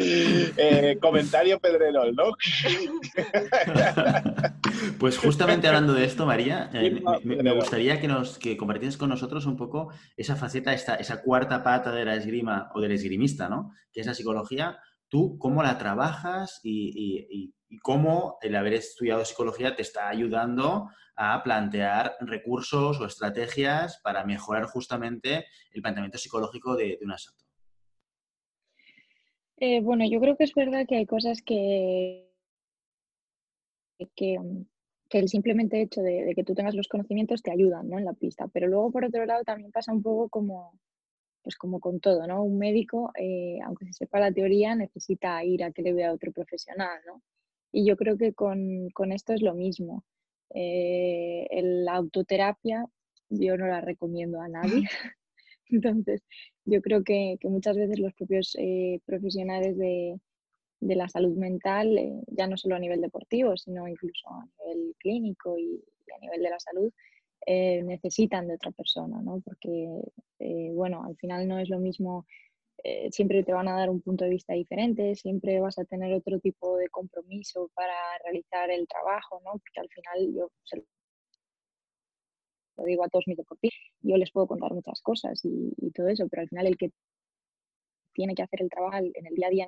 Eh, 0.00 0.96
comentario 1.02 1.60
Pedrerol, 1.60 2.16
¿no? 2.16 2.32
pues 4.98 5.18
justamente 5.18 5.68
hablando 5.68 5.92
de 5.92 6.06
esto, 6.06 6.24
María, 6.24 6.70
eh, 6.72 6.98
me, 7.24 7.52
gustaría 7.52 8.00
que 8.00 8.08
nos 8.08 8.38
que 8.38 8.56
compartieras 8.56 8.96
con 8.96 9.10
nosotros 9.10 9.44
un 9.44 9.58
poco 9.58 9.92
esa 10.16 10.34
faceta, 10.34 10.72
esta, 10.72 10.94
esa 10.94 11.20
cuarta 11.20 11.62
pata 11.62 11.92
de 11.92 12.06
la 12.06 12.14
esgrima 12.14 12.70
o 12.74 12.80
del 12.80 12.92
esgrimista, 12.92 13.50
¿no? 13.50 13.74
Que 13.92 14.00
es 14.00 14.06
la 14.06 14.14
psicología. 14.14 14.78
¿Tú 15.10 15.36
cómo 15.36 15.62
la 15.62 15.76
trabajas 15.76 16.60
y 16.62 17.52
cómo 17.82 18.38
el 18.42 18.56
haber 18.56 18.74
estudiado 18.74 19.24
psicología 19.24 19.76
te 19.76 19.82
está 19.82 20.08
ayudando 20.08 20.88
a 21.16 21.42
plantear 21.42 22.16
recursos 22.20 23.00
o 23.00 23.04
estrategias 23.04 24.00
para 24.02 24.24
mejorar 24.24 24.64
justamente 24.66 25.46
el 25.72 25.82
planteamiento 25.82 26.18
psicológico 26.18 26.76
de, 26.76 26.98
un 27.02 27.12
asalto? 27.12 27.44
Eh, 29.56 29.80
bueno, 29.80 30.04
yo 30.08 30.20
creo 30.20 30.36
que 30.36 30.44
es 30.44 30.54
verdad 30.54 30.86
que 30.88 30.96
hay 30.96 31.06
cosas 31.06 31.42
que, 31.42 32.30
que, 34.14 34.38
el 35.10 35.28
simplemente 35.28 35.82
hecho 35.82 36.00
de, 36.02 36.32
que 36.36 36.44
tú 36.44 36.54
tengas 36.54 36.76
los 36.76 36.86
conocimientos 36.86 37.42
te 37.42 37.50
ayudan 37.50 37.88
¿no? 37.88 37.98
en 37.98 38.04
la 38.04 38.12
pista, 38.12 38.46
pero 38.52 38.68
luego 38.68 38.92
por 38.92 39.04
otro 39.04 39.26
lado 39.26 39.42
también 39.42 39.72
pasa 39.72 39.92
un 39.92 40.02
poco 40.02 40.28
como, 40.28 40.78
pues 41.42 41.56
como 41.56 41.80
con 41.80 41.98
todo, 41.98 42.28
¿no? 42.28 42.44
Un 42.44 42.58
médico, 42.58 43.10
eh, 43.18 43.58
aunque 43.64 43.86
se 43.86 43.92
sepa 43.92 44.20
la 44.20 44.30
teoría, 44.30 44.76
necesita 44.76 45.42
ir 45.42 45.64
a 45.64 45.72
que 45.72 45.82
le 45.82 45.92
vea 45.92 46.12
otro 46.12 46.30
profesional, 46.30 47.00
¿no? 47.04 47.22
Y 47.72 47.86
yo 47.86 47.96
creo 47.96 48.16
que 48.16 48.32
con, 48.32 48.88
con 48.90 49.12
esto 49.12 49.32
es 49.32 49.42
lo 49.42 49.54
mismo. 49.54 50.04
Eh, 50.54 51.46
la 51.62 51.96
autoterapia 51.96 52.86
yo 53.28 53.56
no 53.56 53.66
la 53.66 53.80
recomiendo 53.80 54.40
a 54.40 54.48
nadie. 54.48 54.88
Entonces, 55.70 56.22
yo 56.64 56.80
creo 56.80 57.04
que, 57.04 57.36
muchas 57.42 57.76
veces 57.76 57.98
los 57.98 58.14
propios 58.14 58.56
eh, 58.58 59.00
profesionales 59.04 59.76
de, 59.76 60.18
la 60.80 61.08
salud 61.08 61.36
mental, 61.36 61.98
eh, 61.98 62.22
ya 62.28 62.46
no 62.46 62.56
solo 62.56 62.76
a 62.76 62.78
nivel 62.78 63.02
deportivo, 63.02 63.56
sino 63.56 63.86
incluso 63.86 64.28
a 64.30 64.46
nivel 64.64 64.94
clínico 64.98 65.58
y, 65.58 65.84
a 66.14 66.18
nivel 66.20 66.42
de 66.42 66.50
la 66.50 66.60
salud, 66.60 66.90
necesitan 67.46 68.46
de 68.46 68.54
otra 68.54 68.72
persona, 68.72 69.22
¿no? 69.22 69.40
Porque, 69.40 69.88
bueno, 70.74 71.04
al 71.04 71.16
final 71.16 71.48
no 71.48 71.58
es 71.58 71.70
lo 71.70 71.78
mismo 71.78 72.26
eh, 72.84 73.10
siempre 73.10 73.42
te 73.44 73.52
van 73.52 73.68
a 73.68 73.76
dar 73.76 73.90
un 73.90 74.00
punto 74.00 74.24
de 74.24 74.30
vista 74.30 74.54
diferente, 74.54 75.14
siempre 75.14 75.60
vas 75.60 75.78
a 75.78 75.84
tener 75.84 76.14
otro 76.14 76.38
tipo 76.38 76.76
de 76.76 76.88
compromiso 76.88 77.70
para 77.74 77.94
realizar 78.24 78.70
el 78.70 78.86
trabajo, 78.86 79.40
¿no? 79.44 79.52
Porque 79.52 79.80
al 79.80 79.88
final 79.88 80.34
yo 80.34 80.50
lo 82.76 82.84
digo 82.84 83.04
a 83.04 83.08
todos 83.08 83.24
mis 83.26 83.36
deportistas, 83.36 83.80
yo 84.02 84.16
les 84.16 84.30
puedo 84.30 84.46
contar 84.46 84.72
muchas 84.72 85.00
cosas 85.02 85.40
y, 85.44 85.90
todo 85.92 86.08
eso, 86.08 86.28
pero 86.28 86.42
al 86.42 86.48
final 86.48 86.66
el 86.66 86.76
que 86.76 86.92
tiene 88.12 88.34
que 88.34 88.42
hacer 88.42 88.62
el 88.62 88.70
trabajo 88.70 88.96
en 88.98 89.26
el 89.26 89.34
día 89.34 89.46
a 89.48 89.50
día 89.50 89.64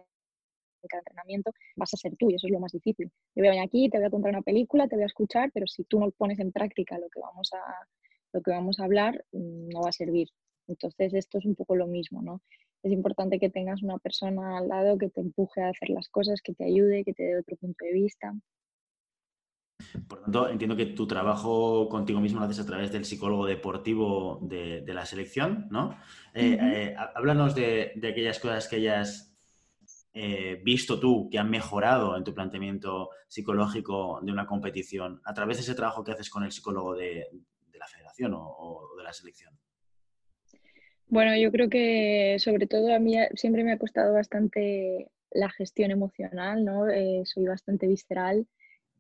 en 0.83 0.89
cada 0.89 1.01
entrenamiento 1.01 1.53
vas 1.77 1.93
a 1.95 1.97
ser 1.97 2.17
tú 2.17 2.31
y 2.31 2.35
eso 2.35 2.47
es 2.47 2.53
lo 2.53 2.61
más 2.61 2.73
difícil. 2.73 3.11
Yo 3.35 3.43
voy 3.43 3.49
a 3.49 3.51
venir 3.51 3.65
aquí, 3.65 3.89
te 3.91 3.99
voy 3.99 4.07
a 4.07 4.11
contar 4.11 4.31
una 4.31 4.43
película, 4.43 4.89
te 4.89 4.97
voy 4.97 5.03
a 5.03 5.07
escuchar, 5.07 5.51
pero 5.53 5.67
si 5.67 5.85
tú 5.85 6.01
no 6.01 6.11
pones 6.13 6.39
en 6.39 6.53
práctica 6.53 6.99
lo 6.99 7.09
que 7.11 7.21
vamos 7.21 7.51
a, 7.53 7.87
lo 8.33 8.41
que 8.43 8.51
vamos 8.51 8.81
a 8.81 8.85
hablar, 8.85 9.25
mm, 9.33 9.69
no 9.69 9.83
va 9.83 9.89
a 9.91 9.93
servir. 9.93 10.29
Entonces 10.71 11.12
esto 11.12 11.39
es 11.39 11.45
un 11.45 11.55
poco 11.55 11.77
lo 11.77 11.87
mismo, 11.87 12.23
¿no? 12.23 12.41
es 12.83 12.93
importante 12.93 13.39
que 13.39 13.51
tengas 13.51 13.83
una 13.83 13.99
persona 13.99 14.59
al 14.59 14.68
lado 14.68 14.97
que 14.97 15.11
te 15.11 15.21
empuje 15.21 15.62
a 15.62 15.68
hacer 15.68 15.91
las 15.91 16.09
cosas, 16.09 16.41
que 16.43 16.55
te 16.55 16.64
ayude, 16.64 17.05
que 17.05 17.12
te 17.12 17.25
dé 17.25 17.39
otro 17.39 17.57
punto 17.57 17.85
de 17.85 17.93
vista. 17.93 18.35
Por 20.09 20.23
tanto, 20.23 20.49
entiendo 20.49 20.77
que 20.77 20.87
tu 20.87 21.07
trabajo 21.07 21.89
contigo 21.89 22.21
mismo 22.21 22.39
lo 22.39 22.47
haces 22.47 22.61
a 22.61 22.66
través 22.66 22.93
del 22.93 23.05
psicólogo 23.05 23.47
deportivo 23.47 24.39
de, 24.43 24.83
la 24.87 25.07
selección, 25.07 25.68
¿no? 25.71 25.97
Eh, 26.35 26.59
eh, 26.61 26.95
háblanos 27.14 27.55
de, 27.55 27.93
aquellas 27.97 28.39
cosas 28.39 28.68
que 28.68 28.77
hayas 28.77 29.35
eh, 30.12 30.61
visto 30.62 31.01
tú 31.01 31.29
que 31.31 31.39
han 31.39 31.51
mejorado 31.51 32.16
en 32.16 32.25
tu 32.25 32.35
planteamiento 32.35 33.11
psicológico 33.27 34.21
de 34.23 34.33
una 34.33 34.47
competición 34.47 35.21
a 35.25 35.33
través 35.33 35.59
de 35.59 35.62
ese 35.62 35.75
trabajo 35.75 36.05
que 36.05 36.12
haces 36.12 36.29
con 36.29 36.45
el 36.45 36.53
psicólogo 36.53 36.95
de, 36.95 37.27
la 37.73 37.87
federación 37.87 38.35
o 38.37 38.91
de 38.99 39.03
la 39.03 39.12
selección. 39.14 39.59
Bueno, 41.11 41.37
yo 41.37 41.51
creo 41.51 41.69
que 41.69 42.37
sobre 42.39 42.69
todo 42.69 42.95
a 42.95 43.01
mí 43.01 43.17
siempre 43.35 43.65
me 43.65 43.73
ha 43.73 43.79
costado 43.79 44.15
bastante 44.15 45.11
la 45.33 45.51
gestión 45.51 45.91
emocional, 45.91 46.65
¿no? 46.65 46.89
Eh, 46.89 47.23
soy 47.25 47.47
bastante 47.47 47.89
visceral 47.89 48.47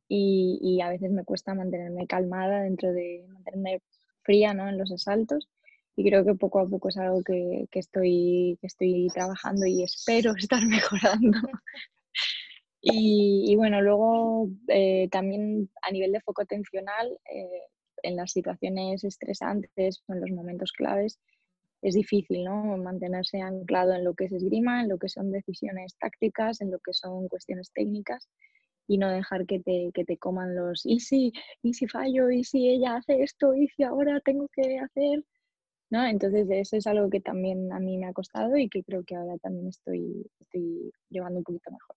y, 0.08 0.80
a 0.82 0.88
veces 0.88 1.12
me 1.12 1.24
cuesta 1.24 1.54
mantenerme 1.54 2.08
calmada 2.08 2.62
dentro 2.62 2.92
de 2.92 3.24
mantenerme 3.28 3.80
fría, 4.22 4.54
¿no? 4.54 4.68
En 4.68 4.76
los 4.76 4.90
asaltos 4.90 5.48
y 5.94 6.04
creo 6.04 6.24
que 6.24 6.34
poco 6.34 6.58
a 6.58 6.68
poco 6.68 6.88
es 6.88 6.96
algo 6.96 7.22
que, 7.22 7.68
estoy, 7.72 8.58
que 8.60 8.66
estoy 8.66 9.08
trabajando 9.14 9.66
y 9.66 9.84
espero 9.84 10.34
estar 10.36 10.66
mejorando. 10.66 11.38
y, 12.82 13.54
bueno, 13.54 13.82
luego 13.82 14.48
eh, 14.66 15.08
también 15.12 15.70
a 15.82 15.92
nivel 15.92 16.10
de 16.10 16.20
foco 16.22 16.42
atencional, 16.42 17.16
eh, 17.32 17.62
en 18.02 18.16
las 18.16 18.32
situaciones 18.32 19.04
estresantes 19.04 20.02
o 20.08 20.14
en 20.14 20.22
los 20.22 20.30
momentos 20.30 20.72
claves, 20.72 21.20
es 21.82 21.94
difícil, 21.94 22.44
¿no? 22.44 22.76
Mantenerse 22.76 23.40
anclado 23.40 23.94
en 23.94 24.04
lo 24.04 24.14
que 24.14 24.24
es 24.24 24.32
esgrima, 24.32 24.82
en 24.82 24.88
lo 24.88 24.98
que 24.98 25.08
son 25.08 25.30
decisiones 25.30 25.96
tácticas, 25.98 26.60
en 26.60 26.70
lo 26.70 26.78
que 26.78 26.92
son 26.92 27.28
cuestiones 27.28 27.70
técnicas 27.72 28.28
y 28.86 28.98
no 28.98 29.08
dejar 29.08 29.46
que 29.46 29.60
te, 29.60 29.90
que 29.94 30.04
te 30.04 30.16
coman 30.16 30.54
los 30.56 30.84
y 30.84 31.00
si, 31.00 31.32
y 31.62 31.74
si 31.74 31.86
fallo, 31.86 32.30
y 32.30 32.44
si 32.44 32.68
ella 32.68 32.96
hace 32.96 33.22
esto, 33.22 33.54
y 33.54 33.68
si 33.68 33.84
ahora 33.84 34.20
tengo 34.20 34.48
que 34.48 34.78
hacer, 34.78 35.24
¿no? 35.90 36.04
Entonces 36.04 36.48
eso 36.50 36.76
es 36.76 36.86
algo 36.86 37.08
que 37.08 37.20
también 37.20 37.72
a 37.72 37.78
mí 37.78 37.98
me 37.98 38.06
ha 38.06 38.12
costado 38.12 38.56
y 38.56 38.68
que 38.68 38.82
creo 38.82 39.04
que 39.04 39.16
ahora 39.16 39.38
también 39.38 39.68
estoy, 39.68 40.26
estoy 40.40 40.92
llevando 41.08 41.38
un 41.38 41.44
poquito 41.44 41.70
mejor. 41.70 41.96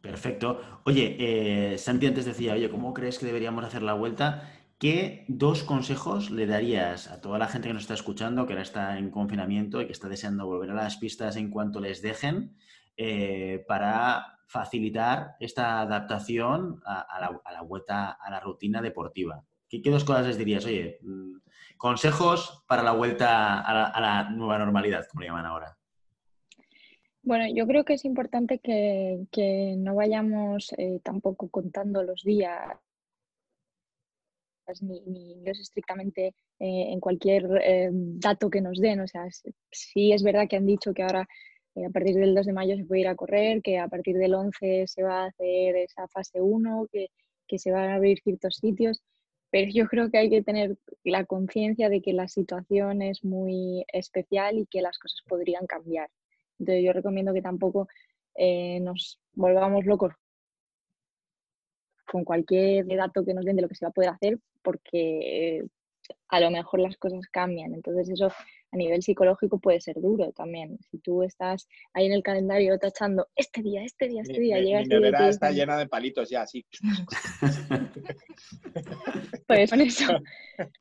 Perfecto. 0.00 0.60
Oye, 0.84 1.16
eh, 1.18 1.78
Santi 1.78 2.06
antes 2.06 2.24
decía, 2.24 2.54
oye, 2.54 2.70
¿cómo 2.70 2.94
crees 2.94 3.18
que 3.18 3.26
deberíamos 3.26 3.64
hacer 3.64 3.82
la 3.82 3.94
vuelta? 3.94 4.48
¿Qué 4.78 5.24
dos 5.26 5.64
consejos 5.64 6.30
le 6.30 6.46
darías 6.46 7.10
a 7.10 7.20
toda 7.20 7.36
la 7.36 7.48
gente 7.48 7.66
que 7.66 7.74
nos 7.74 7.82
está 7.82 7.94
escuchando, 7.94 8.46
que 8.46 8.52
ahora 8.52 8.62
está 8.62 8.96
en 8.96 9.10
confinamiento 9.10 9.80
y 9.80 9.86
que 9.86 9.92
está 9.92 10.08
deseando 10.08 10.46
volver 10.46 10.70
a 10.70 10.74
las 10.74 10.98
pistas 10.98 11.34
en 11.34 11.50
cuanto 11.50 11.80
les 11.80 12.00
dejen, 12.00 12.54
eh, 12.96 13.64
para 13.66 14.38
facilitar 14.46 15.34
esta 15.40 15.80
adaptación 15.80 16.80
a, 16.86 17.20
la, 17.20 17.62
vuelta 17.62 18.12
a 18.12 18.30
la 18.30 18.38
rutina 18.38 18.80
deportiva? 18.80 19.44
¿Qué, 19.68 19.82
dos 19.84 20.04
cosas 20.04 20.28
les 20.28 20.38
dirías? 20.38 20.64
Oye, 20.64 21.00
mm, 21.02 21.38
consejos 21.76 22.64
para 22.68 22.84
la 22.84 22.92
vuelta 22.92 23.60
a 23.60 24.00
la, 24.00 24.30
nueva 24.30 24.58
normalidad, 24.58 25.06
como 25.10 25.22
le 25.22 25.26
llaman 25.26 25.46
ahora. 25.46 25.76
Bueno, 27.22 27.46
yo 27.52 27.66
creo 27.66 27.84
que 27.84 27.94
es 27.94 28.04
importante 28.04 28.60
que, 28.60 29.74
no 29.76 29.96
vayamos 29.96 30.72
eh, 30.78 31.00
tampoco 31.02 31.48
contando 31.48 32.04
los 32.04 32.22
días 32.22 32.78
ni, 34.82 35.00
ni 35.06 35.42
es 35.44 35.60
estrictamente 35.60 36.28
eh, 36.58 36.92
en 36.92 37.00
cualquier 37.00 37.44
eh, 37.62 37.90
dato 37.92 38.50
que 38.50 38.60
nos 38.60 38.78
den. 38.78 39.00
O 39.00 39.08
sea, 39.08 39.26
sí 39.70 40.12
es 40.12 40.22
verdad 40.22 40.48
que 40.48 40.56
han 40.56 40.66
dicho 40.66 40.92
que 40.92 41.02
ahora 41.02 41.28
eh, 41.74 41.86
a 41.86 41.90
partir 41.90 42.14
del 42.16 42.34
2 42.34 42.46
de 42.46 42.52
mayo 42.52 42.76
se 42.76 42.84
puede 42.84 43.02
ir 43.02 43.08
a 43.08 43.16
correr, 43.16 43.62
que 43.62 43.78
a 43.78 43.88
partir 43.88 44.16
del 44.16 44.34
11 44.34 44.86
se 44.86 45.02
va 45.02 45.24
a 45.24 45.26
hacer 45.26 45.76
esa 45.76 46.08
fase 46.08 46.40
1, 46.40 46.86
que, 46.92 47.08
que 47.46 47.58
se 47.58 47.70
van 47.70 47.90
a 47.90 47.94
abrir 47.96 48.18
ciertos 48.22 48.56
sitios, 48.56 49.02
pero 49.50 49.70
yo 49.72 49.86
creo 49.86 50.10
que 50.10 50.18
hay 50.18 50.30
que 50.30 50.42
tener 50.42 50.76
la 51.04 51.24
conciencia 51.24 51.88
de 51.88 52.02
que 52.02 52.12
la 52.12 52.28
situación 52.28 53.02
es 53.02 53.24
muy 53.24 53.84
especial 53.92 54.58
y 54.58 54.66
que 54.66 54.82
las 54.82 54.98
cosas 54.98 55.20
podrían 55.26 55.66
cambiar. 55.66 56.10
Entonces 56.58 56.84
yo 56.84 56.92
recomiendo 56.92 57.32
que 57.32 57.42
tampoco 57.42 57.88
nos 58.80 59.18
volvamos 59.34 59.84
locos 59.84 60.12
con 62.10 62.24
cualquier 62.24 62.86
dato 62.86 63.24
que 63.24 63.34
nos 63.34 63.44
den 63.44 63.56
de 63.56 63.62
lo 63.62 63.68
que 63.68 63.74
se 63.74 63.84
va 63.84 63.90
a 63.90 63.92
poder 63.92 64.10
hacer, 64.10 64.38
porque 64.62 65.64
a 66.28 66.40
lo 66.40 66.50
mejor 66.50 66.80
las 66.80 66.96
cosas 66.96 67.26
cambian. 67.30 67.74
Entonces 67.74 68.08
eso 68.08 68.32
a 68.70 68.76
nivel 68.76 69.02
psicológico 69.02 69.58
puede 69.58 69.80
ser 69.80 70.00
duro 70.00 70.32
también. 70.32 70.78
Si 70.90 70.98
tú 70.98 71.22
estás 71.22 71.68
ahí 71.94 72.06
en 72.06 72.12
el 72.12 72.22
calendario 72.22 72.78
tachando 72.78 73.28
este 73.34 73.62
día, 73.62 73.82
este 73.82 74.08
día, 74.08 74.22
este 74.22 74.38
día, 74.38 74.60
llega 74.60 74.80
este 74.80 74.98
día. 74.98 75.28
está 75.28 75.50
llena 75.50 75.78
de 75.78 75.86
palitos 75.86 76.28
ya, 76.28 76.46
sí. 76.46 76.66
pues 79.46 79.70
con 79.70 79.80
eso. 79.80 80.20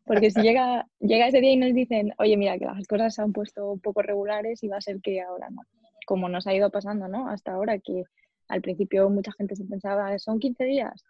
Porque 0.06 0.32
si 0.32 0.42
llega, 0.42 0.86
llega 1.00 1.28
ese 1.28 1.40
día 1.40 1.54
y 1.54 1.58
nos 1.58 1.74
dicen, 1.74 2.14
oye, 2.20 2.36
mira, 2.36 2.58
que 2.58 2.66
las 2.66 2.88
cosas 2.88 3.16
se 3.16 3.22
han 3.22 3.32
puesto 3.32 3.72
un 3.72 3.80
poco 3.80 4.02
regulares 4.02 4.64
y 4.64 4.68
va 4.68 4.78
a 4.78 4.82
ser 4.82 5.00
que 5.02 5.22
ahora 5.22 5.50
no. 5.50 5.62
Como 6.06 6.30
nos 6.30 6.48
ha 6.48 6.54
ido 6.54 6.70
pasando, 6.70 7.08
¿no? 7.08 7.30
Hasta 7.30 7.54
ahora 7.54 7.80
que 7.80 8.04
al 8.50 8.62
principio 8.62 9.10
mucha 9.10 9.32
gente 9.34 9.56
se 9.56 9.66
pensaba, 9.66 10.18
son 10.20 10.40
15 10.40 10.64
días, 10.64 11.04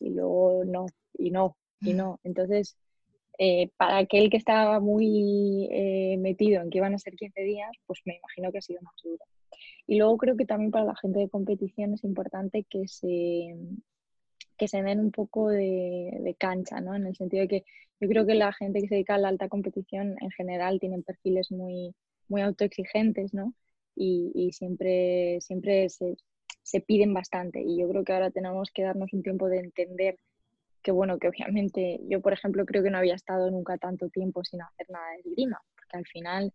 y 0.00 0.10
luego 0.10 0.64
no, 0.64 0.86
y 1.18 1.30
no, 1.30 1.56
y 1.80 1.94
no. 1.94 2.20
Entonces, 2.24 2.76
eh, 3.38 3.70
para 3.76 3.98
aquel 3.98 4.30
que 4.30 4.36
estaba 4.36 4.80
muy 4.80 5.68
eh, 5.72 6.16
metido 6.18 6.62
en 6.62 6.70
que 6.70 6.78
iban 6.78 6.94
a 6.94 6.98
ser 6.98 7.14
15 7.14 7.42
días, 7.42 7.70
pues 7.86 8.00
me 8.04 8.16
imagino 8.16 8.52
que 8.52 8.58
ha 8.58 8.62
sido 8.62 8.80
más 8.82 8.94
duro. 9.02 9.24
Y 9.86 9.98
luego 9.98 10.16
creo 10.18 10.36
que 10.36 10.46
también 10.46 10.70
para 10.70 10.84
la 10.84 10.96
gente 10.96 11.18
de 11.20 11.28
competición 11.28 11.94
es 11.94 12.04
importante 12.04 12.64
que 12.64 12.88
se, 12.88 13.56
que 14.56 14.68
se 14.68 14.82
den 14.82 15.00
un 15.00 15.10
poco 15.10 15.50
de, 15.50 16.36
cancha, 16.38 16.80
¿no? 16.80 16.94
En 16.94 17.06
el 17.06 17.16
sentido 17.16 17.42
de 17.42 17.48
que 17.48 17.64
yo 18.00 18.08
creo 18.08 18.26
que 18.26 18.34
la 18.34 18.52
gente 18.52 18.80
que 18.80 18.88
se 18.88 18.94
dedica 18.96 19.14
a 19.16 19.18
la 19.18 19.28
alta 19.28 19.48
competición 19.48 20.16
en 20.20 20.30
general 20.30 20.80
tienen 20.80 21.02
perfiles 21.02 21.50
muy, 21.50 21.94
muy 22.28 22.42
autoexigentes, 22.42 23.34
¿no? 23.34 23.54
Y, 23.96 24.32
y 24.34 24.52
siempre, 24.52 25.40
siempre 25.40 25.88
se, 25.88 26.16
se 26.64 26.80
piden 26.80 27.14
bastante 27.14 27.62
y 27.62 27.78
yo 27.78 27.88
creo 27.88 28.04
que 28.04 28.12
ahora 28.12 28.30
tenemos 28.30 28.70
que 28.72 28.82
darnos 28.82 29.12
un 29.12 29.22
tiempo 29.22 29.48
de 29.48 29.58
entender 29.58 30.18
que 30.82 30.90
bueno, 30.90 31.18
que 31.18 31.28
obviamente 31.28 32.00
yo 32.08 32.20
por 32.20 32.32
ejemplo 32.32 32.64
creo 32.66 32.82
que 32.82 32.90
no 32.90 32.98
había 32.98 33.14
estado 33.14 33.50
nunca 33.50 33.78
tanto 33.78 34.08
tiempo 34.08 34.42
sin 34.44 34.62
hacer 34.62 34.86
nada 34.90 35.12
de 35.12 35.20
esgrima, 35.20 35.62
porque 35.76 35.96
al 35.98 36.06
final 36.06 36.52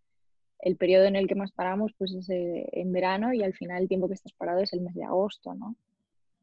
el 0.60 0.76
periodo 0.76 1.06
en 1.06 1.16
el 1.16 1.26
que 1.26 1.34
más 1.36 1.52
paramos 1.52 1.92
pues 1.96 2.12
es 2.12 2.28
eh, 2.28 2.68
en 2.72 2.92
verano 2.92 3.32
y 3.32 3.42
al 3.42 3.54
final 3.54 3.82
el 3.82 3.88
tiempo 3.88 4.08
que 4.08 4.14
estás 4.14 4.32
parado 4.32 4.60
es 4.60 4.72
el 4.72 4.82
mes 4.82 4.94
de 4.94 5.04
agosto, 5.04 5.54
¿no? 5.54 5.76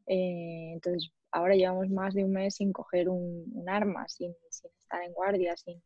Eh, 0.06 0.70
entonces 0.72 1.12
ahora 1.30 1.54
llevamos 1.54 1.90
más 1.90 2.14
de 2.14 2.24
un 2.24 2.32
mes 2.32 2.56
sin 2.56 2.72
coger 2.72 3.10
un, 3.10 3.64
arma, 3.66 4.08
sin, 4.08 4.34
sin, 4.50 4.70
estar 4.78 5.02
en 5.02 5.12
guardia, 5.12 5.56
sin... 5.56 5.82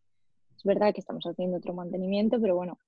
Es 0.56 0.62
verdad 0.64 0.94
que 0.94 1.00
estamos 1.00 1.24
haciendo 1.24 1.56
otro 1.56 1.74
mantenimiento, 1.74 2.40
pero 2.40 2.54
bueno, 2.54 2.78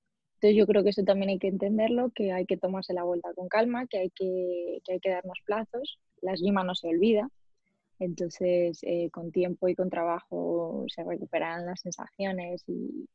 entonces 0.44 0.58
yo 0.58 0.66
creo 0.66 0.84
que 0.84 0.90
eso 0.90 1.02
también 1.04 1.30
hay 1.30 1.38
que 1.38 1.48
entenderlo, 1.48 2.10
que 2.14 2.30
hay 2.30 2.44
que 2.44 2.58
tomarse 2.58 2.92
la 2.92 3.02
vuelta 3.02 3.32
con 3.34 3.48
calma, 3.48 3.86
que 3.86 3.96
hay 3.96 4.10
que, 4.10 4.78
que 4.84 4.92
hay 4.92 5.00
que 5.00 5.08
darnos 5.08 5.38
plazos. 5.46 5.98
La 6.20 6.34
esgrima 6.34 6.62
no 6.62 6.74
se 6.74 6.86
olvida, 6.86 7.30
entonces 7.98 8.78
eh, 8.82 9.08
con 9.10 9.32
tiempo 9.32 9.68
y 9.68 9.74
con 9.74 9.88
trabajo 9.88 10.84
se 10.88 11.02
recuperan 11.02 11.64
las 11.64 11.80
sensaciones 11.80 12.62
y, 12.66 13.08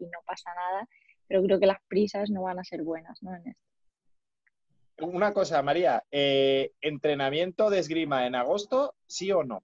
no 0.00 0.18
pasa 0.26 0.50
nada, 0.56 0.88
pero 1.28 1.40
creo 1.44 1.60
que 1.60 1.66
las 1.66 1.78
prisas 1.86 2.30
no 2.30 2.42
van 2.42 2.58
a 2.58 2.64
ser 2.64 2.82
buenas 2.82 3.22
¿no? 3.22 3.32
en 3.36 3.46
esto. 3.46 5.06
Una 5.06 5.32
cosa, 5.32 5.62
María, 5.62 6.02
eh, 6.10 6.72
¿entrenamiento 6.80 7.70
de 7.70 7.78
esgrima 7.78 8.26
en 8.26 8.34
agosto, 8.34 8.94
sí 9.06 9.30
o 9.30 9.44
no? 9.44 9.62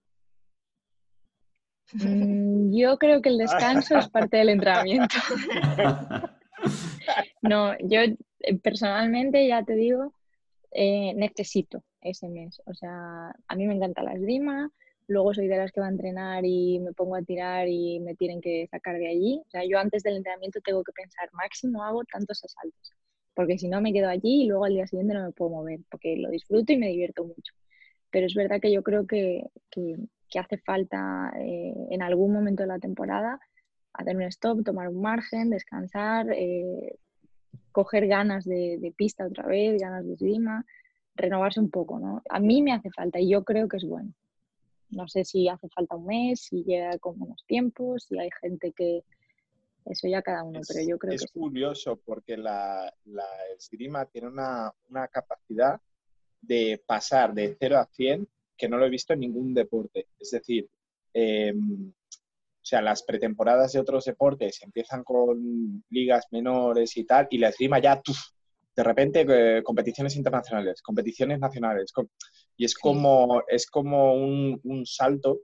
Mm, 1.94 2.72
yo 2.72 2.96
creo 2.96 3.20
que 3.20 3.30
el 3.30 3.38
descanso 3.38 3.98
es 3.98 4.08
parte 4.08 4.36
del 4.36 4.50
entrenamiento. 4.50 5.16
No, 7.42 7.76
yo 7.80 8.00
eh, 8.00 8.58
personalmente 8.62 9.46
ya 9.46 9.64
te 9.64 9.74
digo, 9.74 10.14
eh, 10.72 11.14
necesito 11.14 11.84
ese 12.00 12.28
mes. 12.28 12.60
O 12.66 12.74
sea, 12.74 13.34
a 13.48 13.56
mí 13.56 13.66
me 13.66 13.74
encanta 13.74 14.02
la 14.02 14.14
esgrima, 14.14 14.70
luego 15.06 15.34
soy 15.34 15.48
de 15.48 15.56
las 15.56 15.72
que 15.72 15.80
va 15.80 15.86
a 15.86 15.90
entrenar 15.90 16.44
y 16.44 16.80
me 16.80 16.92
pongo 16.92 17.16
a 17.16 17.22
tirar 17.22 17.68
y 17.68 18.00
me 18.00 18.14
tienen 18.14 18.40
que 18.40 18.66
sacar 18.70 18.98
de 18.98 19.08
allí. 19.08 19.40
O 19.46 19.50
sea, 19.50 19.64
yo 19.64 19.78
antes 19.78 20.02
del 20.02 20.16
entrenamiento 20.16 20.60
tengo 20.60 20.82
que 20.82 20.92
pensar, 20.92 21.28
máximo 21.32 21.84
hago 21.84 22.02
tantos 22.04 22.42
asaltos, 22.44 22.92
porque 23.34 23.58
si 23.58 23.68
no 23.68 23.80
me 23.80 23.92
quedo 23.92 24.08
allí 24.08 24.44
y 24.44 24.46
luego 24.46 24.64
al 24.64 24.74
día 24.74 24.86
siguiente 24.86 25.14
no 25.14 25.24
me 25.24 25.32
puedo 25.32 25.50
mover, 25.50 25.80
porque 25.90 26.16
lo 26.16 26.30
disfruto 26.30 26.72
y 26.72 26.78
me 26.78 26.88
divierto 26.88 27.24
mucho. 27.24 27.54
Pero 28.10 28.26
es 28.26 28.34
verdad 28.34 28.60
que 28.60 28.72
yo 28.72 28.82
creo 28.82 29.06
que, 29.06 29.44
que, 29.70 29.96
hace 30.38 30.56
falta 30.58 31.30
eh, 31.40 31.74
en 31.90 32.02
algún 32.02 32.32
momento 32.32 32.62
de 32.62 32.68
la 32.68 32.78
temporada 32.78 33.38
hacer 33.94 34.16
un 34.16 34.22
stop, 34.22 34.64
tomar 34.64 34.88
un 34.88 35.00
margen, 35.00 35.50
descansar, 35.50 36.30
eh, 36.32 36.96
coger 37.72 38.06
ganas 38.06 38.44
de, 38.44 38.92
pista 38.96 39.26
otra 39.26 39.46
vez, 39.46 39.80
ganas 39.80 40.06
de 40.06 40.14
esgrima, 40.14 40.64
renovarse 41.14 41.60
un 41.60 41.70
poco, 41.70 41.98
¿no? 41.98 42.22
A 42.28 42.38
mí 42.38 42.62
me 42.62 42.72
hace 42.72 42.90
falta 42.90 43.20
y 43.20 43.30
yo 43.30 43.44
creo 43.44 43.68
que 43.68 43.78
es 43.78 43.84
bueno. 43.84 44.12
No 44.90 45.08
sé 45.08 45.24
si 45.24 45.48
hace 45.48 45.68
falta 45.68 45.96
un 45.96 46.06
mes, 46.06 46.40
si 46.40 46.64
llega 46.64 46.98
con 46.98 47.18
menos 47.18 47.44
tiempo, 47.46 47.98
si 47.98 48.18
hay 48.18 48.30
gente 48.40 48.72
que... 48.72 49.04
Eso 49.84 50.06
ya 50.06 50.22
cada 50.22 50.44
uno, 50.44 50.60
pero 50.68 50.86
yo 50.86 50.96
creo 50.96 51.10
que... 51.10 51.24
Es 51.24 51.32
curioso 51.32 51.96
porque 52.04 52.36
la, 52.36 52.92
esgrima 53.58 54.04
tiene 54.06 54.28
una, 54.28 54.72
una 54.88 55.08
capacidad 55.08 55.80
de 56.40 56.80
pasar 56.86 57.34
de 57.34 57.56
0 57.58 57.78
a 57.78 57.86
100 57.86 58.28
que 58.56 58.68
no 58.68 58.78
lo 58.78 58.86
he 58.86 58.90
visto 58.90 59.12
en 59.12 59.20
ningún 59.20 59.54
deporte. 59.54 60.06
Es 60.20 60.30
decir, 60.30 60.68
em, 61.12 61.92
o 62.62 62.64
sea, 62.64 62.80
las 62.80 63.02
pretemporadas 63.02 63.72
de 63.72 63.80
otros 63.80 64.04
deportes 64.04 64.62
empiezan 64.62 65.02
con 65.02 65.84
ligas 65.90 66.26
menores 66.30 66.96
y 66.96 67.04
tal, 67.04 67.26
y 67.28 67.38
la 67.38 67.48
esgrima 67.48 67.80
ya, 67.80 68.00
de 68.76 68.82
repente, 68.84 69.26
eh, 69.28 69.62
competiciones 69.64 70.14
internacionales, 70.14 70.80
competiciones 70.80 71.40
nacionales. 71.40 71.92
y 72.56 72.64
es 72.64 72.74
como, 72.74 73.42
es 73.48 73.66
como 73.66 74.14
un, 74.14 74.86
salto 74.86 75.40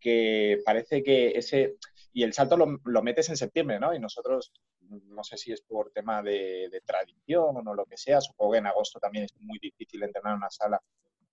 que 0.00 0.58
parece 0.64 1.02
que 1.02 1.28
ese... 1.36 1.76
Y 2.12 2.24
el 2.24 2.32
salto 2.32 2.56
lo, 2.56 2.80
lo, 2.84 3.02
metes 3.02 3.28
en 3.28 3.36
septiembre, 3.36 3.78
¿no? 3.78 3.94
Y 3.94 4.00
nosotros, 4.00 4.50
no 4.88 5.22
sé 5.22 5.36
si 5.36 5.52
es 5.52 5.60
por 5.60 5.92
tema 5.92 6.22
de, 6.22 6.68
de 6.70 6.80
tradición 6.80 7.68
o 7.68 7.74
lo 7.74 7.84
que 7.84 7.98
sea, 7.98 8.20
supongo 8.20 8.52
que 8.52 8.58
en 8.58 8.66
agosto 8.66 8.98
también 8.98 9.26
es 9.26 9.34
muy 9.38 9.58
difícil 9.60 10.02
entrenar 10.02 10.32
en 10.32 10.38
una 10.38 10.50
sala 10.50 10.80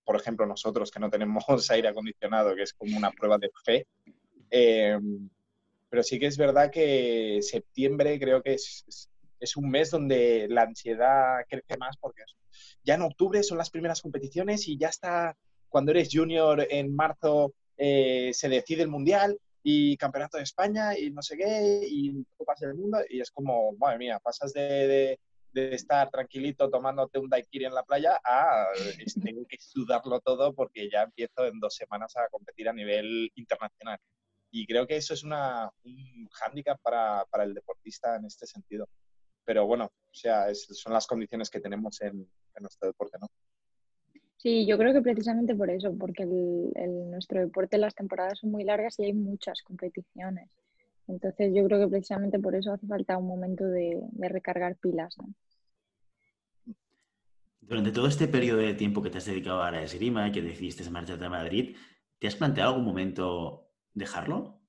por 0.04 0.16
ejemplo, 0.16 0.46
nosotros 0.46 0.90
que 0.90 1.00
no 1.00 1.10
tenemos 1.10 1.44
aire 1.70 1.88
acondicionado, 1.88 2.54
que 2.54 2.62
es 2.62 2.74
como 2.74 2.96
una 2.96 3.10
prueba 3.10 3.38
de 3.38 3.50
fe. 3.64 3.86
Eh, 4.50 4.98
pero 5.88 6.02
sí 6.02 6.18
que 6.18 6.26
es 6.26 6.36
verdad 6.36 6.70
que 6.70 7.38
septiembre 7.42 8.18
creo 8.18 8.42
que 8.42 8.54
es, 8.54 9.08
es, 9.38 9.56
un 9.56 9.70
mes 9.70 9.90
donde 9.90 10.46
la 10.48 10.62
ansiedad 10.62 11.44
crece 11.48 11.76
más 11.78 11.96
porque 11.98 12.22
ya 12.82 12.94
en 12.94 13.02
octubre 13.02 13.42
son 13.42 13.58
las 13.58 13.70
primeras 13.70 14.02
competiciones 14.02 14.66
y 14.68 14.76
ya 14.76 14.88
está, 14.88 15.36
cuando 15.68 15.92
eres 15.92 16.08
junior 16.12 16.66
en 16.68 16.94
marzo 16.94 17.54
eh, 17.76 18.30
se 18.32 18.48
decide 18.48 18.82
el 18.82 18.88
mundial 18.88 19.38
y 19.62 19.96
campeonato 19.96 20.36
de 20.36 20.44
España 20.44 20.98
y 20.98 21.10
no 21.10 21.22
sé 21.22 21.36
qué 21.36 21.86
y 21.88 22.24
copas 22.36 22.60
del 22.60 22.74
mundo 22.74 22.98
y 23.08 23.20
es 23.20 23.30
como, 23.30 23.72
madre 23.78 23.98
mía, 23.98 24.18
pasas 24.22 24.52
de 24.52 25.18
de 25.54 25.74
estar 25.74 26.10
tranquilito 26.10 26.68
tomándote 26.68 27.18
un 27.18 27.30
daiquiri 27.30 27.64
en 27.64 27.74
la 27.74 27.84
playa 27.84 28.20
a 28.24 28.66
tengo 29.24 29.46
que 29.46 29.56
sudarlo 29.58 30.20
todo 30.20 30.52
porque 30.52 30.90
ya 30.90 31.02
empiezo 31.02 31.46
en 31.46 31.60
dos 31.60 31.76
semanas 31.76 32.14
a 32.16 32.28
competir 32.28 32.68
a 32.68 32.72
nivel 32.72 33.30
internacional. 33.36 33.98
Y 34.56 34.66
creo 34.68 34.86
que 34.86 34.96
eso 34.96 35.14
es 35.14 35.24
una, 35.24 35.68
un 35.84 36.28
hándicap 36.30 36.80
para, 36.80 37.24
para, 37.28 37.42
el 37.42 37.54
deportista 37.54 38.14
en 38.14 38.26
este 38.26 38.46
sentido. 38.46 38.88
Pero 39.44 39.66
bueno, 39.66 39.86
o 39.86 40.14
sea, 40.14 40.46
son 40.54 40.92
las 40.92 41.08
condiciones 41.08 41.50
que 41.50 41.58
tenemos 41.58 42.00
en, 42.02 42.20
en, 42.20 42.62
nuestro 42.62 42.86
deporte, 42.86 43.18
¿no? 43.20 43.26
Sí, 44.36 44.64
yo 44.64 44.78
creo 44.78 44.92
que 44.92 45.02
precisamente 45.02 45.56
por 45.56 45.70
eso, 45.70 45.92
porque 45.98 46.22
el, 46.22 47.10
nuestro 47.10 47.40
deporte 47.40 47.78
las 47.78 47.96
temporadas 47.96 48.38
son 48.38 48.52
muy 48.52 48.62
largas 48.62 48.96
y 49.00 49.06
hay 49.06 49.12
muchas 49.12 49.60
competiciones. 49.62 50.48
Entonces 51.08 51.52
yo 51.52 51.64
creo 51.64 51.80
que 51.80 51.88
precisamente 51.88 52.38
por 52.38 52.54
eso 52.54 52.74
hace 52.74 52.86
falta 52.86 53.18
un 53.18 53.26
momento 53.26 53.64
de, 53.64 53.98
de 54.02 54.28
recargar 54.28 54.76
pilas. 54.76 55.16
¿no? 55.18 55.34
Durante 57.60 57.90
todo 57.90 58.06
este 58.06 58.28
periodo 58.28 58.58
de 58.58 58.74
tiempo 58.74 59.02
que 59.02 59.10
te 59.10 59.18
has 59.18 59.24
dedicado 59.24 59.64
a 59.64 59.72
la 59.72 59.82
esgrima 59.82 60.28
y 60.28 60.30
que 60.30 60.42
decidiste 60.42 60.88
marcharte 60.90 61.24
a 61.24 61.28
Madrid, 61.28 61.76
¿te 62.20 62.28
has 62.28 62.36
planteado 62.36 62.70
algún 62.70 62.84
momento 62.84 63.63
dejarlo? 63.94 64.60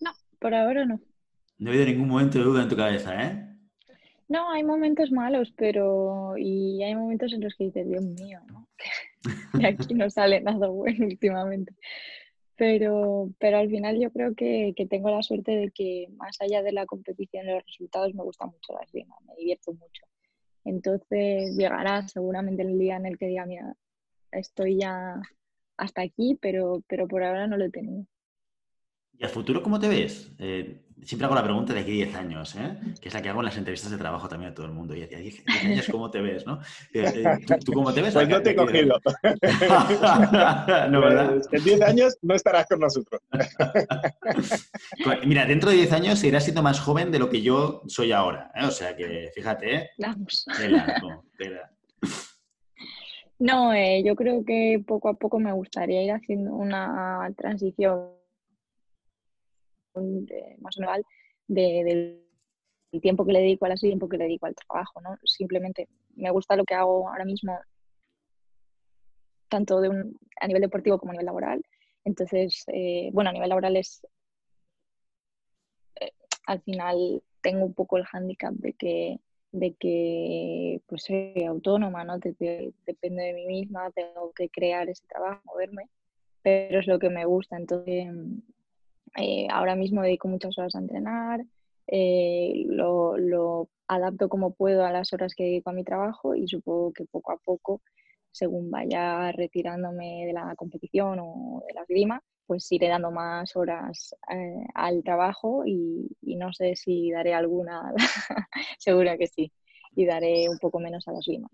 No, 0.00 0.12
por 0.38 0.54
ahora 0.54 0.84
no. 0.84 1.00
No 1.58 1.70
ha 1.70 1.74
habido 1.74 1.86
ningún 1.86 2.08
momento 2.08 2.38
de 2.38 2.44
duda 2.44 2.62
en 2.62 2.68
tu 2.68 2.76
cabeza, 2.76 3.22
¿eh? 3.22 3.46
No, 4.28 4.50
hay 4.50 4.64
momentos 4.64 5.12
malos, 5.12 5.52
pero. 5.56 6.36
Y 6.36 6.82
hay 6.82 6.94
momentos 6.94 7.32
en 7.32 7.42
los 7.42 7.54
que 7.54 7.64
dices, 7.64 7.88
Dios 7.88 8.02
mío, 8.02 8.40
¿no? 8.48 8.68
de 9.54 9.66
aquí 9.66 9.94
no 9.94 10.10
sale 10.10 10.40
nada 10.40 10.68
bueno 10.68 11.06
últimamente. 11.06 11.72
Pero, 12.56 13.30
pero 13.38 13.58
al 13.58 13.68
final 13.68 14.00
yo 14.00 14.10
creo 14.10 14.34
que, 14.34 14.72
que, 14.74 14.86
tengo 14.86 15.10
la 15.10 15.22
suerte 15.22 15.52
de 15.52 15.70
que 15.70 16.08
más 16.16 16.40
allá 16.40 16.62
de 16.62 16.72
la 16.72 16.86
competición 16.86 17.46
los 17.46 17.62
resultados 17.64 18.14
me 18.14 18.22
gusta 18.22 18.46
mucho 18.46 18.72
la 18.72 18.82
esgrima, 18.82 19.14
me 19.26 19.34
divierto 19.36 19.72
mucho. 19.74 20.06
Entonces 20.64 21.54
llegará 21.56 22.08
seguramente 22.08 22.62
el 22.62 22.78
día 22.78 22.96
en 22.96 23.06
el 23.06 23.18
que 23.18 23.26
diga, 23.26 23.44
mira, 23.44 23.76
estoy 24.32 24.78
ya 24.78 25.20
hasta 25.76 26.02
aquí, 26.02 26.38
pero, 26.40 26.82
pero 26.88 27.06
por 27.06 27.22
ahora 27.22 27.46
no 27.46 27.56
lo 27.56 27.64
he 27.64 27.70
tenido. 27.70 28.06
¿Y 29.18 29.24
al 29.24 29.30
futuro 29.30 29.62
cómo 29.62 29.80
te 29.80 29.88
ves? 29.88 30.30
Eh, 30.38 30.82
siempre 31.02 31.24
hago 31.24 31.34
la 31.34 31.42
pregunta 31.42 31.72
de 31.72 31.80
aquí 31.80 31.92
10 31.92 32.14
años, 32.16 32.54
¿eh? 32.56 32.76
que 33.00 33.08
es 33.08 33.14
la 33.14 33.22
que 33.22 33.30
hago 33.30 33.40
en 33.40 33.46
las 33.46 33.56
entrevistas 33.56 33.90
de 33.90 33.96
trabajo 33.96 34.28
también 34.28 34.52
a 34.52 34.54
todo 34.54 34.66
el 34.66 34.72
mundo. 34.72 34.94
Y 34.94 35.00
decía, 35.00 35.18
10 35.18 35.44
años, 35.64 35.86
¿cómo 35.90 36.10
te 36.10 36.20
ves? 36.20 36.46
¿no? 36.46 36.60
Eh, 36.92 37.24
¿tú, 37.64 37.72
cómo 37.72 37.94
te 37.94 38.02
ves? 38.02 38.12
Pues 38.12 38.28
no 38.28 38.42
te 38.42 38.50
he 38.50 38.56
cogido. 38.56 39.00
no, 40.90 41.00
¿verdad? 41.00 41.40
En 41.50 41.64
10 41.64 41.80
años 41.82 42.18
no 42.20 42.34
estarás 42.34 42.66
con 42.66 42.80
nosotros. 42.80 43.22
Mira, 45.24 45.46
dentro 45.46 45.70
de 45.70 45.76
10 45.76 45.92
años 45.92 46.18
seguirás 46.18 46.44
siendo 46.44 46.62
más 46.62 46.78
joven 46.80 47.10
de 47.10 47.18
lo 47.18 47.30
que 47.30 47.40
yo 47.40 47.82
soy 47.86 48.12
ahora. 48.12 48.52
O 48.64 48.70
sea 48.70 48.94
que, 48.94 49.30
fíjate, 49.34 49.92
Vamos. 49.98 50.44
No, 51.00 51.24
yo 54.02 54.16
creo 54.16 54.44
que 54.44 54.82
poco 54.86 55.08
a 55.10 55.14
poco 55.14 55.38
me 55.38 55.52
gustaría 55.52 56.02
ir 56.02 56.12
haciendo 56.12 56.54
una 56.54 57.32
transición 57.36 58.10
más 60.58 60.78
o 60.78 60.80
del 61.46 62.22
tiempo 63.00 63.24
que 63.26 63.32
le 63.32 63.40
dedico 63.40 63.66
a 63.66 63.68
la 63.68 63.76
tiempo 63.76 64.08
que 64.08 64.16
le 64.16 64.24
dedico 64.24 64.46
al 64.46 64.54
trabajo, 64.54 65.00
¿no? 65.00 65.16
Simplemente 65.24 65.88
me 66.14 66.30
gusta 66.30 66.56
lo 66.56 66.64
que 66.64 66.74
hago 66.74 67.08
ahora 67.08 67.24
mismo, 67.24 67.58
tanto 69.48 69.80
de 69.80 69.88
un, 69.90 70.18
a 70.40 70.46
nivel 70.46 70.62
deportivo 70.62 70.98
como 70.98 71.10
a 71.10 71.14
nivel 71.14 71.26
laboral. 71.26 71.62
Entonces, 72.04 72.64
eh, 72.68 73.10
bueno, 73.12 73.30
a 73.30 73.32
nivel 73.32 73.48
laboral 73.48 73.76
es, 73.76 74.06
eh, 76.00 76.12
al 76.46 76.60
final 76.62 77.22
tengo 77.40 77.64
un 77.64 77.74
poco 77.74 77.96
el 77.96 78.04
hándicap 78.04 78.54
de 78.54 78.72
que, 78.72 79.20
de 79.58 79.74
que 79.74 80.80
pues 80.86 81.04
soy 81.04 81.44
autónoma, 81.44 82.04
¿no? 82.04 82.18
depende 82.18 83.22
de 83.22 83.32
mí 83.34 83.46
misma, 83.46 83.90
tengo 83.92 84.32
que 84.32 84.48
crear 84.48 84.88
ese 84.88 85.06
trabajo, 85.06 85.40
moverme, 85.46 85.88
pero 86.42 86.80
es 86.80 86.86
lo 86.86 86.98
que 86.98 87.10
me 87.10 87.24
gusta. 87.24 87.56
Entonces, 87.56 88.06
eh, 89.16 89.46
ahora 89.50 89.74
mismo 89.76 90.02
dedico 90.02 90.28
muchas 90.28 90.58
horas 90.58 90.74
a 90.74 90.80
entrenar, 90.80 91.44
eh, 91.86 92.64
lo, 92.66 93.68
adapto 93.88 94.28
como 94.28 94.52
puedo 94.52 94.84
a 94.84 94.90
las 94.90 95.12
horas 95.12 95.34
que 95.36 95.44
dedico 95.44 95.70
a 95.70 95.72
mi 95.72 95.84
trabajo 95.84 96.34
y 96.34 96.48
supongo 96.48 96.92
que 96.92 97.04
poco 97.04 97.32
a 97.32 97.36
poco, 97.38 97.82
según 98.32 98.70
vaya 98.70 99.30
retirándome 99.32 100.26
de 100.26 100.32
la 100.32 100.54
competición 100.56 101.18
o 101.20 101.62
de 101.66 101.72
la 101.74 101.84
grima, 101.88 102.22
pues 102.46 102.70
iré 102.72 102.88
dando 102.88 103.10
más 103.10 103.56
horas 103.56 104.14
eh, 104.30 104.66
al 104.74 105.02
trabajo 105.02 105.64
y, 105.66 106.08
no 106.22 106.52
sé 106.52 106.76
si 106.76 107.10
daré 107.10 107.34
alguna, 107.34 107.92
segura 108.78 109.16
que 109.16 109.26
sí, 109.26 109.52
y 109.94 110.06
daré 110.06 110.48
un 110.48 110.58
poco 110.58 110.78
menos 110.78 111.06
a 111.08 111.12
la 111.12 111.20
grima. 111.26 111.48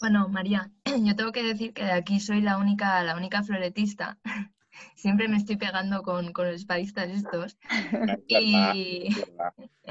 Bueno, 0.00 0.28
María, 0.28 0.70
yo 1.04 1.16
tengo 1.16 1.32
que 1.32 1.42
decir 1.42 1.72
que 1.72 1.84
de 1.84 1.92
aquí 1.92 2.20
soy 2.20 2.40
la 2.40 2.58
única, 2.58 3.02
la 3.02 3.16
única 3.16 3.42
floretista 3.42 4.18
siempre 4.94 5.28
me 5.28 5.36
estoy 5.36 5.56
pegando 5.56 6.02
con, 6.02 6.32
con 6.32 6.46
los 6.46 6.56
espadistas 6.56 7.08
estos. 7.10 7.56
y... 8.28 9.08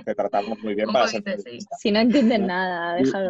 Te 0.06 0.16
tratamos 0.16 0.60
muy 0.60 0.76
bien 0.76 0.92
para 0.92 1.08
ser 1.08 1.24
Si 1.80 1.92
no 1.92 2.00
entienden 2.00 2.48
nada, 2.48 2.96
déjalo. 2.96 3.30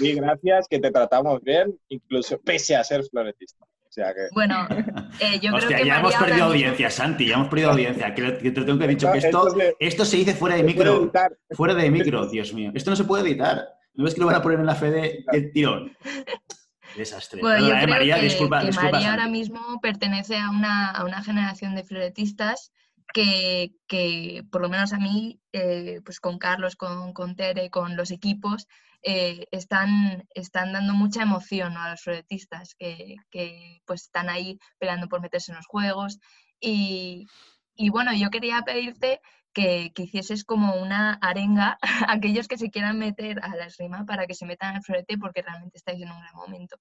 Di, 0.00 0.14
gracias 0.14 0.68
que 0.68 0.78
te 0.78 0.90
tratamos 0.90 1.42
bien, 1.42 1.78
incluso 1.88 2.40
pese 2.40 2.76
a 2.76 2.84
ser 2.84 3.04
floretista. 3.04 3.66
O 3.88 3.92
sea 3.92 4.12
que... 4.12 4.28
Bueno, 4.32 4.68
eh, 5.20 5.38
yo 5.40 5.52
creo 5.52 5.68
que 5.68 5.86
ya 5.86 6.00
hemos 6.00 6.14
perdido 6.14 6.44
audiencia, 6.44 6.90
Santi, 6.90 7.26
ya 7.26 7.34
hemos 7.34 7.48
perdido 7.48 7.70
audiencia. 7.70 8.14
Que 8.14 8.32
te 8.32 8.50
tengo 8.50 8.78
que 8.78 8.84
haber 8.84 8.90
dicho 8.90 9.10
que 9.10 9.18
esto, 9.18 9.56
esto 9.78 10.04
se 10.04 10.16
dice 10.18 10.34
fuera 10.34 10.56
de 10.56 10.62
micro. 10.62 11.10
Fuera 11.50 11.74
de 11.74 11.90
micro, 11.90 12.26
Dios 12.26 12.52
mío. 12.52 12.70
Esto 12.74 12.90
no 12.90 12.96
se 12.96 13.04
puede 13.04 13.28
editar. 13.28 13.66
¿No 13.94 14.04
ves 14.04 14.14
que 14.14 14.20
lo 14.20 14.26
van 14.26 14.36
a 14.36 14.42
poner 14.42 14.60
en 14.60 14.66
la 14.66 14.74
fe 14.74 14.90
de 14.90 15.50
tirón? 15.52 15.96
Desastre. 16.96 17.40
Bueno, 17.40 17.66
yo 17.66 17.74
creo 17.74 17.88
María, 17.88 18.16
que, 18.16 18.22
disculpa, 18.22 18.62
María 18.62 19.10
ahora 19.10 19.28
mismo 19.28 19.80
pertenece 19.80 20.36
a 20.36 20.50
una, 20.50 20.90
a 20.90 21.04
una 21.04 21.22
generación 21.22 21.74
de 21.74 21.84
floretistas 21.84 22.72
que, 23.12 23.72
que, 23.86 24.44
por 24.50 24.60
lo 24.62 24.68
menos 24.68 24.92
a 24.92 24.98
mí, 24.98 25.40
eh, 25.52 26.00
pues 26.04 26.20
con 26.20 26.38
Carlos, 26.38 26.76
con, 26.76 27.12
con, 27.12 27.36
Tere, 27.36 27.70
con 27.70 27.96
los 27.96 28.10
equipos, 28.10 28.66
eh, 29.02 29.46
están, 29.50 30.26
están 30.34 30.72
dando 30.72 30.94
mucha 30.94 31.22
emoción 31.22 31.76
a 31.76 31.90
los 31.90 32.02
floretistas 32.02 32.74
que, 32.74 33.16
que, 33.30 33.80
pues 33.86 34.02
están 34.02 34.28
ahí 34.28 34.58
peleando 34.78 35.08
por 35.08 35.20
meterse 35.20 35.52
en 35.52 35.56
los 35.56 35.66
juegos. 35.66 36.18
Y, 36.60 37.26
y 37.76 37.90
bueno, 37.90 38.12
yo 38.14 38.30
quería 38.30 38.62
pedirte 38.62 39.20
que, 39.52 39.92
que, 39.94 40.02
hicieses 40.04 40.44
como 40.44 40.76
una 40.76 41.14
arenga 41.22 41.78
a 42.08 42.12
aquellos 42.12 42.48
que 42.48 42.58
se 42.58 42.70
quieran 42.70 42.98
meter 42.98 43.40
a 43.42 43.56
la 43.56 43.66
esgrima 43.66 44.04
para 44.04 44.26
que 44.26 44.34
se 44.34 44.46
metan 44.46 44.76
al 44.76 44.82
florete 44.82 45.18
porque 45.18 45.42
realmente 45.42 45.78
estáis 45.78 46.02
en 46.02 46.10
un 46.10 46.20
gran 46.20 46.34
momento. 46.34 46.76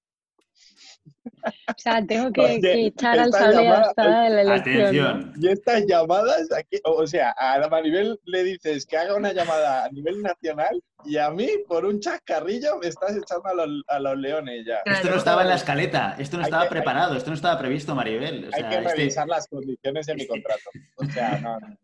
O 1.43 1.73
sea, 1.77 2.05
tengo 2.05 2.31
que, 2.31 2.59
echar 2.87 3.19
al 3.19 3.31
sable 3.31 3.67
hasta 3.67 4.03
la 4.03 4.41
elección. 4.41 4.81
Atención. 4.81 5.33
Y 5.39 5.49
estas 5.49 5.85
llamadas, 5.85 6.51
aquí, 6.51 6.79
o 6.83 7.05
sea, 7.05 7.33
a 7.37 7.67
Maribel 7.69 8.19
le 8.25 8.43
dices 8.43 8.85
que 8.85 8.97
haga 8.97 9.15
una 9.15 9.33
llamada 9.33 9.85
a 9.85 9.89
nivel 9.89 10.21
nacional 10.21 10.81
y 11.05 11.17
a 11.17 11.29
mí, 11.29 11.47
por 11.67 11.85
un 11.85 11.99
chascarrillo, 11.99 12.77
me 12.79 12.87
estás 12.87 13.15
echando 13.15 13.49
a 13.87 13.99
los, 13.99 14.17
leones 14.17 14.65
ya. 14.65 14.79
Esto 14.85 15.09
no 15.09 15.15
estaba 15.17 15.43
en 15.43 15.49
la 15.49 15.55
escaleta, 15.55 16.15
esto 16.17 16.37
no 16.37 16.43
estaba 16.43 16.67
preparado, 16.67 17.15
esto 17.15 17.29
no 17.29 17.35
estaba 17.35 17.59
previsto, 17.59 17.95
Maribel. 17.95 18.49
hay 18.53 18.63
que 18.63 18.75
este 18.75 18.95
revisar 18.95 19.27
las 19.27 19.47
condiciones 19.47 20.05
de 20.05 20.15
mi 20.15 20.27
contrato. 20.27 20.69
O 20.95 21.05
sea, 21.05 21.39
no, 21.39 21.59
no, 21.59 21.77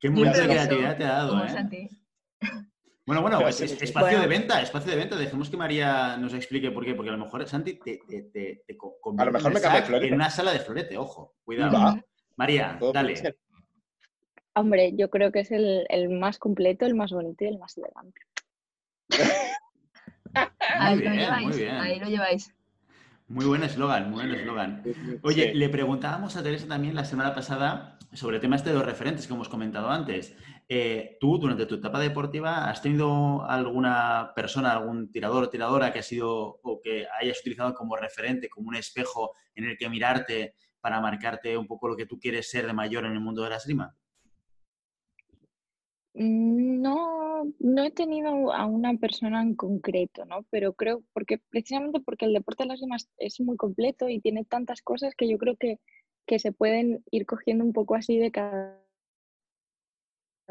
Qué 0.00 0.10
mucha 0.10 0.44
creatividad 0.44 0.96
te 0.96 1.04
ha 1.04 1.12
dado, 1.12 1.44
¿eh? 1.44 1.88
Bueno, 3.10 3.22
bueno, 3.22 3.38
Pero 3.38 3.48
es- 3.50 3.56
sí, 3.56 3.64
es- 3.64 3.72
sí. 3.72 3.78
espacio 3.86 4.18
Bueno. 4.18 4.22
de 4.22 4.28
venta, 4.28 4.62
espacio 4.62 4.92
de 4.92 4.96
venta. 4.96 5.16
Dejemos 5.16 5.50
que 5.50 5.56
María 5.56 6.16
nos 6.16 6.32
explique 6.32 6.70
por 6.70 6.84
qué, 6.84 6.94
porque 6.94 7.08
a 7.10 7.14
lo 7.14 7.18
mejor 7.24 7.44
Santi 7.48 7.74
te, 7.74 7.98
te, 8.08 8.22
te, 8.22 8.62
te 8.64 8.76
co- 8.76 8.98
convierte 9.00 9.32
mejor 9.32 9.50
en 9.50 9.72
me 9.72 9.82
florete. 9.82 10.06
en 10.06 10.14
una 10.14 10.30
sala 10.30 10.52
de 10.52 10.60
florete, 10.60 10.96
ojo, 10.96 11.34
cuidado. 11.44 11.76
Va. 11.76 12.00
María, 12.36 12.76
Todo 12.78 12.92
dale. 12.92 13.34
Hombre, 14.54 14.92
yo 14.94 15.10
creo 15.10 15.32
que 15.32 15.40
es 15.40 15.50
el, 15.50 15.86
el 15.88 16.08
más 16.08 16.38
completo, 16.38 16.86
el 16.86 16.94
más 16.94 17.10
bonito 17.10 17.44
y 17.44 17.48
el 17.48 17.58
más 17.58 17.76
elegante. 17.76 18.20
Ahí 20.78 20.94
Muy 20.94 21.04
lo 21.04 21.10
bien, 21.10 21.20
lleváis. 21.24 21.48
muy 21.48 21.56
bien. 21.58 21.74
Ahí 21.74 21.98
lo 21.98 22.06
lleváis. 22.06 22.54
Muy 23.26 23.44
buen 23.46 23.64
eslogan, 23.64 24.08
muy 24.08 24.24
buen 24.24 24.38
eslogan. 24.38 24.82
Oye, 25.22 25.50
Sí. 25.50 25.54
le 25.58 25.68
preguntábamos 25.68 26.36
a 26.36 26.44
Teresa 26.44 26.68
también 26.68 26.94
la 26.94 27.04
semana 27.04 27.34
pasada 27.34 27.98
sobre 28.12 28.36
el 28.36 28.40
tema 28.40 28.54
este 28.54 28.70
de 28.70 28.76
los 28.76 28.84
referentes 28.86 29.26
que 29.26 29.34
hemos 29.34 29.48
comentado 29.48 29.90
antes. 29.90 30.36
Eh, 30.72 31.16
tú, 31.18 31.36
durante 31.36 31.66
tu 31.66 31.74
etapa 31.74 31.98
deportiva, 31.98 32.70
¿has 32.70 32.80
tenido 32.80 33.44
alguna 33.44 34.30
persona, 34.36 34.70
algún 34.70 35.10
tirador 35.10 35.42
o 35.42 35.50
tiradora 35.50 35.92
que 35.92 35.98
ha 35.98 36.02
sido 36.04 36.60
o 36.62 36.80
que 36.80 37.08
hayas 37.20 37.40
utilizado 37.40 37.74
como 37.74 37.96
referente, 37.96 38.48
como 38.48 38.68
un 38.68 38.76
espejo 38.76 39.32
en 39.56 39.64
el 39.64 39.76
que 39.76 39.88
mirarte 39.88 40.54
para 40.80 41.00
marcarte 41.00 41.56
un 41.58 41.66
poco 41.66 41.88
lo 41.88 41.96
que 41.96 42.06
tú 42.06 42.20
quieres 42.20 42.48
ser 42.48 42.68
de 42.68 42.72
mayor 42.72 43.04
en 43.04 43.14
el 43.14 43.20
mundo 43.20 43.42
de 43.42 43.50
la 43.50 43.56
esgrima? 43.56 43.96
Mm, 46.14 46.80
No, 46.80 47.52
no 47.58 47.82
he 47.84 47.90
tenido 47.90 48.52
a 48.52 48.66
una 48.66 48.94
persona 48.96 49.42
en 49.42 49.56
concreto, 49.56 50.24
¿no? 50.24 50.44
Pero 50.50 50.74
creo, 50.74 51.02
porque 51.12 51.38
precisamente 51.50 51.98
porque 51.98 52.26
el 52.26 52.32
deporte 52.32 52.62
de 52.62 52.68
las 52.68 52.80
demás 52.80 53.08
es 53.18 53.40
muy 53.40 53.56
completo 53.56 54.08
y 54.08 54.20
tiene 54.20 54.44
tantas 54.44 54.82
cosas 54.82 55.16
que 55.16 55.28
yo 55.28 55.36
creo 55.36 55.56
que, 55.56 55.80
que 56.26 56.38
se 56.38 56.52
pueden 56.52 57.02
ir 57.10 57.26
cogiendo 57.26 57.64
un 57.64 57.72
poco 57.72 57.96
así 57.96 58.18
de 58.18 58.30
cada 58.30 58.80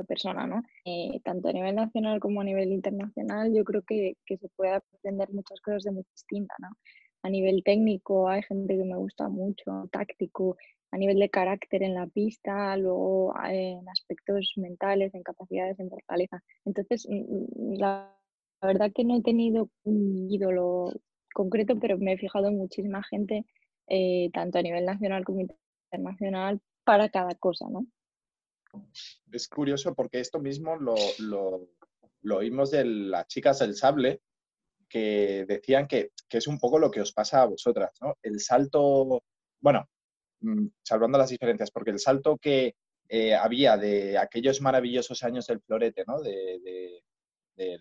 persona, 0.04 0.48
¿no? 0.48 0.64
Eh, 0.86 1.20
tanto 1.24 1.50
a 1.50 1.54
nivel 1.54 1.76
nacional 1.76 2.20
como 2.20 2.42
a 2.42 2.44
nivel 2.44 2.72
internacional, 2.72 3.54
yo 3.54 3.64
creo 3.64 3.84
que, 3.84 4.16
se 4.28 4.50
puede 4.56 4.74
aprender 4.74 5.32
muchas 5.34 5.60
cosas 5.62 5.84
de 5.84 5.92
muy 5.92 6.04
distintas, 6.14 6.58
¿no? 6.60 6.70
A 7.24 7.30
nivel 7.30 7.64
técnico 7.64 8.30
hay 8.30 8.44
gente 8.44 8.78
que 8.78 8.84
me 8.84 8.96
gusta 8.96 9.28
mucho, 9.30 9.90
táctico, 9.92 10.58
a 10.92 10.98
nivel 10.98 11.20
de 11.20 11.30
carácter 11.30 11.84
en 11.84 11.96
la 11.96 12.08
pista, 12.08 12.76
luego 12.78 13.34
eh, 13.46 13.78
en 13.80 13.90
aspectos 13.90 14.54
mentales, 14.58 15.14
en 15.14 15.24
capacidades, 15.24 15.80
en 15.80 15.90
fortaleza. 15.90 16.42
Entonces, 16.66 17.08
mm, 17.10 17.74
la, 17.78 18.16
la 18.62 18.68
verdad 18.68 18.92
que 18.94 19.04
no 19.04 19.18
he 19.18 19.22
tenido 19.22 19.70
un 19.84 20.30
ídolo 20.30 20.92
concreto, 21.34 21.80
pero 21.80 21.98
me 21.98 22.14
he 22.14 22.18
fijado 22.18 22.48
en 22.48 22.58
muchísima 22.58 23.04
gente, 23.04 23.46
eh, 23.88 24.30
tanto 24.34 24.60
a 24.60 24.62
nivel 24.62 24.86
nacional 24.86 25.24
como 25.24 25.42
internacional, 25.92 26.62
para 26.84 27.10
cada 27.10 27.36
cosa, 27.36 27.68
¿no? 27.70 27.86
Es 29.32 29.48
curioso 29.48 29.94
porque 29.96 30.20
esto 30.20 30.40
mismo 30.40 30.76
lo, 30.76 30.96
lo, 31.20 31.70
lo 32.22 32.38
oímos 32.38 32.72
de 32.72 32.86
las 32.86 33.28
chicas 33.28 33.60
del 33.60 33.76
sable, 33.76 34.22
que 34.88 35.46
decían 35.48 35.88
que, 35.88 36.12
que 36.28 36.40
es 36.40 36.48
un 36.48 36.60
poco 36.60 36.80
lo 36.80 36.90
que 36.90 37.02
os 37.02 37.14
pasa 37.14 37.42
a 37.42 37.46
vosotras, 37.46 37.92
¿no? 38.02 38.16
El 38.24 38.40
salto, 38.40 39.24
bueno, 39.62 39.88
mm, 40.42 40.68
salvando 40.84 41.18
las 41.18 41.30
diferencias, 41.30 41.72
porque 41.72 41.92
el 41.92 42.00
salto 42.00 42.38
que 42.38 42.76
eh, 43.08 43.36
había 43.36 43.78
de 43.78 44.18
aquellos 44.18 44.62
maravillosos 44.62 45.24
años 45.24 45.48
del 45.48 45.62
florete, 45.62 46.04
¿no? 46.08 46.22
De, 46.22 46.60
de- 46.64 47.04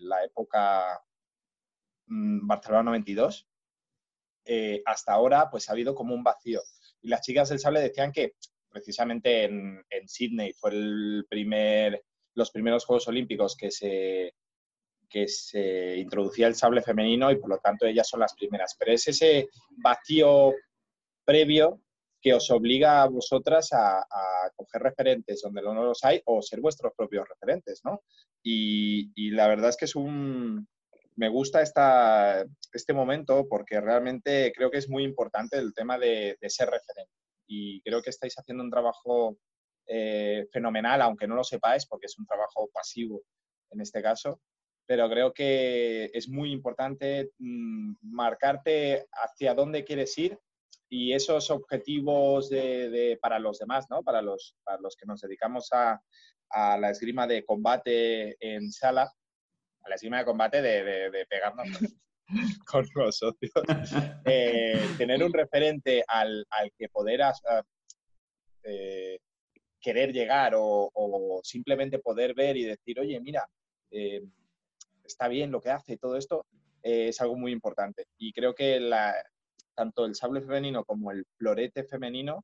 la 0.01 0.23
época 0.25 1.01
mm, 2.07 2.45
Barcelona 2.47 2.83
92, 2.91 3.47
eh, 4.45 4.81
hasta 4.85 5.13
ahora 5.13 5.49
pues 5.49 5.69
ha 5.69 5.73
habido 5.73 5.95
como 5.95 6.13
un 6.13 6.23
vacío. 6.23 6.61
Y 7.01 7.07
las 7.09 7.21
chicas 7.21 7.49
del 7.49 7.59
sable 7.59 7.79
decían 7.79 8.11
que 8.11 8.33
precisamente 8.69 9.43
en, 9.43 9.83
en 9.89 10.07
Sydney 10.07 10.53
fue 10.53 10.71
el 10.71 11.25
primer, 11.29 12.03
los 12.35 12.51
primeros 12.51 12.85
Juegos 12.85 13.07
Olímpicos 13.07 13.55
que 13.55 13.71
se, 13.71 14.33
que 15.09 15.27
se 15.27 15.97
introducía 15.97 16.47
el 16.47 16.55
sable 16.55 16.81
femenino 16.81 17.31
y 17.31 17.37
por 17.37 17.49
lo 17.49 17.57
tanto 17.57 17.85
ellas 17.85 18.07
son 18.07 18.19
las 18.19 18.35
primeras. 18.35 18.75
Pero 18.77 18.93
es 18.93 19.07
ese 19.07 19.49
vacío 19.77 20.53
previo 21.25 21.81
que 22.21 22.33
os 22.33 22.49
obliga 22.51 23.01
a 23.01 23.07
vosotras 23.07 23.69
a, 23.71 24.05
coger 24.55 24.81
referentes 24.81 25.41
donde 25.41 25.61
no 25.61 25.73
los 25.73 26.03
hay 26.03 26.21
o 26.25 26.41
ser 26.41 26.59
vuestros 26.59 26.91
propios 26.93 27.25
referentes, 27.29 27.79
¿no? 27.85 28.01
Y, 28.43 29.11
y 29.15 29.31
la 29.31 29.47
verdad 29.47 29.69
es 29.69 29.77
que 29.77 29.85
es 29.85 29.95
un... 29.95 30.67
Me 31.15 31.29
gusta 31.29 31.61
esta, 31.61 32.45
este 32.73 32.93
momento 32.93 33.47
porque 33.47 33.79
realmente 33.79 34.51
creo 34.53 34.69
que 34.69 34.79
es 34.79 34.89
muy 34.89 35.03
importante 35.03 35.57
el 35.57 35.73
tema 35.73 35.97
de, 35.97 36.37
de 36.41 36.49
ser 36.49 36.69
referente. 36.69 37.13
Y 37.51 37.81
creo 37.81 38.01
que 38.01 38.11
estáis 38.11 38.35
haciendo 38.37 38.63
un 38.63 38.69
trabajo 38.69 39.37
eh, 39.87 40.47
fenomenal, 40.51 41.01
aunque 41.01 41.27
no 41.27 41.35
lo 41.35 41.43
sepáis, 41.43 41.85
porque 41.87 42.05
es 42.05 42.17
un 42.19 42.27
trabajo 42.27 42.69
pasivo 42.71 43.23
en 43.71 43.81
este 43.81 44.01
caso. 44.03 44.39
Pero 44.85 45.09
creo 45.09 45.33
que 45.33 46.11
es 46.13 46.29
muy 46.29 46.51
importante 46.51 47.31
mm, 47.39 47.95
marcarte 48.01 49.07
hacia 49.11 49.53
dónde 49.55 49.83
quieres 49.83 50.15
ir 50.17 50.37
y 50.89 51.13
esos 51.13 51.49
objetivos 51.51 52.49
de, 52.49 52.89
de- 52.89 53.17
para 53.21 53.39
los 53.39 53.57
demás, 53.59 53.87
¿no? 53.89 54.03
Para 54.03 54.21
los, 54.21 54.55
para 54.63 54.79
los 54.81 54.95
que 54.95 55.05
nos 55.07 55.21
dedicamos 55.21 55.69
a, 55.71 55.99
a 56.49 56.77
la 56.77 56.89
esgrima 56.91 57.25
de 57.27 57.43
combate 57.45 58.37
en 58.39 58.71
sala, 58.71 59.11
a 59.83 59.89
la 59.89 59.95
esgrima 59.95 60.19
de 60.19 60.25
combate 60.25 60.61
de, 60.61 61.25
pegarnos 61.29 61.67
con 62.65 62.85
los 62.95 63.17
socios. 63.17 63.51
Eh, 64.25 64.79
tener 64.97 65.23
un 65.23 65.33
referente 65.33 66.03
al, 66.07 66.45
al 66.49 66.71
que 66.77 66.89
poder 66.89 67.21
as- 67.23 67.43
a- 67.45 67.63
eh, 68.63 69.19
querer 69.81 70.11
llegar 70.11 70.53
o, 70.55 70.89
o 70.93 71.39
simplemente 71.43 71.99
poder 71.99 72.33
ver 72.33 72.57
y 72.57 72.63
decir, 72.65 72.99
oye, 72.99 73.19
mira, 73.21 73.45
eh, 73.91 74.21
está 75.03 75.27
bien 75.27 75.51
lo 75.51 75.61
que 75.61 75.69
hace 75.69 75.93
y 75.93 75.97
todo 75.97 76.17
esto, 76.17 76.45
es 76.83 77.19
algo 77.21 77.35
muy 77.35 77.51
importante. 77.51 78.05
Y 78.17 78.31
creo 78.33 78.53
que 78.53 78.79
la, 78.79 79.15
tanto 79.75 80.05
el 80.05 80.15
sable 80.15 80.41
femenino 80.41 80.83
como 80.83 81.11
el 81.11 81.25
florete 81.37 81.83
femenino 81.83 82.43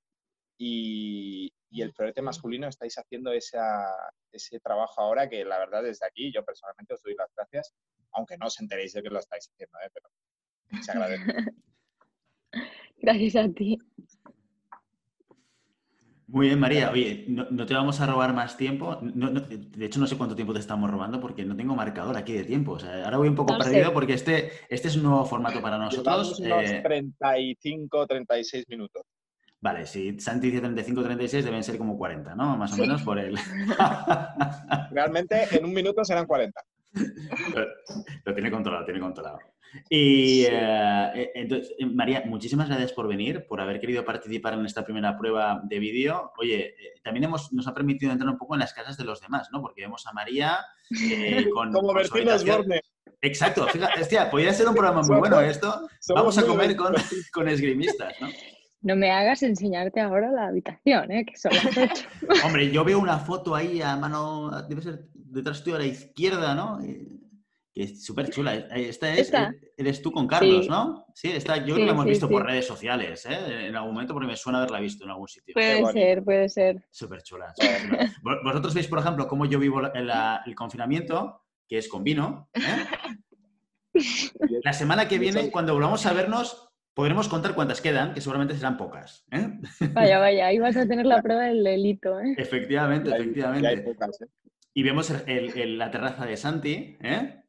y, 0.57 1.51
y 1.69 1.81
el 1.81 1.91
florete 1.93 2.21
masculino 2.21 2.67
estáis 2.67 2.97
haciendo 2.97 3.31
esa, 3.33 3.85
ese 4.31 4.59
trabajo 4.59 5.01
ahora 5.01 5.27
que 5.29 5.43
la 5.45 5.59
verdad 5.59 5.83
desde 5.83 6.05
aquí 6.07 6.31
yo 6.33 6.43
personalmente 6.45 6.93
os 6.93 7.01
doy 7.03 7.15
las 7.15 7.33
gracias, 7.35 7.73
aunque 8.13 8.37
no 8.37 8.47
os 8.47 8.59
enteréis 8.59 8.93
de 8.93 9.03
que 9.03 9.09
lo 9.09 9.19
estáis 9.19 9.49
haciendo, 9.51 9.77
¿eh? 9.79 9.89
pero 9.93 10.09
se 10.81 10.91
agradece. 10.91 11.23
Gracias 12.97 13.35
a 13.35 13.49
ti. 13.49 13.77
Muy 16.27 16.47
bien, 16.47 16.59
María. 16.59 16.89
Oye, 16.91 17.25
no, 17.27 17.45
no 17.51 17.65
te 17.67 17.73
vamos 17.75 18.01
a 18.01 18.07
robar 18.07 18.33
más 18.33 18.57
tiempo. 18.57 18.97
No- 19.01 19.29
no- 19.29 19.41
de 19.41 19.85
hecho, 19.85 19.99
no 19.99 20.07
sé 20.07 20.17
cuánto 20.17 20.35
tiempo 20.35 20.53
te 20.53 20.59
estamos 20.59 20.89
robando 20.89 21.19
porque 21.19 21.45
no 21.45 21.55
tengo 21.55 21.75
marcador 21.75 22.17
aquí 22.17 22.33
de 22.33 22.45
tiempo. 22.45 22.71
O 22.73 22.79
sea, 22.79 23.05
ahora 23.05 23.17
voy 23.17 23.27
un 23.27 23.35
poco 23.35 23.53
No 23.53 23.61
sé. 23.63 23.69
perdido 23.69 23.93
porque 23.93 24.13
este, 24.13 24.51
este 24.69 24.87
es 24.87 24.95
un 24.95 25.03
nuevo 25.03 25.23
formato 25.25 25.61
para 25.61 25.77
nosotros. 25.77 26.39
Llevamos 26.39 26.65
unos 26.65 26.71
Eh, 26.71 26.81
35, 26.83 28.07
36 28.07 28.65
minutos. 28.69 29.03
Vale, 29.61 29.85
si 29.85 30.19
Santi 30.19 30.47
dice 30.47 30.59
35, 30.61 31.03
36, 31.03 31.45
deben 31.45 31.63
ser 31.63 31.77
como 31.77 31.97
40, 31.97 32.35
¿no? 32.35 32.57
Más 32.57 32.71
o 32.73 32.75
Sí. 32.75 32.81
menos 32.81 33.01
por 33.03 33.17
el... 33.19 33.35
Realmente 34.91 35.47
en 35.51 35.65
un 35.65 35.73
minuto 35.73 36.03
serán 36.03 36.25
40. 36.25 36.59
lo, 37.55 37.65
lo 38.25 38.33
tiene 38.33 38.51
controlado, 38.51 38.85
tiene 38.85 38.99
controlado. 38.99 39.39
Y 39.89 40.43
Sí. 40.43 40.47
eh, 40.49 41.11
eh, 41.15 41.31
entonces, 41.35 41.73
eh, 41.77 41.85
María, 41.85 42.23
muchísimas 42.25 42.69
gracias 42.69 42.93
por 42.93 43.09
venir, 43.09 43.45
por 43.47 43.59
haber 43.59 43.79
querido 43.81 44.05
participar 44.05 44.53
en 44.53 44.65
esta 44.65 44.85
primera 44.85 45.17
prueba 45.17 45.59
de 45.65 45.79
vídeo. 45.79 46.31
Oye, 46.37 46.67
eh, 46.79 46.93
también 47.03 47.25
hemos, 47.25 47.51
nos 47.51 47.67
ha 47.67 47.73
permitido 47.73 48.11
entrar 48.13 48.29
un 48.31 48.37
poco 48.37 48.55
en 48.55 48.61
las 48.61 48.73
casas 48.73 48.95
de 48.95 49.03
los 49.03 49.19
demás, 49.19 49.49
¿no? 49.51 49.61
Porque 49.61 49.81
vemos 49.81 50.07
a 50.07 50.13
María 50.13 50.59
eh, 51.11 51.49
con, 51.53 51.73
Como. 51.73 51.89
Osborne. 51.89 52.79
Exacto, 53.21 53.67
fíjate, 53.67 54.01
hostia, 54.01 54.29
podría 54.29 54.53
ser 54.53 54.67
un 54.67 54.75
programa 54.75 55.01
muy 55.01 55.17
bueno 55.17 55.41
esto. 55.41 55.87
Vamos 56.13 56.37
a 56.37 56.45
comer 56.45 56.75
con, 56.75 56.93
con 57.33 57.47
esgrimistas, 57.49 58.13
¿no? 58.21 58.27
No 58.85 58.95
me 58.95 59.09
hagas 59.09 59.41
enseñarte 59.41 59.99
ahora 59.99 60.29
la 60.31 60.45
habitación, 60.47 61.11
¿eh? 61.11 61.25
que 61.25 61.35
son 61.35 61.51
las 61.53 61.65
ocho. 61.75 62.07
Hombre, 62.45 62.69
yo 62.71 62.83
veo 62.83 62.99
una 62.99 63.17
foto 63.17 63.55
ahí 63.55 63.81
a 63.81 63.95
mano, 63.95 64.51
debe 64.69 64.79
ser 64.83 65.07
detrás 65.13 65.63
tuyo 65.63 65.77
a 65.77 65.79
la 65.79 65.87
izquierda, 65.87 66.53
¿no? 66.53 66.79
Eh, 66.81 67.07
Que 67.73 67.81
es 67.83 68.05
súper 68.05 68.29
chula. 68.29 68.53
Esta 68.53 69.11
es, 69.11 69.19
¿Esta? 69.21 69.51
eres 69.75 70.03
tú 70.03 70.11
con 70.11 70.27
Carlos, 70.27 70.65
Sí. 70.65 70.69
¿no? 70.69 71.03
Sí, 71.15 71.31
esta, 71.31 71.57
yo 71.57 71.73
creo 71.73 71.75
Sí, 71.77 71.81
que 71.81 71.85
la 71.87 71.91
hemos 71.93 72.03
sí, 72.05 72.09
visto 72.11 72.29
por 72.29 72.45
redes 72.45 72.67
sociales, 72.67 73.25
¿eh? 73.25 73.67
En 73.69 73.75
algún 73.75 73.93
momento 73.95 74.13
porque 74.13 74.27
me 74.27 74.35
suena 74.37 74.59
haberla 74.59 74.79
visto 74.79 75.03
en 75.03 75.09
algún 75.09 75.27
sitio. 75.27 75.53
Puede 75.55 75.83
ser, 75.91 76.23
puede 76.23 76.47
ser. 76.47 76.85
Súper 76.91 77.23
chula. 77.23 77.53
Vosotros 78.43 78.73
veis, 78.75 78.87
por 78.87 78.99
ejemplo, 78.99 79.27
cómo 79.27 79.47
yo 79.47 79.57
vivo 79.57 79.81
el 79.95 80.55
confinamiento, 80.55 81.41
que 81.67 81.79
es 81.79 81.89
con 81.89 82.03
vino. 82.03 82.49
¿eh? 82.53 82.61
La 84.63 84.73
semana 84.73 85.07
que 85.07 85.17
viene, 85.17 85.49
cuando 85.49 85.73
volvamos 85.73 86.05
a 86.05 86.13
vernos, 86.13 86.69
podremos 86.95 87.27
contar 87.27 87.53
cuántas 87.53 87.81
quedan, 87.81 88.13
que 88.13 88.21
seguramente 88.21 88.55
serán 88.55 88.77
pocas. 88.77 89.25
¿eh? 89.31 89.49
Vaya, 89.93 90.17
vaya, 90.17 90.47
ahí 90.47 90.57
vas 90.57 90.75
a 90.77 90.87
tener 90.87 91.05
la 91.05 91.21
prueba 91.21 91.43
del 91.43 91.63
delito, 91.63 92.19
¿eh? 92.19 92.33
Efectivamente, 92.37 93.13
hay- 93.13 93.21
efectivamente. 93.21 93.61
ya 93.63 93.69
hay 93.69 93.81
pocas, 93.81 94.19
¿eh? 94.21 94.27
Y 94.73 94.81
vemos 94.83 95.09
el- 95.11 95.21
el- 95.29 95.57
el- 95.59 95.77
la 95.77 95.91
terraza 95.91 96.25
de 96.25 96.35
Santi, 96.37 96.97
¿eh? 97.01 97.41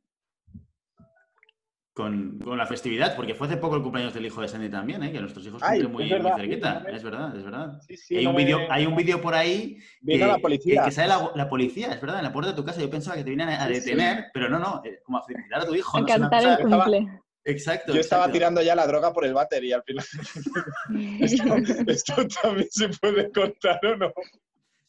con, 1.93 2.39
con 2.41 2.59
la 2.59 2.67
festividad, 2.67 3.17
porque 3.17 3.35
fue 3.35 3.47
hace 3.47 3.57
poco 3.57 3.77
el 3.77 3.83
cumpleaños 3.83 4.13
del 4.13 4.27
hijo 4.27 4.43
de 4.43 4.49
Sandy 4.49 4.69
también, 4.69 5.03
¿eh? 5.03 5.11
que 5.13 5.19
nuestros 5.19 5.47
hijos 5.47 5.63
Ay, 5.63 5.81
cumplen 5.81 5.93
muy, 5.93 6.05
es 6.05 6.11
verdad, 6.11 6.33
muy 6.37 6.41
cerquita. 6.43 6.81
sí, 6.85 6.87
Es 6.95 7.03
verdad, 7.03 7.37
es 7.37 7.43
verdad. 7.45 7.81
Sí, 7.81 7.97
sí, 7.97 8.17
hay, 8.19 8.25
no 8.25 8.31
un 8.31 8.37
me- 8.37 8.45
vídeo, 8.45 8.59
hay 8.69 8.85
un 8.87 8.95
vídeo 8.97 9.21
por 9.23 9.35
ahí 9.35 9.79
que, 10.07 10.19
la 10.19 10.37
policía. 10.37 10.83
que- 10.83 10.89
que 10.89 10.93
sale 10.93 11.09
la, 11.09 11.31
la 11.35 11.49
policía, 11.49 11.93
es 11.95 12.01
verdad, 12.01 12.19
en 12.19 12.25
la 12.25 12.33
puerta 12.35 12.51
de 12.51 12.57
tu 12.57 12.65
casa. 12.67 12.83
Yo 12.83 12.91
pensaba 12.91 13.17
que 13.17 13.25
te 13.25 13.31
venían 13.31 13.49
a 13.49 13.67
Sí, 13.69 13.75
sí. 13.77 13.81
detener, 13.81 14.27
pero 14.35 14.51
no, 14.51 14.59
no, 14.59 14.83
como 15.05 15.19
a 15.19 15.25
felicitar 15.25 15.63
a 15.63 15.65
tu 15.67 15.75
hijo. 15.75 15.97
A 15.97 16.01
no 16.01 16.07
cantar 16.07 16.43
el 16.45 16.51
estaba- 16.51 16.85
cumple. 16.85 17.09
Exacto. 17.47 17.95
Yo 17.95 18.01
estaba 18.01 18.25
exacto. 18.25 18.33
tirando 18.35 18.63
ya 18.63 18.75
la 18.75 18.87
droga 18.87 19.13
por 19.13 19.25
el 19.25 19.33
váter 19.33 19.65
y 19.65 19.73
al 19.73 19.83
final 19.85 20.05
esto, 21.21 21.45
esto 21.87 22.15
también 22.43 22.69
se 22.71 22.89
puede 22.89 23.31
cortar 23.31 23.79
o 23.87 23.97
no. 23.97 24.13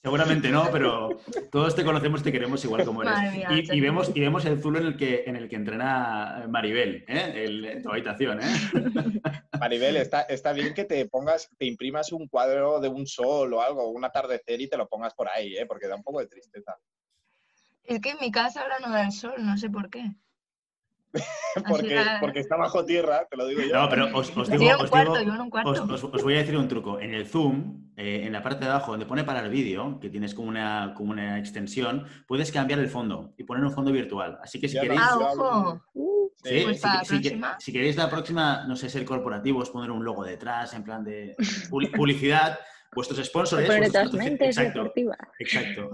Seguramente 0.01 0.49
no, 0.49 0.69
pero 0.71 1.19
todos 1.51 1.75
te 1.75 1.83
conocemos 1.83 2.23
te 2.23 2.31
queremos 2.31 2.63
igual 2.63 2.85
como 2.85 3.03
eres. 3.03 3.33
Mía, 3.33 3.49
y, 3.73 3.81
vemos, 3.81 4.11
y 4.15 4.21
vemos 4.21 4.45
el 4.45 4.61
zulo 4.61 4.79
en 4.79 4.85
el 4.85 4.97
que, 4.97 5.23
en 5.27 5.35
el 5.35 5.49
que 5.49 5.55
entrena 5.55 6.45
Maribel, 6.49 7.03
¿eh? 7.07 7.33
El- 7.35 7.65
en 7.65 7.81
tu 7.83 7.89
habitación. 7.91 8.39
¿eh? 8.41 8.45
Maribel, 9.59 9.97
está, 9.97 10.21
está 10.21 10.53
bien 10.53 10.73
que 10.73 10.85
te 10.85 11.05
pongas, 11.07 11.49
te 11.57 11.65
imprimas 11.65 12.11
un 12.11 12.27
cuadro 12.27 12.79
de 12.79 12.87
un 12.87 13.05
sol 13.05 13.53
o 13.53 13.61
algo, 13.61 13.89
un 13.89 14.05
atardecer 14.05 14.61
y 14.61 14.69
te 14.69 14.77
lo 14.77 14.87
pongas 14.87 15.13
por 15.13 15.29
ahí, 15.29 15.57
¿eh? 15.57 15.65
porque 15.65 15.87
da 15.87 15.95
un 15.95 16.03
poco 16.03 16.19
de 16.19 16.27
tristeza. 16.27 16.77
Es 17.83 17.99
que 17.99 18.11
en 18.11 18.17
mi 18.21 18.31
casa 18.31 18.61
ahora 18.61 18.79
no 18.79 18.89
da 18.89 19.03
el 19.03 19.11
sol, 19.11 19.33
no 19.39 19.57
sé 19.57 19.69
por 19.69 19.89
qué. 19.89 20.11
Porque, 21.67 22.05
porque 22.21 22.39
está 22.39 22.55
bajo 22.57 22.85
tierra, 22.85 23.25
te 23.29 23.35
lo 23.37 23.47
digo 23.47 23.61
yo. 23.61 23.73
No, 23.73 23.89
pero 23.89 24.05
os, 24.15 24.35
os 24.37 24.49
digo, 24.49 24.63
en 24.63 24.75
un 24.75 24.81
os, 24.83 24.89
cuarto, 24.91 25.15
digo- 25.15 25.29
yo 25.31 25.35
en 25.35 25.41
un 25.41 25.49
cuarto. 25.49 25.71
os- 25.71 25.79
os- 25.79 26.03
os 26.03 26.23
voy 26.23 26.35
a 26.35 26.37
decir 26.39 26.55
un 26.55 26.67
truco. 26.67 26.99
En 26.99 27.13
el 27.15 27.25
Zoom, 27.25 27.87
eh, 27.95 28.21
en 28.25 28.33
la 28.33 28.43
parte 28.43 28.65
de 28.65 28.69
abajo, 28.71 28.91
donde 28.91 29.05
pone 29.07 29.23
para 29.23 29.39
el 29.39 29.49
vídeo, 29.49 29.99
que 29.99 30.09
tienes 30.11 30.35
como 30.35 30.49
una, 30.49 30.93
como 30.95 31.11
una 31.11 31.39
extensión, 31.39 32.05
puedes 32.27 32.51
cambiar 32.51 32.79
el 32.79 32.89
fondo 32.89 33.33
y 33.37 33.43
poner 33.43 33.63
un 33.63 33.71
fondo 33.71 33.91
virtual. 33.91 34.37
Así 34.43 34.59
que 34.59 34.67
si 34.67 34.75
Ya 34.75 34.81
no. 34.83 34.89
queréis... 34.89 35.01
Ah, 35.03 35.17
ojo. 35.17 35.81
Uh, 35.93 36.17
Sí, 36.43 36.61
Pues 36.63 36.81
si, 37.59 37.71
queréis 37.71 37.95
la 37.97 38.09
próxima, 38.11 38.63
no 38.67 38.75
sé, 38.75 38.89
ser 38.89 39.03
corporativo, 39.03 39.59
os 39.59 39.71
poner 39.71 39.89
un 39.89 40.05
logo 40.05 40.23
detrás, 40.23 40.71
en 40.75 40.83
plan 40.83 41.03
de 41.03 41.35
publi- 41.71 41.91
publicidad, 41.91 42.59
vuestros 42.93 43.25
sponsors, 43.25 43.65
vuestros 43.67 44.13
exacto, 45.39 45.89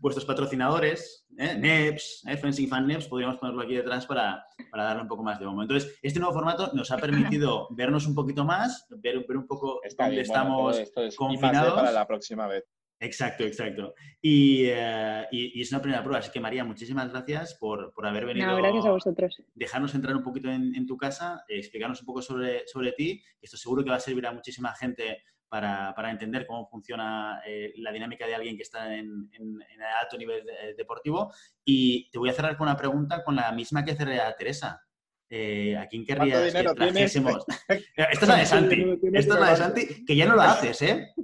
vuestros 0.00 0.24
patrocinadores, 0.24 1.26
¿eh? 1.38 1.56
NEPS, 1.58 2.24
¿eh? 2.26 2.36
Fencing 2.36 2.68
Fan 2.68 2.86
NEPS, 2.86 3.06
podríamos 3.08 3.38
ponerlo 3.38 3.62
aquí 3.62 3.74
detrás 3.74 4.06
para, 4.06 4.44
para 4.70 4.84
darle 4.84 5.02
un 5.02 5.08
poco 5.08 5.22
más 5.22 5.38
de 5.38 5.46
bombo. 5.46 5.62
Entonces, 5.62 5.98
este 6.02 6.18
nuevo 6.20 6.34
formato 6.34 6.70
nos 6.74 6.90
ha 6.90 6.96
permitido 6.96 7.68
vernos 7.76 8.06
un 8.06 8.14
poquito 8.14 8.44
más, 8.44 8.86
ver, 8.90 9.24
ver 9.26 9.36
un 9.36 9.46
poco 9.46 9.80
Está 9.82 10.04
dónde 10.04 10.16
bien, 10.22 10.28
bueno, 10.28 10.42
estamos. 10.42 10.72
todo 10.72 10.82
esto 10.82 11.02
es 11.04 11.12
D 11.14 11.16
confinados. 11.16 11.74
para 11.74 11.92
la 11.92 12.06
próxima 12.06 12.46
vez. 12.46 12.64
Exacto, 13.00 13.44
exacto. 13.44 13.94
Y, 14.20 14.64
eh, 14.66 15.24
y- 15.30 15.60
y 15.60 15.62
es 15.62 15.70
una 15.70 15.80
primera 15.80 16.02
prueba. 16.02 16.18
Así 16.18 16.32
que, 16.32 16.40
María, 16.40 16.64
muchísimas 16.64 17.08
gracias 17.12 17.54
por, 17.54 17.92
por 17.92 18.04
haber 18.04 18.26
venido 18.26 18.48
No, 18.48 18.56
gracias 18.56 18.86
a 18.86 18.90
vosotros. 18.90 19.40
dejarnos 19.54 19.94
entrar 19.94 20.16
un 20.16 20.24
poquito 20.24 20.50
en, 20.50 20.74
en 20.74 20.84
tu 20.84 20.96
casa, 20.96 21.44
eh, 21.48 21.58
explicarnos 21.58 22.00
un 22.00 22.06
poco 22.06 22.22
sobre, 22.22 22.66
sobre 22.66 22.90
ti. 22.92 23.22
Esto 23.40 23.56
seguro 23.56 23.84
que 23.84 23.90
va 23.90 23.96
a 23.96 24.00
servir 24.00 24.26
a 24.26 24.32
muchísima 24.32 24.74
gente 24.74 25.22
para, 25.48 25.94
para 25.94 26.10
entender 26.10 26.46
cómo 26.46 26.68
funciona 26.68 27.40
eh, 27.46 27.72
la 27.76 27.90
dinámica 27.92 28.26
de 28.26 28.34
alguien 28.34 28.56
que 28.56 28.62
está 28.62 28.94
en, 28.94 29.30
en- 29.32 29.62
en 29.62 29.82
alto 30.00 30.16
nivel 30.18 30.48
eh, 30.48 30.74
deportivo. 30.76 31.32
Y 31.64 32.10
te 32.10 32.18
voy 32.18 32.28
a 32.30 32.32
cerrar 32.34 32.56
con 32.56 32.68
una 32.68 32.76
pregunta 32.76 33.22
con 33.24 33.34
la 33.36 33.50
misma 33.52 33.84
que 33.84 33.94
cerré 33.96 34.20
a 34.20 34.34
Teresa. 34.36 34.82
Eh, 35.30 35.76
¿A 35.76 35.86
quién 35.86 36.04
querrías 36.06 36.52
que 36.54 36.68
trajésemos? 36.74 37.44
Esta 37.96 38.12
es 38.12 38.28
la 38.28 38.36
de 38.36 38.46
¿Cuánto 38.46 38.68
dinero 38.70 38.92
Santi. 39.00 39.16
Esta 39.18 39.34
es 39.34 39.40
la 39.40 39.50
de 39.50 39.56
Santi, 39.56 40.04
que 40.06 40.16
ya 40.16 40.26
no 40.26 40.36
la 40.36 40.52
haces, 40.52 40.82
¿eh? 40.82 41.14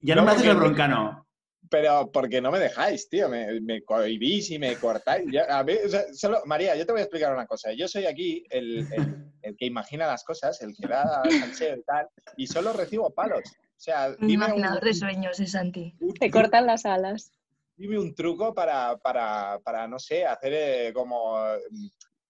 Ya 0.00 0.14
no, 0.14 0.20
No, 0.22 0.26
me 0.26 0.32
haces 0.32 0.46
el 0.46 0.56
broncano. 0.56 1.24
Pero 1.70 2.10
porque 2.10 2.40
no 2.40 2.50
me 2.50 2.58
dejáis, 2.60 3.10
tío, 3.10 3.28
me, 3.28 3.60
me 3.60 3.82
cohibís 3.82 4.50
y 4.52 4.58
me 4.58 4.74
cortáis. 4.76 5.26
Ya, 5.30 5.58
a 5.58 5.62
mí, 5.64 5.74
o 5.84 5.88
sea, 5.88 6.02
solo, 6.14 6.40
María, 6.46 6.74
yo 6.76 6.86
te 6.86 6.92
voy 6.92 7.00
a 7.00 7.04
explicar 7.04 7.32
una 7.34 7.46
cosa. 7.46 7.72
Yo 7.74 7.86
soy 7.88 8.06
aquí 8.06 8.42
el, 8.48 8.86
el- 8.92 9.24
el 9.42 9.56
que 9.56 9.66
imagina 9.66 10.06
las 10.06 10.24
cosas, 10.24 10.62
el 10.62 10.74
que 10.74 10.86
da 10.88 11.22
salseo 11.66 11.76
y 11.76 11.82
tal, 11.82 12.06
y 12.36 12.46
solo 12.46 12.72
recibo 12.72 13.10
palos. 13.14 13.42
O 13.78 13.80
sea, 13.80 14.08
Un 14.08 14.26
dime 14.26 14.46
imaginador 14.46 14.82
de 14.82 14.92
sueños, 14.92 15.38
es 15.38 15.52
Santi. 15.52 15.94
Te 16.18 16.32
cortan 16.32 16.66
las 16.66 16.84
alas. 16.84 17.30
dime 17.76 17.96
un 17.96 18.12
truco 18.12 18.52
para, 18.52 18.96
para, 18.98 19.60
para 19.62 19.86
no 19.86 20.00
sé, 20.00 20.26
hacer 20.26 20.52
eh, 20.52 20.92
como 20.92 21.38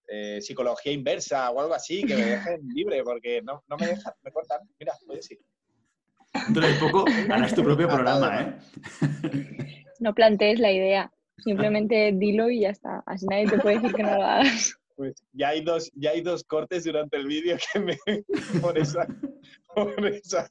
eh, 0.07 0.39
psicología 0.41 0.91
inversa 0.91 1.49
o 1.49 1.59
algo 1.59 1.73
así, 1.73 2.03
que 2.03 2.15
me 2.15 2.23
dejen 2.23 2.61
libre, 2.75 3.03
porque 3.03 3.41
no, 3.41 3.63
no 3.67 3.77
me 3.77 3.87
dejan, 3.87 4.13
me 4.21 4.31
cortan. 4.31 4.59
Mira, 4.79 4.93
oye, 5.07 5.23
sí. 5.23 5.39
Dentro 6.45 6.67
de 6.67 6.73
poco 6.75 7.05
harás 7.31 7.55
tu 7.55 7.63
propio 7.63 7.87
programa, 7.87 8.41
¿eh? 8.41 8.57
No 9.99 10.13
plantees 10.13 10.59
la 10.59 10.71
idea. 10.71 11.11
Simplemente 11.39 12.11
dilo 12.13 12.51
y 12.51 12.61
ya 12.61 12.69
está. 12.69 13.01
Así 13.07 13.25
nadie 13.25 13.47
te 13.47 13.57
puede 13.57 13.79
decir 13.79 13.95
que 13.95 14.03
no 14.03 14.15
lo 14.15 14.23
hagas. 14.23 14.75
Pues 14.95 15.23
ya 15.31 15.47
hay 15.49 15.61
dos, 15.61 15.89
ya 15.95 16.11
hay 16.11 16.21
dos 16.21 16.43
cortes 16.43 16.83
durante 16.83 17.17
el 17.17 17.25
vídeo 17.25 17.57
que 17.57 17.79
me 17.79 17.97
por 18.61 18.77
esa, 18.77 19.07
por 19.73 20.05
esa, 20.05 20.47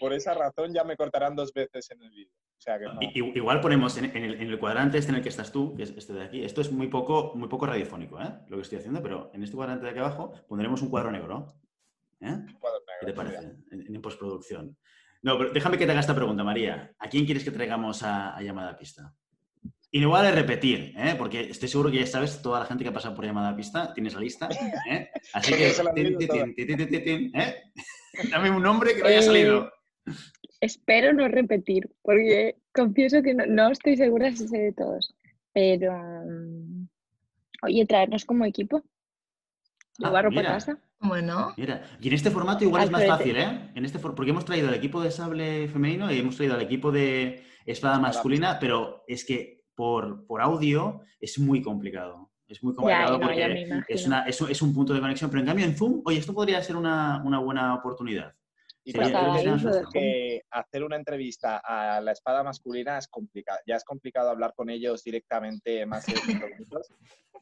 por 0.00 0.12
esa 0.12 0.34
razón 0.34 0.72
ya 0.72 0.84
me 0.84 0.96
cortarán 0.96 1.36
dos 1.36 1.52
veces 1.52 1.90
en 1.90 2.02
el 2.02 2.10
vídeo. 2.10 2.32
O 2.58 2.60
sea 2.60 2.78
no. 2.78 3.00
Igual 3.14 3.60
ponemos 3.60 3.96
en, 3.98 4.04
en 4.16 4.24
el, 4.24 4.34
en 4.34 4.48
el 4.48 4.58
cuadrante 4.58 4.98
este 4.98 5.10
en 5.10 5.16
el 5.16 5.22
que 5.22 5.30
estás 5.30 5.50
tú, 5.50 5.74
que 5.74 5.82
es 5.82 5.90
este 5.96 6.12
de 6.12 6.22
aquí. 6.22 6.44
Esto 6.44 6.60
es 6.60 6.70
muy 6.70 6.86
poco, 6.86 7.32
muy 7.34 7.48
poco 7.48 7.66
radiofónico, 7.66 8.20
¿eh? 8.20 8.32
Lo 8.48 8.56
que 8.56 8.62
estoy 8.62 8.78
haciendo, 8.78 9.02
pero 9.02 9.30
en 9.34 9.42
este 9.42 9.56
cuadrante 9.56 9.84
de 9.84 9.90
aquí 9.90 9.98
abajo 9.98 10.32
pondremos 10.48 10.80
un 10.82 10.90
cuadro 10.90 11.10
negro. 11.10 11.54
¿eh? 12.20 12.38
cuadro 12.60 12.80
¿Qué 13.00 13.06
te 13.06 13.12
negro, 13.12 13.14
parece? 13.14 13.52
En, 13.72 13.94
en 13.94 14.02
postproducción. 14.02 14.76
No, 15.22 15.38
pero 15.38 15.50
déjame 15.50 15.78
que 15.78 15.86
te 15.86 15.92
haga 15.92 16.00
esta 16.00 16.14
pregunta, 16.14 16.44
María. 16.44 16.92
¿A 16.98 17.08
quién 17.08 17.24
quieres 17.24 17.44
que 17.44 17.50
traigamos 17.50 18.02
a, 18.02 18.36
a 18.36 18.42
llamada 18.42 18.70
a 18.70 18.76
pista? 18.76 19.12
Y 19.94 20.00
no 20.00 20.10
vale 20.10 20.32
repetir, 20.32 20.94
¿eh? 20.96 21.14
porque 21.18 21.50
estoy 21.50 21.68
seguro 21.68 21.90
que 21.90 21.98
ya 21.98 22.06
sabes 22.06 22.40
toda 22.40 22.60
la 22.60 22.66
gente 22.66 22.82
que 22.82 22.88
ha 22.88 22.94
pasado 22.94 23.14
por 23.14 23.26
llamada 23.26 23.50
a 23.50 23.56
pista, 23.56 23.92
tienes 23.92 24.14
la 24.14 24.20
lista. 24.20 24.48
¿eh? 24.90 25.10
Así 25.34 25.52
que. 25.52 25.72
tin, 25.94 26.16
tin, 26.56 27.04
tin, 27.04 27.36
¿eh? 27.36 27.64
Dame 28.30 28.50
un 28.50 28.62
nombre 28.62 28.94
que 28.94 29.00
no 29.00 29.06
haya 29.08 29.18
Eh, 29.18 29.22
salido. 29.22 29.72
Espero 30.60 31.12
no 31.12 31.26
repetir, 31.28 31.90
porque 32.02 32.56
confieso 32.72 33.22
que 33.22 33.34
no, 33.34 33.46
no 33.46 33.70
estoy 33.70 33.96
segura 33.96 34.30
si 34.30 34.46
sé 34.48 34.58
de 34.58 34.72
todos. 34.72 35.14
Pero, 35.52 35.92
mm, 35.92 36.88
oye, 37.62 37.86
traernos 37.86 38.24
como 38.24 38.44
equipo. 38.44 38.82
Ah, 40.02 40.06
Llevar 40.06 40.24
ropa 40.24 40.34
a 40.36 40.42
mira. 40.42 40.52
casa. 40.52 40.78
Bueno, 41.04 41.52
Mira, 41.56 41.82
y 42.00 42.08
en 42.08 42.14
este 42.14 42.30
formato 42.30 42.62
igual 42.64 42.84
es 42.84 42.90
más 42.92 43.04
fácil, 43.04 43.36
¿eh? 43.36 43.70
En 43.74 43.84
este 43.84 43.98
for- 43.98 44.14
porque 44.14 44.30
hemos 44.30 44.44
traído 44.44 44.68
al 44.68 44.74
equipo 44.74 45.02
de 45.02 45.10
sable 45.10 45.66
femenino 45.68 46.12
y 46.12 46.20
hemos 46.20 46.36
traído 46.36 46.54
al 46.54 46.62
equipo 46.62 46.92
de 46.92 47.42
espada 47.66 47.98
masculina, 47.98 48.58
pero 48.60 49.02
es 49.08 49.24
que 49.24 49.64
por, 49.74 50.24
por 50.26 50.40
audio 50.40 51.00
es 51.18 51.40
muy 51.40 51.60
complicado. 51.60 52.30
Es 52.52 52.62
muy 52.62 52.72
Ya, 52.72 52.76
complicado 52.76 53.18
ya 53.18 53.26
porque 53.26 53.82
es, 53.88 54.06
una, 54.06 54.22
es, 54.26 54.40
un, 54.40 54.50
es 54.50 54.62
un 54.62 54.74
punto 54.74 54.92
de 54.92 55.00
conexión. 55.00 55.30
Pero 55.30 55.40
en 55.40 55.46
cambio 55.46 55.64
en 55.64 55.74
Zoom, 55.76 56.02
oye, 56.04 56.18
esto 56.18 56.34
podría 56.34 56.62
ser 56.62 56.76
una, 56.76 57.22
una 57.24 57.38
buena 57.38 57.74
oportunidad. 57.74 58.34
Y 58.84 58.92
Sería- 58.92 59.80
que 59.92 60.42
hacer 60.50 60.82
una 60.82 60.96
entrevista 60.96 61.58
a 61.64 62.00
la 62.00 62.12
espada 62.12 62.42
masculina 62.42 62.98
es 62.98 63.06
complicado. 63.08 63.58
Ya 63.66 63.76
es 63.76 63.84
complicado 63.84 64.28
hablar 64.28 64.52
con 64.56 64.68
ellos 64.70 65.02
directamente 65.04 65.86
más 65.86 66.04
de 66.06 66.14
cinco 66.16 66.46
minutos. 66.52 66.88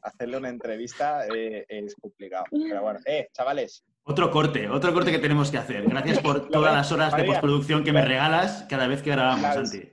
Hacerle 0.03 0.37
una 0.37 0.49
entrevista 0.49 1.25
eh, 1.27 1.65
es 1.67 1.95
complicado. 1.95 2.45
Pero 2.51 2.81
bueno, 2.83 2.99
eh, 3.05 3.27
chavales, 3.33 3.83
Otro 4.03 4.31
corte, 4.31 4.69
otro 4.69 4.93
corte 4.93 5.11
que 5.11 5.19
tenemos 5.19 5.51
que 5.51 5.57
hacer. 5.57 5.83
Gracias 5.89 6.19
por 6.19 6.47
todas 6.51 6.73
las 6.73 6.91
horas 6.91 7.15
de 7.17 7.23
postproducción 7.25 7.83
que 7.83 7.91
me 7.91 8.05
regalas 8.05 8.65
cada 8.69 8.87
vez 8.87 9.01
que 9.01 9.09
grabamos. 9.11 9.53
Santi. 9.53 9.89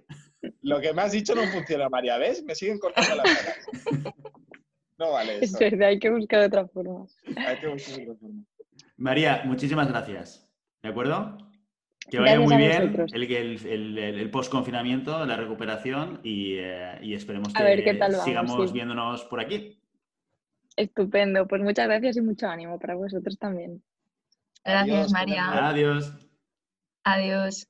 lo 0.62 0.81
que 0.81 0.93
me 0.93 1.03
has 1.03 1.12
dicho 1.12 1.35
no 1.35 1.43
funciona, 1.49 1.89
María. 1.89 2.19
¿Ves? 2.19 2.43
Me 2.45 2.55
siguen 2.55 2.79
cortando 2.79 3.16
las 3.16 3.27
alas. 3.27 4.14
No 4.99 5.12
vale 5.12 5.38
Es 5.44 5.57
verdad, 5.59 5.88
hay 5.88 5.99
que 5.99 6.11
buscar 6.11 6.40
otra 6.40 6.66
forma. 6.66 7.07
Hay 7.36 7.57
que 7.59 7.68
buscar 7.68 8.01
otra 8.03 8.14
forma. 8.16 8.42
María, 8.96 9.42
muchísimas 9.44 9.88
gracias. 9.88 10.51
¿De 10.82 10.88
acuerdo? 10.88 11.38
Que 12.11 12.16
Gracias 12.16 12.38
vaya 12.38 12.40
muy 12.40 12.57
bien 12.57 13.09
el, 13.12 13.22
el, 13.30 13.66
el- 13.66 13.99
el- 13.99 14.18
el 14.18 14.30
post-confinamiento, 14.30 15.24
la 15.26 15.36
recuperación 15.36 16.20
y, 16.24 16.55
eh, 16.59 16.99
y 17.03 17.14
esperemos 17.14 17.53
que 17.53 17.62
vamos, 17.99 18.24
sigamos 18.24 18.68
sí. 18.70 18.74
viéndonos 18.74 19.24
por 19.24 19.40
aquí. 19.40 19.78
Estupendo. 20.74 21.46
Pues 21.46 21.61
muchas 21.62 21.86
gracias 21.86 22.16
y 22.16 22.20
mucho 22.22 22.49
ánimo 22.49 22.78
para 22.78 22.94
vosotros 22.94 23.38
también. 23.38 23.82
gracias 24.64 24.96
Adiós, 24.96 25.12
María. 25.12 25.68
Adiós. 25.68 26.12
Adiós. 27.05 27.68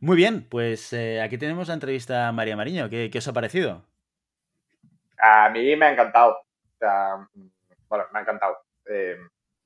Muy 0.00 0.16
bien, 0.16 0.46
pues 0.48 0.92
eh, 0.92 1.20
aquí 1.22 1.38
tenemos 1.38 1.68
la 1.68 1.74
entrevista 1.74 2.28
a 2.28 2.32
María 2.32 2.56
Mariño. 2.56 2.88
¿Qué, 2.88 3.10
qué 3.10 3.18
os 3.18 3.26
ha 3.28 3.32
parecido? 3.32 3.87
A 5.18 5.48
mí 5.50 5.76
me 5.76 5.86
ha 5.86 5.92
encantado. 5.92 6.32
O 6.32 6.78
sea, 6.78 7.28
bueno, 7.88 8.04
me 8.12 8.18
ha 8.18 8.22
encantado. 8.22 8.58
Eh, 8.88 9.16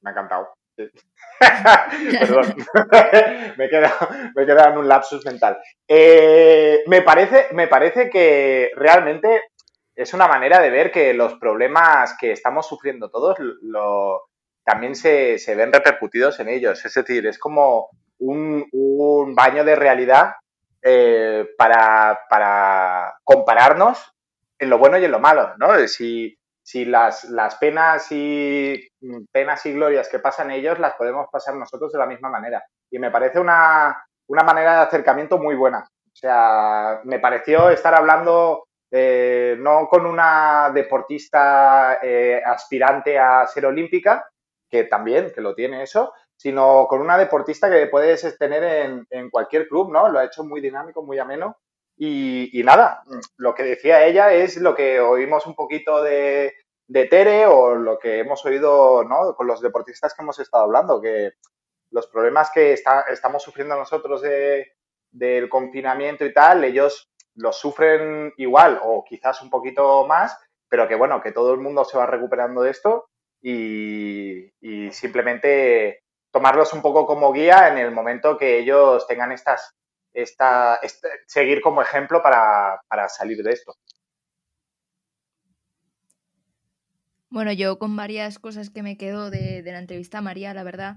me 0.01 0.11
ha 0.11 0.13
encantado. 0.13 0.53
Perdón. 0.79 2.55
me, 3.57 3.65
he 3.67 3.69
quedado, 3.69 4.09
me 4.35 4.43
he 4.43 4.69
en 4.69 4.79
un 4.79 4.89
lapsus 4.89 5.25
mental. 5.25 5.59
Eh, 5.87 6.83
me, 6.87 7.03
parece, 7.03 7.49
me 7.53 7.69
parece 7.69 8.09
que 8.09 8.71
realmente 8.77 9.43
es 9.95 10.15
una 10.15 10.27
manera 10.27 10.61
de 10.61 10.71
ver 10.71 10.91
que 10.91 11.13
los 11.13 11.35
problemas 11.35 12.17
que 12.19 12.33
estamos 12.33 12.67
sufriendo 12.67 13.11
todos 13.11 13.37
también 14.65 14.95
se, 14.95 15.39
se 15.39 15.55
ven 15.55 15.73
repercutidos 15.73 16.41
en 16.41 16.49
ellos. 16.49 16.85
Es 16.85 16.95
decir, 16.95 17.27
es 17.27 17.39
como 17.39 17.91
un, 18.19 18.67
un 18.73 19.35
baño 19.35 19.65
de 19.65 19.77
realidad 19.77 20.35
eh, 20.83 21.47
para, 21.57 22.21
para 22.29 23.15
compararnos 23.25 24.13
en 24.63 24.71
lo 24.71 24.79
bueno 24.79 24.97
y 24.97 25.05
en 25.05 25.11
lo 25.11 25.19
malo, 25.19 25.55
¿no? 25.59 25.77
Si, 25.89 26.39
si 26.63 26.85
las, 26.85 27.27
penas 27.61 28.07
y 28.13 28.81
penas 29.33 29.67
y 29.67 29.73
glorias 29.73 30.09
que 30.09 30.21
pasan 30.21 30.53
ellos 30.53 30.79
las 30.79 30.95
podemos 30.95 31.27
pasar 31.33 31.57
nosotros 31.57 31.91
de 31.91 31.99
la 31.99 32.07
misma 32.07 32.31
manera. 32.31 32.65
Y 32.89 33.01
me 33.01 33.11
parece 33.11 33.41
una, 33.41 34.07
una 34.29 34.45
manera 34.45 34.77
de 34.77 34.83
acercamiento 34.83 35.37
muy 35.37 35.57
buena. 35.57 35.81
O 35.81 36.15
sea, 36.15 37.01
me 37.03 37.19
pareció 37.19 37.71
estar 37.71 37.93
hablando 37.93 38.69
eh, 38.93 39.57
no 39.59 39.89
con 39.89 40.07
una 40.07 40.71
deportista 40.73 41.99
eh, 42.01 42.41
aspirante 42.45 43.19
a 43.19 43.45
ser 43.49 43.67
olímpica, 43.67 44.25
que 44.71 44.85
también, 44.85 45.33
que 45.35 45.41
lo 45.41 45.57
tiene 45.57 45.83
eso, 45.83 46.13
sino 46.37 46.87
con 46.89 47.01
una 47.01 47.19
deportista 47.19 47.69
que 47.69 47.89
puedes 47.89 48.39
tener 48.39 48.63
en, 48.63 49.07
en 49.11 49.29
cualquier 49.29 49.67
club, 49.67 49.93
¿no? 49.93 50.09
Lo 50.09 50.21
ha 50.21 50.25
hecho 50.25 50.45
muy 50.45 50.61
dinámico, 50.61 51.03
muy 51.03 51.19
ameno 51.19 51.57
y, 51.97 52.63
nada, 52.65 53.03
lo 53.37 53.55
que 53.55 53.63
decía 53.63 54.05
ella 54.05 54.33
es 54.33 54.57
lo 54.57 54.75
que 54.75 55.01
oímos 55.01 55.47
un 55.47 55.55
poquito 55.55 56.03
de, 56.03 56.55
Tere 56.89 57.47
o 57.47 57.75
lo 57.75 57.99
que 57.99 58.19
hemos 58.19 58.45
oído 58.45 59.05
¿no? 59.05 59.35
con 59.35 59.47
los 59.47 59.61
deportistas 59.61 60.15
que 60.15 60.23
hemos 60.23 60.39
estado 60.39 60.65
hablando, 60.65 61.01
que 61.01 61.33
los 61.91 62.07
problemas 62.09 62.51
que 62.53 62.73
estamos 62.73 63.43
sufriendo 63.43 63.77
nosotros 63.77 64.23
del 65.11 65.49
confinamiento 65.49 66.25
y 66.25 66.33
tal, 66.33 66.65
ellos 66.65 67.09
los 67.35 67.59
sufren 67.59 68.33
igual 68.37 68.81
o 68.83 69.05
quizás 69.05 69.41
un 69.41 69.49
poquito 69.49 70.07
más, 70.07 70.37
pero 70.69 70.89
que 70.89 70.97
bueno, 70.97 71.23
que 71.23 71.33
todo 71.33 71.55
el 71.55 71.61
mundo 71.61 71.85
se 71.85 71.97
va 71.97 72.07
recuperando 72.07 72.63
de 72.63 72.71
esto 72.71 73.07
y 73.41 74.51
simplemente 74.91 76.03
tomarlos 76.31 76.73
un 76.73 76.83
poco 76.83 77.07
como 77.07 77.33
guía 77.33 77.69
en 77.69 77.79
el 77.79 77.91
momento 77.93 78.39
que 78.39 78.59
ellos 78.59 79.07
tengan 79.07 79.33
estas 79.33 79.75
esta, 80.13 80.81
seguir 81.27 81.61
como 81.61 81.83
ejemplo 81.83 82.23
para, 82.23 82.81
salir 83.09 83.43
de 83.43 83.53
esto. 83.53 83.75
Bueno, 87.31 87.53
yo 87.53 87.79
con 87.79 87.97
varias 87.97 88.39
cosas 88.39 88.71
que 88.71 88.83
me 88.83 88.99
quedo 88.99 89.31
de, 89.31 89.63
la 89.65 89.79
entrevista 89.79 90.21
María, 90.21 90.53
la 90.53 90.65
verdad. 90.65 90.97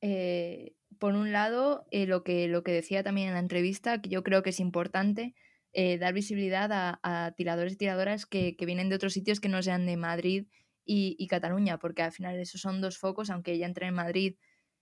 Eh, 0.00 0.74
por 0.98 1.14
un 1.14 1.32
lado, 1.32 1.86
eh, 1.90 2.06
lo, 2.06 2.22
que, 2.22 2.46
lo 2.46 2.62
que 2.62 2.72
decía 2.72 3.02
también 3.02 3.28
en 3.28 3.34
la 3.34 3.40
entrevista, 3.40 4.00
que 4.00 4.10
yo 4.10 4.22
creo 4.22 4.42
que 4.42 4.50
es 4.50 4.60
importante 4.60 5.34
eh, 5.72 5.98
dar 5.98 6.12
visibilidad 6.12 6.68
a, 6.72 7.32
tiradores 7.36 7.74
y 7.74 7.76
tiradoras 7.76 8.26
que, 8.26 8.56
vienen 8.60 8.88
de 8.88 8.96
otros 8.96 9.12
sitios 9.12 9.38
que 9.40 9.48
no 9.48 9.62
sean 9.62 9.86
de 9.86 9.96
Madrid 9.96 10.46
y, 10.84 11.26
Cataluña, 11.28 11.78
porque 11.78 12.02
al 12.02 12.10
final 12.10 12.38
esos 12.40 12.60
son 12.60 12.80
dos 12.80 12.98
focos, 12.98 13.30
aunque 13.30 13.52
ella 13.52 13.66
entre 13.66 13.86
en 13.86 13.94
Madrid, 13.94 14.36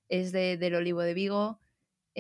es 0.08 0.32
del 0.32 0.74
Olivo 0.74 1.02
de 1.02 1.12
Vigo, 1.12 1.60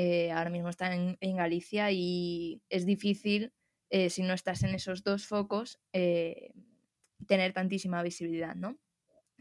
eh, 0.00 0.30
ahora 0.30 0.48
mismo 0.48 0.68
está 0.68 0.94
en, 0.94 1.36
Galicia 1.36 1.90
y 1.90 2.62
es 2.68 2.86
difícil, 2.86 3.52
eh, 3.90 4.10
si 4.10 4.22
no 4.22 4.32
estás 4.32 4.62
en 4.62 4.72
esos 4.76 5.02
dos 5.02 5.26
focos, 5.26 5.80
eh, 5.92 6.52
tener 7.26 7.52
tantísima 7.52 8.00
visibilidad, 8.04 8.54
¿no? 8.54 8.78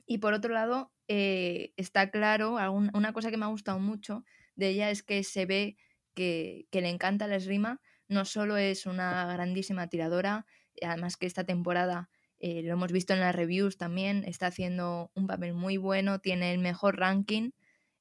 Y 0.08 0.18
por 0.18 0.34
otro 0.34 0.52
lado, 0.52 0.92
está 1.08 2.10
claro, 2.10 2.56
una 2.74 3.14
cosa 3.14 3.30
que 3.30 3.38
me 3.38 3.46
ha 3.46 3.50
gustado 3.50 3.78
mucho 3.78 4.26
de 4.56 4.70
ella 4.70 4.90
es 4.90 5.04
que 5.04 5.24
se 5.24 5.46
ve 5.46 5.78
que, 6.16 6.68
le 6.72 6.90
encanta 6.90 7.28
la 7.28 7.36
esgrima, 7.36 7.80
no 8.08 8.26
solo 8.26 8.58
es 8.58 8.88
una 8.88 9.32
grandísima 9.32 9.90
tiradora, 9.90 10.48
además 10.82 11.18
que 11.18 11.28
esta 11.28 11.44
temporada 11.44 12.10
lo 12.42 12.74
hemos 12.74 12.92
visto 12.92 13.14
en 13.14 13.20
las 13.20 13.36
reviews 13.36 13.78
también, 13.78 14.24
está 14.26 14.48
haciendo 14.48 15.12
un 15.14 15.28
papel 15.28 15.54
muy 15.54 15.78
bueno, 15.78 16.18
tiene 16.18 16.52
el 16.52 16.58
mejor 16.58 16.98
ranking 16.98 17.52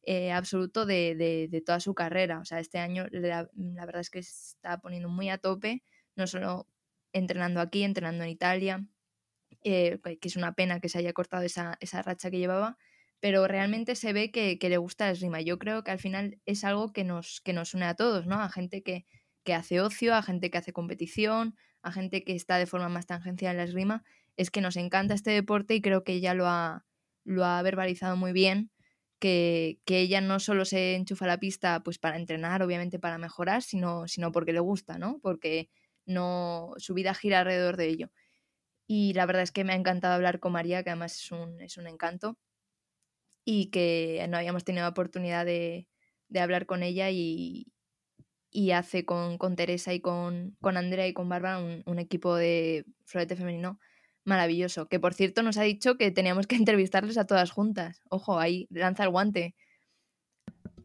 eh, 0.09 0.31
absoluto 0.31 0.87
de, 0.87 1.63
toda 1.67 1.81
su 1.81 1.93
carrera. 1.95 2.39
O 2.39 2.45
sea, 2.45 2.61
este 2.61 2.79
año 2.79 3.07
la, 3.11 3.49
verdad 3.55 4.01
es 4.01 4.11
que 4.11 4.23
se 4.23 4.55
está 4.55 4.79
poniendo 4.81 5.09
muy 5.09 5.31
a 5.31 5.39
tope, 5.39 5.83
no 6.15 6.29
solo 6.29 6.69
entrenando 7.13 7.61
aquí, 7.61 7.83
entrenando 7.83 8.23
en 8.23 8.31
Italia, 8.31 8.87
eh, 9.65 9.99
que 10.03 10.29
es 10.29 10.37
una 10.37 10.55
pena 10.55 10.81
que 10.81 10.89
se 10.89 10.99
haya 10.99 11.13
cortado 11.13 11.43
esa, 11.43 11.77
racha 12.05 12.31
que 12.31 12.39
llevaba, 12.39 12.79
pero 13.19 13.49
realmente 13.49 13.97
se 13.97 14.13
ve 14.13 14.31
que, 14.31 14.59
le 14.61 14.77
gusta 14.79 15.07
la 15.07 15.13
esgrima. 15.13 15.41
Yo 15.41 15.59
creo 15.59 15.83
que 15.83 15.91
al 15.91 15.99
final 15.99 16.39
es 16.47 16.63
algo 16.63 16.93
que 16.93 17.03
nos, 17.03 17.41
que 17.41 17.53
nos 17.53 17.75
une 17.75 17.87
a 17.87 17.95
todos, 17.95 18.27
¿no? 18.27 18.41
A 18.41 18.49
gente 18.49 18.85
que, 18.85 19.07
que 19.43 19.55
hace 19.55 19.81
ocio, 19.81 20.15
a 20.15 20.23
gente 20.23 20.53
que 20.53 20.59
hace 20.59 20.73
competición, 20.73 21.57
a 21.83 21.91
gente 21.91 22.23
que 22.23 22.37
está 22.37 22.59
de 22.59 22.67
forma 22.67 22.89
más 22.89 23.07
tangencial 23.07 23.53
en 23.53 23.57
la 23.59 23.65
esgrima. 23.65 24.05
Es 24.37 24.53
que 24.53 24.61
nos 24.61 24.77
encanta 24.77 25.15
este 25.15 25.33
deporte 25.33 25.75
y 25.75 25.83
creo 25.83 26.05
que 26.05 26.13
ella 26.13 26.35
lo 26.35 26.47
ha, 26.47 26.87
lo 27.25 27.45
ha 27.45 27.61
verbalizado 27.63 28.17
muy 28.17 28.33
bien 28.33 28.71
que, 29.19 29.79
ella 29.87 30.21
no 30.21 30.41
solo 30.41 30.65
se 30.65 30.95
enchufa 30.95 31.25
a 31.27 31.29
la 31.29 31.39
pista 31.41 31.83
pues 31.83 31.99
para 31.99 32.17
entrenar, 32.17 32.63
obviamente 32.63 32.99
para 32.99 33.19
mejorar, 33.19 33.63
sino, 33.63 34.09
sino 34.09 34.33
porque 34.33 34.53
le 34.53 34.61
gusta, 34.61 34.99
¿no? 34.99 35.19
Porque 35.23 35.71
no, 36.07 36.75
su 36.79 36.95
vida 36.95 37.15
gira 37.15 37.41
alrededor 37.41 37.77
de 37.77 37.89
ello. 37.89 38.11
Y 38.87 39.15
la 39.15 39.27
verdad 39.27 39.43
es 39.43 39.53
que 39.53 39.65
me 39.65 39.73
ha 39.73 39.77
encantado 39.77 40.15
hablar 40.15 40.41
con 40.41 40.53
María, 40.53 40.83
que 40.85 40.91
además 40.91 41.17
es 41.17 41.33
un, 41.33 41.61
es 41.61 41.77
un 41.79 41.87
encanto, 41.89 42.39
y 43.45 43.71
que 43.71 44.27
no 44.29 44.37
habíamos 44.37 44.65
tenido 44.65 44.89
oportunidad 44.89 45.47
de, 45.47 45.89
hablar 46.39 46.67
con 46.67 46.83
ella 46.83 47.11
y, 47.11 47.73
y 48.51 48.73
hace 48.73 49.05
con, 49.05 49.39
Teresa 49.57 49.95
y 49.95 50.01
con, 50.01 50.57
con 50.61 50.77
Andrea 50.77 51.07
y 51.07 51.15
con 51.15 51.29
Bárbara 51.29 51.59
un, 51.59 51.83
un 51.87 51.99
equipo 51.99 52.35
de 52.37 52.85
florete 53.05 53.37
femenino 53.37 53.79
maravilloso. 54.27 54.89
Que 54.89 55.01
por 55.01 55.15
cierto 55.15 55.43
nos 55.43 55.57
ha 55.57 55.63
dicho 55.63 55.97
que 55.97 56.11
teníamos 56.11 56.47
que 56.47 56.57
entrevistarles 56.57 57.19
a 57.19 57.27
todas 57.27 57.51
juntas. 57.51 58.03
Ojo, 58.09 58.39
ahí 58.39 58.67
lanza 58.71 59.05
el 59.05 59.11
guante. 59.11 59.55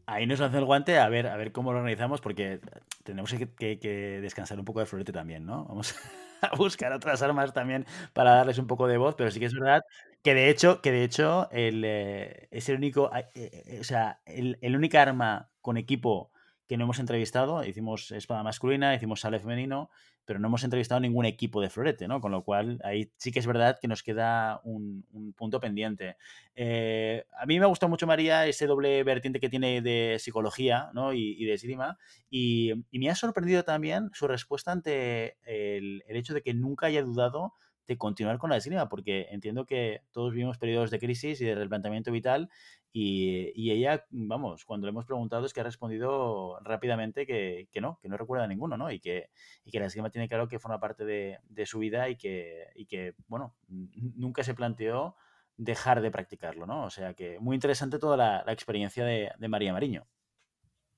Ahí 0.06 0.26
nos 0.26 0.40
lanza 0.40 0.58
el 0.58 0.64
guante 0.64 0.98
a 0.98 1.08
ver, 1.08 1.26
a 1.26 1.36
ver 1.36 1.52
cómo 1.52 1.72
lo 1.72 1.78
organizamos, 1.78 2.20
porque 2.20 2.60
tenemos 3.04 3.32
que, 3.32 4.18
descansar 4.20 4.58
un 4.58 4.64
poco 4.64 4.80
de 4.80 4.86
florete 4.86 5.12
también, 5.12 5.46
¿no? 5.46 5.64
Vamos 5.64 5.94
a 6.40 6.56
buscar 6.56 6.92
otras 6.92 7.22
armas 7.22 7.52
también 7.52 7.86
para 8.12 8.34
darles 8.34 8.58
un 8.58 8.66
poco 8.66 8.88
de 8.88 8.98
voz, 8.98 9.14
pero 9.14 9.30
sí 9.30 9.38
que 9.38 9.46
es 9.46 9.54
verdad 9.54 9.82
que 10.22 10.34
de 10.34 10.50
hecho, 10.50 10.80
que 10.80 10.92
de 10.92 11.04
hecho 11.04 11.48
el, 11.50 11.82
eh, 11.84 12.48
es 12.50 12.68
el 12.68 12.76
único, 12.76 13.10
eh, 13.14 13.28
eh, 13.34 13.78
o 13.80 13.84
sea, 13.84 14.20
el, 14.24 14.58
el 14.60 14.96
arma 14.96 15.50
con 15.60 15.76
equipo 15.76 16.32
que 16.68 16.76
no 16.76 16.84
hemos 16.84 17.00
entrevistado, 17.00 17.64
hicimos 17.64 18.10
espada 18.12 18.42
masculina, 18.42 18.94
hicimos 18.94 19.20
sale 19.20 19.40
femenino, 19.40 19.90
pero 20.24 20.38
no 20.38 20.48
hemos 20.48 20.64
entrevistado 20.64 21.00
ningún 21.00 21.24
equipo 21.24 21.60
de 21.60 21.70
florete, 21.70 22.06
¿no? 22.06 22.20
Con 22.20 22.32
lo 22.32 22.44
cual 22.44 22.80
ahí 22.84 23.10
sí 23.16 23.32
que 23.32 23.38
es 23.38 23.46
verdad 23.46 23.78
que 23.80 23.88
nos 23.88 24.02
queda 24.02 24.60
un, 24.64 25.04
punto 25.36 25.60
pendiente. 25.60 26.16
Eh, 26.54 27.24
a 27.38 27.46
mí 27.46 27.58
me 27.58 27.64
ha 27.64 27.68
gustado 27.68 27.90
mucho, 27.90 28.06
María, 28.06 28.46
ese 28.46 28.66
doble 28.66 29.02
vertiente 29.04 29.40
que 29.40 29.48
tiene 29.48 29.82
de 29.82 30.16
psicología 30.20 30.90
¿no? 30.94 31.12
y, 31.12 31.44
de 31.44 31.54
esgrima, 31.54 31.98
y, 32.30 32.72
me 32.92 33.10
ha 33.10 33.14
sorprendido 33.14 33.64
también 33.64 34.10
su 34.12 34.28
respuesta 34.28 34.70
ante 34.70 35.36
el, 35.44 36.04
el 36.06 36.16
hecho 36.16 36.34
de 36.34 36.42
que 36.42 36.54
nunca 36.54 36.86
haya 36.86 37.02
dudado 37.02 37.54
de 37.88 37.98
continuar 37.98 38.38
con 38.38 38.50
la 38.50 38.56
esgrima, 38.56 38.88
porque 38.88 39.26
entiendo 39.30 39.66
que 39.66 40.02
todos 40.12 40.32
vivimos 40.32 40.58
periodos 40.58 40.90
de 40.90 41.00
crisis 41.00 41.40
y 41.40 41.44
de 41.44 41.54
replanteamiento 41.54 42.12
vital 42.12 42.48
y, 42.94 43.70
ella, 43.70 44.04
vamos, 44.10 44.66
cuando 44.66 44.86
le 44.86 44.90
hemos 44.90 45.06
preguntado 45.06 45.46
es 45.46 45.54
que 45.54 45.60
ha 45.60 45.64
respondido 45.64 46.58
rápidamente 46.60 47.26
que, 47.26 47.66
no, 47.80 47.98
que 48.02 48.08
no 48.08 48.18
recuerda 48.18 48.46
ninguno, 48.46 48.76
¿no? 48.76 48.90
Y 48.90 49.00
que, 49.00 49.30
que 49.70 49.80
la 49.80 49.86
esgrima 49.86 50.10
tiene 50.10 50.28
claro 50.28 50.46
que 50.46 50.58
forma 50.58 50.78
parte 50.78 51.04
de, 51.04 51.66
su 51.66 51.78
vida 51.78 52.10
y 52.10 52.16
que, 52.16 52.66
que, 52.88 53.14
bueno, 53.28 53.54
nunca 53.68 54.44
se 54.44 54.54
planteó 54.54 55.16
dejar 55.56 56.02
de 56.02 56.10
practicarlo, 56.10 56.66
¿no? 56.66 56.84
O 56.84 56.90
sea 56.90 57.14
que 57.14 57.38
muy 57.38 57.54
interesante 57.54 57.98
toda 57.98 58.16
la, 58.16 58.52
experiencia 58.52 59.06
de, 59.06 59.32
María 59.48 59.72
Mariño. 59.72 60.06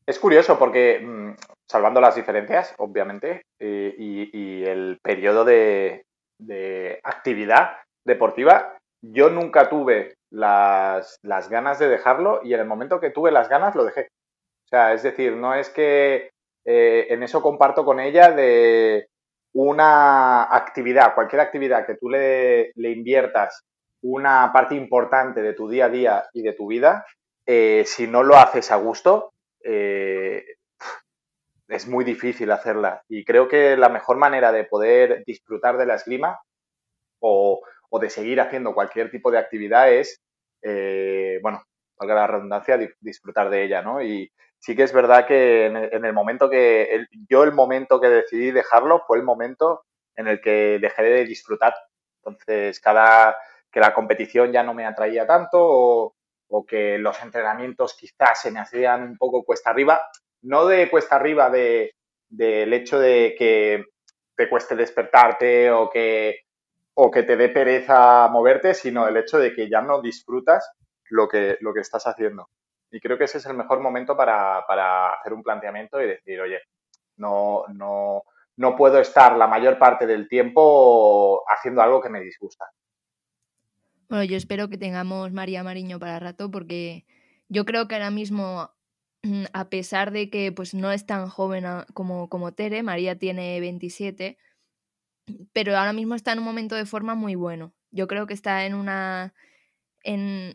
Es 0.04 0.18
curioso 0.18 0.58
porque, 0.58 0.98
mm, 1.00 1.36
salvando 1.66 2.00
las 2.00 2.16
diferencias, 2.16 2.74
obviamente, 2.78 3.42
eh, 3.60 3.94
y, 3.96 4.64
el 4.64 4.98
periodo 5.00 5.44
de, 5.44 6.06
de 6.38 6.98
actividad 7.04 7.76
deportiva, 8.04 8.78
yo 9.00 9.30
nunca 9.30 9.68
tuve 9.68 10.14
las, 10.34 11.48
ganas 11.48 11.78
de 11.78 11.88
dejarlo 11.88 12.40
y 12.42 12.54
en 12.54 12.60
el 12.60 12.66
momento 12.66 13.00
que 13.00 13.10
tuve 13.10 13.30
las 13.30 13.48
ganas 13.48 13.74
lo 13.74 13.84
dejé. 13.84 14.08
O 14.64 14.68
sea, 14.68 14.92
es 14.92 15.02
decir, 15.02 15.32
no 15.36 15.54
es 15.54 15.70
que 15.70 16.30
eh, 16.64 17.06
en 17.10 17.22
eso 17.22 17.40
comparto 17.42 17.84
con 17.84 18.00
ella 18.00 18.30
de 18.32 19.08
una 19.52 20.54
actividad, 20.54 21.14
cualquier 21.14 21.40
actividad 21.40 21.86
que 21.86 21.96
tú 21.96 22.08
le, 22.08 22.72
inviertas 22.76 23.62
una 24.02 24.50
parte 24.52 24.74
importante 24.74 25.40
de 25.40 25.54
tu 25.54 25.68
día 25.68 25.86
a 25.86 25.90
día 25.90 26.24
y 26.32 26.42
de 26.42 26.52
tu 26.52 26.66
vida, 26.66 27.06
eh, 27.46 27.84
si 27.86 28.06
no 28.06 28.22
lo 28.22 28.36
haces 28.36 28.70
a 28.70 28.76
gusto, 28.76 29.32
eh, 29.62 30.44
es 31.68 31.86
muy 31.86 32.04
difícil 32.04 32.50
hacerla. 32.50 33.02
Y 33.08 33.24
creo 33.24 33.48
que 33.48 33.76
la 33.76 33.88
mejor 33.88 34.16
manera 34.16 34.52
de 34.52 34.64
poder 34.64 35.22
disfrutar 35.26 35.78
de 35.78 35.86
la 35.86 35.94
esgrima 35.94 36.40
o, 37.20 37.62
o 37.88 37.98
de 37.98 38.10
seguir 38.10 38.40
haciendo 38.40 38.74
cualquier 38.74 39.10
tipo 39.10 39.30
de 39.30 39.38
actividad 39.38 39.90
es, 39.90 40.20
eh, 40.64 41.38
bueno, 41.42 41.62
valga 41.98 42.14
la 42.14 42.26
redundancia, 42.26 42.78
disfrutar 43.00 43.50
de 43.50 43.64
ella, 43.64 43.82
¿no? 43.82 44.02
Y 44.02 44.32
sí 44.58 44.74
que 44.74 44.82
es 44.82 44.92
verdad 44.92 45.26
que 45.26 45.66
en 45.66 46.04
el, 46.04 46.12
momento 46.14 46.48
que, 46.48 47.06
yo 47.28 47.44
el 47.44 47.52
momento 47.52 48.00
que 48.00 48.08
decidí 48.08 48.50
dejarlo 48.50 49.04
fue 49.06 49.18
el 49.18 49.24
momento 49.24 49.84
en 50.16 50.26
el 50.26 50.40
que 50.40 50.78
dejé 50.80 51.02
de 51.02 51.24
disfrutar. 51.26 51.74
Entonces, 52.24 52.80
cada, 52.80 53.36
que 53.70 53.80
la 53.80 53.92
competición 53.92 54.52
ya 54.52 54.62
no 54.62 54.72
me 54.72 54.86
atraía 54.86 55.26
tanto 55.26 55.58
o, 55.60 56.14
que 56.66 56.98
los 56.98 57.20
entrenamientos 57.20 57.96
quizás 57.98 58.40
se 58.40 58.52
me 58.52 58.60
hacían 58.60 59.02
un 59.02 59.16
poco 59.18 59.42
cuesta 59.42 59.70
arriba, 59.70 60.00
no 60.42 60.66
de 60.66 60.88
cuesta 60.88 61.16
arriba 61.16 61.50
del 61.50 62.72
hecho 62.72 63.00
de 63.00 63.34
que 63.36 63.84
te 64.36 64.48
cueste 64.48 64.76
despertarte 64.76 65.72
o 65.72 65.90
que 65.90 66.43
o 66.94 67.10
que 67.10 67.24
te 67.24 67.36
dé 67.36 67.48
pereza 67.48 68.28
moverte, 68.28 68.74
sino 68.74 69.06
el 69.08 69.16
hecho 69.16 69.38
de 69.38 69.52
que 69.52 69.68
ya 69.68 69.82
no 69.82 70.00
disfrutas 70.00 70.70
lo 71.10 71.28
que, 71.28 71.58
lo 71.60 71.74
que 71.74 71.80
estás 71.80 72.06
haciendo. 72.06 72.48
Y 72.90 73.00
creo 73.00 73.18
que 73.18 73.24
ese 73.24 73.38
es 73.38 73.46
el 73.46 73.54
mejor 73.54 73.80
momento 73.80 74.16
para, 74.16 74.64
para 74.66 75.14
hacer 75.14 75.32
un 75.32 75.42
planteamiento 75.42 76.00
y 76.00 76.06
decir, 76.06 76.40
oye, 76.40 76.60
no, 77.16 77.64
no, 77.74 78.22
no 78.56 78.76
puedo 78.76 79.00
estar 79.00 79.36
la 79.36 79.48
mayor 79.48 79.78
parte 79.78 80.06
del 80.06 80.28
tiempo 80.28 81.42
haciendo 81.48 81.82
algo 81.82 82.00
que 82.00 82.08
me 82.08 82.20
disgusta. 82.20 82.66
Bueno, 84.08 84.24
yo 84.24 84.36
espero 84.36 84.68
que 84.68 84.78
tengamos 84.78 85.32
María 85.32 85.64
Mariño 85.64 85.98
para 85.98 86.20
rato 86.20 86.50
porque 86.50 87.04
yo 87.48 87.64
creo 87.64 87.88
que 87.88 87.94
ahora 87.96 88.10
mismo, 88.10 88.70
a 89.52 89.68
pesar 89.68 90.12
de 90.12 90.30
que 90.30 90.52
pues, 90.52 90.74
no 90.74 90.92
es 90.92 91.06
tan 91.06 91.28
joven 91.28 91.64
como, 91.94 92.28
como 92.28 92.52
Tere, 92.52 92.82
María 92.82 93.18
tiene 93.18 93.58
27, 93.60 94.38
pero 95.52 95.76
ahora 95.76 95.92
mismo 95.92 96.14
está 96.14 96.32
en 96.32 96.40
un 96.40 96.44
momento 96.44 96.74
de 96.74 96.86
forma 96.86 97.14
muy 97.14 97.34
bueno. 97.34 97.74
Yo 97.90 98.06
creo 98.06 98.26
que 98.26 98.34
está 98.34 98.66
en 98.66 98.74
una 98.74 99.34
en, 100.02 100.54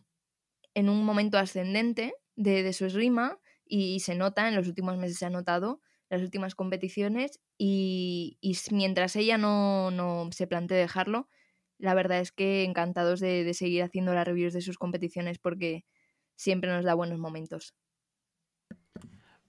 en 0.76 0.90
un 0.90 1.06
momento 1.06 1.38
ascendente 1.38 2.14
de, 2.36 2.64
de 2.64 2.74
su 2.74 2.86
esgrima 2.86 3.40
y, 3.66 4.00
se 4.00 4.16
nota, 4.16 4.48
en 4.48 4.56
los 4.56 4.68
últimos 4.68 4.98
meses 4.98 5.18
se 5.20 5.26
ha 5.26 5.30
notado, 5.30 5.82
las 6.10 6.22
últimas 6.22 6.56
competiciones 6.56 7.40
y, 7.58 8.38
y 8.42 8.58
mientras 8.72 9.16
ella 9.16 9.38
no, 9.38 9.92
no, 9.92 10.30
se 10.32 10.48
plantee 10.48 10.78
dejarlo, 10.78 11.30
la 11.78 11.94
verdad 11.94 12.20
es 12.20 12.32
que 12.32 12.64
encantados 12.64 13.20
de, 13.20 13.44
de 13.44 13.54
seguir 13.54 13.84
haciendo 13.84 14.14
las 14.14 14.28
reviews 14.28 14.54
de 14.54 14.62
sus 14.62 14.78
competiciones 14.78 15.40
porque 15.40 15.86
siempre 16.36 16.72
nos 16.72 16.86
da 16.86 16.96
buenos 16.96 17.20
momentos. 17.20 17.76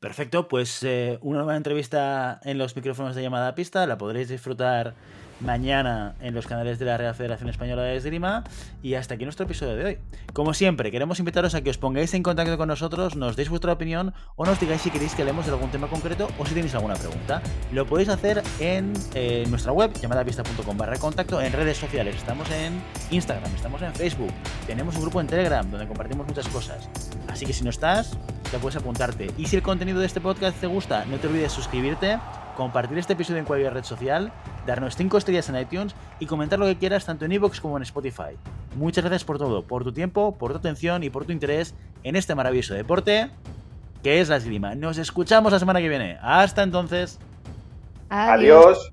Perfecto, 0.01 0.49
pues 0.49 0.83
eh, 0.83 1.19
una 1.21 1.41
nueva 1.41 1.57
entrevista 1.59 2.41
en 2.45 2.57
los 2.57 2.75
micrófonos 2.75 3.15
de 3.15 3.21
llamada 3.21 3.49
a 3.49 3.55
pista, 3.55 3.87
la 3.87 3.99
podréis 3.99 4.31
disfrutar 4.31 4.95
mañana 5.41 6.15
en 6.21 6.35
los 6.35 6.47
canales 6.47 6.79
de 6.79 6.85
la 6.85 6.97
Real 6.97 7.15
Federación 7.15 7.49
Española 7.49 7.83
de 7.83 7.97
Esgrima. 7.97 8.45
Y 8.83 8.95
hasta 8.95 9.15
aquí 9.15 9.25
nuestro 9.25 9.47
episodio 9.47 9.77
de 9.77 9.85
hoy. 9.85 9.99
Como 10.33 10.55
siempre, 10.55 10.91
queremos 10.91 11.19
invitaros 11.19 11.55
a 11.55 11.63
que 11.63 11.71
os 11.71 11.79
pongáis 11.79 12.15
en 12.15 12.23
contacto 12.23 12.57
con 12.57 12.69
nosotros, 12.69 13.17
nos 13.17 13.37
deis 13.37 13.49
vuestra 13.49 13.73
opinión 13.73 14.15
o 14.37 14.45
nos 14.45 14.61
digáis 14.61 14.83
si 14.83 14.91
queréis 14.91 15.15
que 15.15 15.23
hablemos 15.23 15.47
de 15.47 15.53
algún 15.53 15.71
tema 15.71 15.89
concreto 15.89 16.29
o 16.39 16.47
si 16.47 16.55
tenéis 16.55 16.75
alguna 16.75 16.95
pregunta. 16.95 17.43
Lo 17.73 17.87
podéis 17.87 18.09
hacer 18.09 18.43
en 18.59 18.93
eh, 19.15 19.45
nuestra 19.49 19.73
web, 19.73 19.93
llamadapista.com 20.01 20.77
barra 20.77 20.99
contacto, 20.99 21.41
en 21.41 21.53
redes 21.53 21.79
sociales. 21.79 22.17
Estamos 22.17 22.51
en 22.51 22.81
Instagram, 23.11 23.55
estamos 23.55 23.83
en 23.83 23.95
Facebook, 23.95 24.33
tenemos 24.67 24.95
un 24.97 25.03
grupo 25.03 25.21
en 25.21 25.27
Telegram 25.27 25.69
donde 25.69 25.87
compartimos 25.87 26.27
muchas 26.27 26.49
cosas. 26.49 26.89
Así 27.29 27.47
que 27.47 27.53
si 27.53 27.65
no 27.65 27.71
estás, 27.71 28.17
ya 28.53 28.59
puedes 28.59 28.77
apuntarte. 28.77 29.31
Y 29.37 29.47
si 29.47 29.57
el 29.57 29.63
contenido 29.63 30.01
de 30.01 30.07
este 30.07 30.21
podcast 30.21 30.59
te 30.61 30.67
gusta, 30.67 31.05
no 31.07 31.19
te 31.19 31.29
olvides 31.29 31.53
suscribirte 31.53 32.19
compartir 32.61 32.99
este 32.99 33.15
episodio 33.15 33.39
en 33.39 33.47
cualquier 33.47 33.73
red 33.73 33.85
social, 33.85 34.31
darnos 34.67 34.95
5 34.95 35.17
estrellas 35.17 35.49
en 35.49 35.57
iTunes 35.57 35.95
y 36.19 36.27
comentar 36.27 36.59
lo 36.59 36.67
que 36.67 36.77
quieras 36.77 37.07
tanto 37.07 37.25
en 37.25 37.33
iVoox 37.33 37.59
como 37.59 37.79
en 37.79 37.85
Spotify. 37.85 38.37
Muchas 38.77 39.03
gracias 39.03 39.25
por 39.25 39.39
todo, 39.39 39.63
por 39.63 39.83
tu 39.83 39.93
tiempo, 39.93 40.37
por 40.37 40.53
tu 40.53 40.59
atención 40.59 41.03
y 41.03 41.09
por 41.09 41.25
tu 41.25 41.33
interés 41.33 41.75
en 42.03 42.17
este 42.17 42.35
maravilloso 42.35 42.75
deporte 42.75 43.31
que 44.03 44.21
es 44.21 44.29
la 44.29 44.37
esgrima. 44.37 44.75
Nos 44.75 44.99
escuchamos 44.99 45.53
la 45.53 45.59
semana 45.59 45.81
que 45.81 45.89
viene. 45.89 46.19
Hasta 46.21 46.63
entonces. 46.63 47.19
Adiós. 48.11 48.93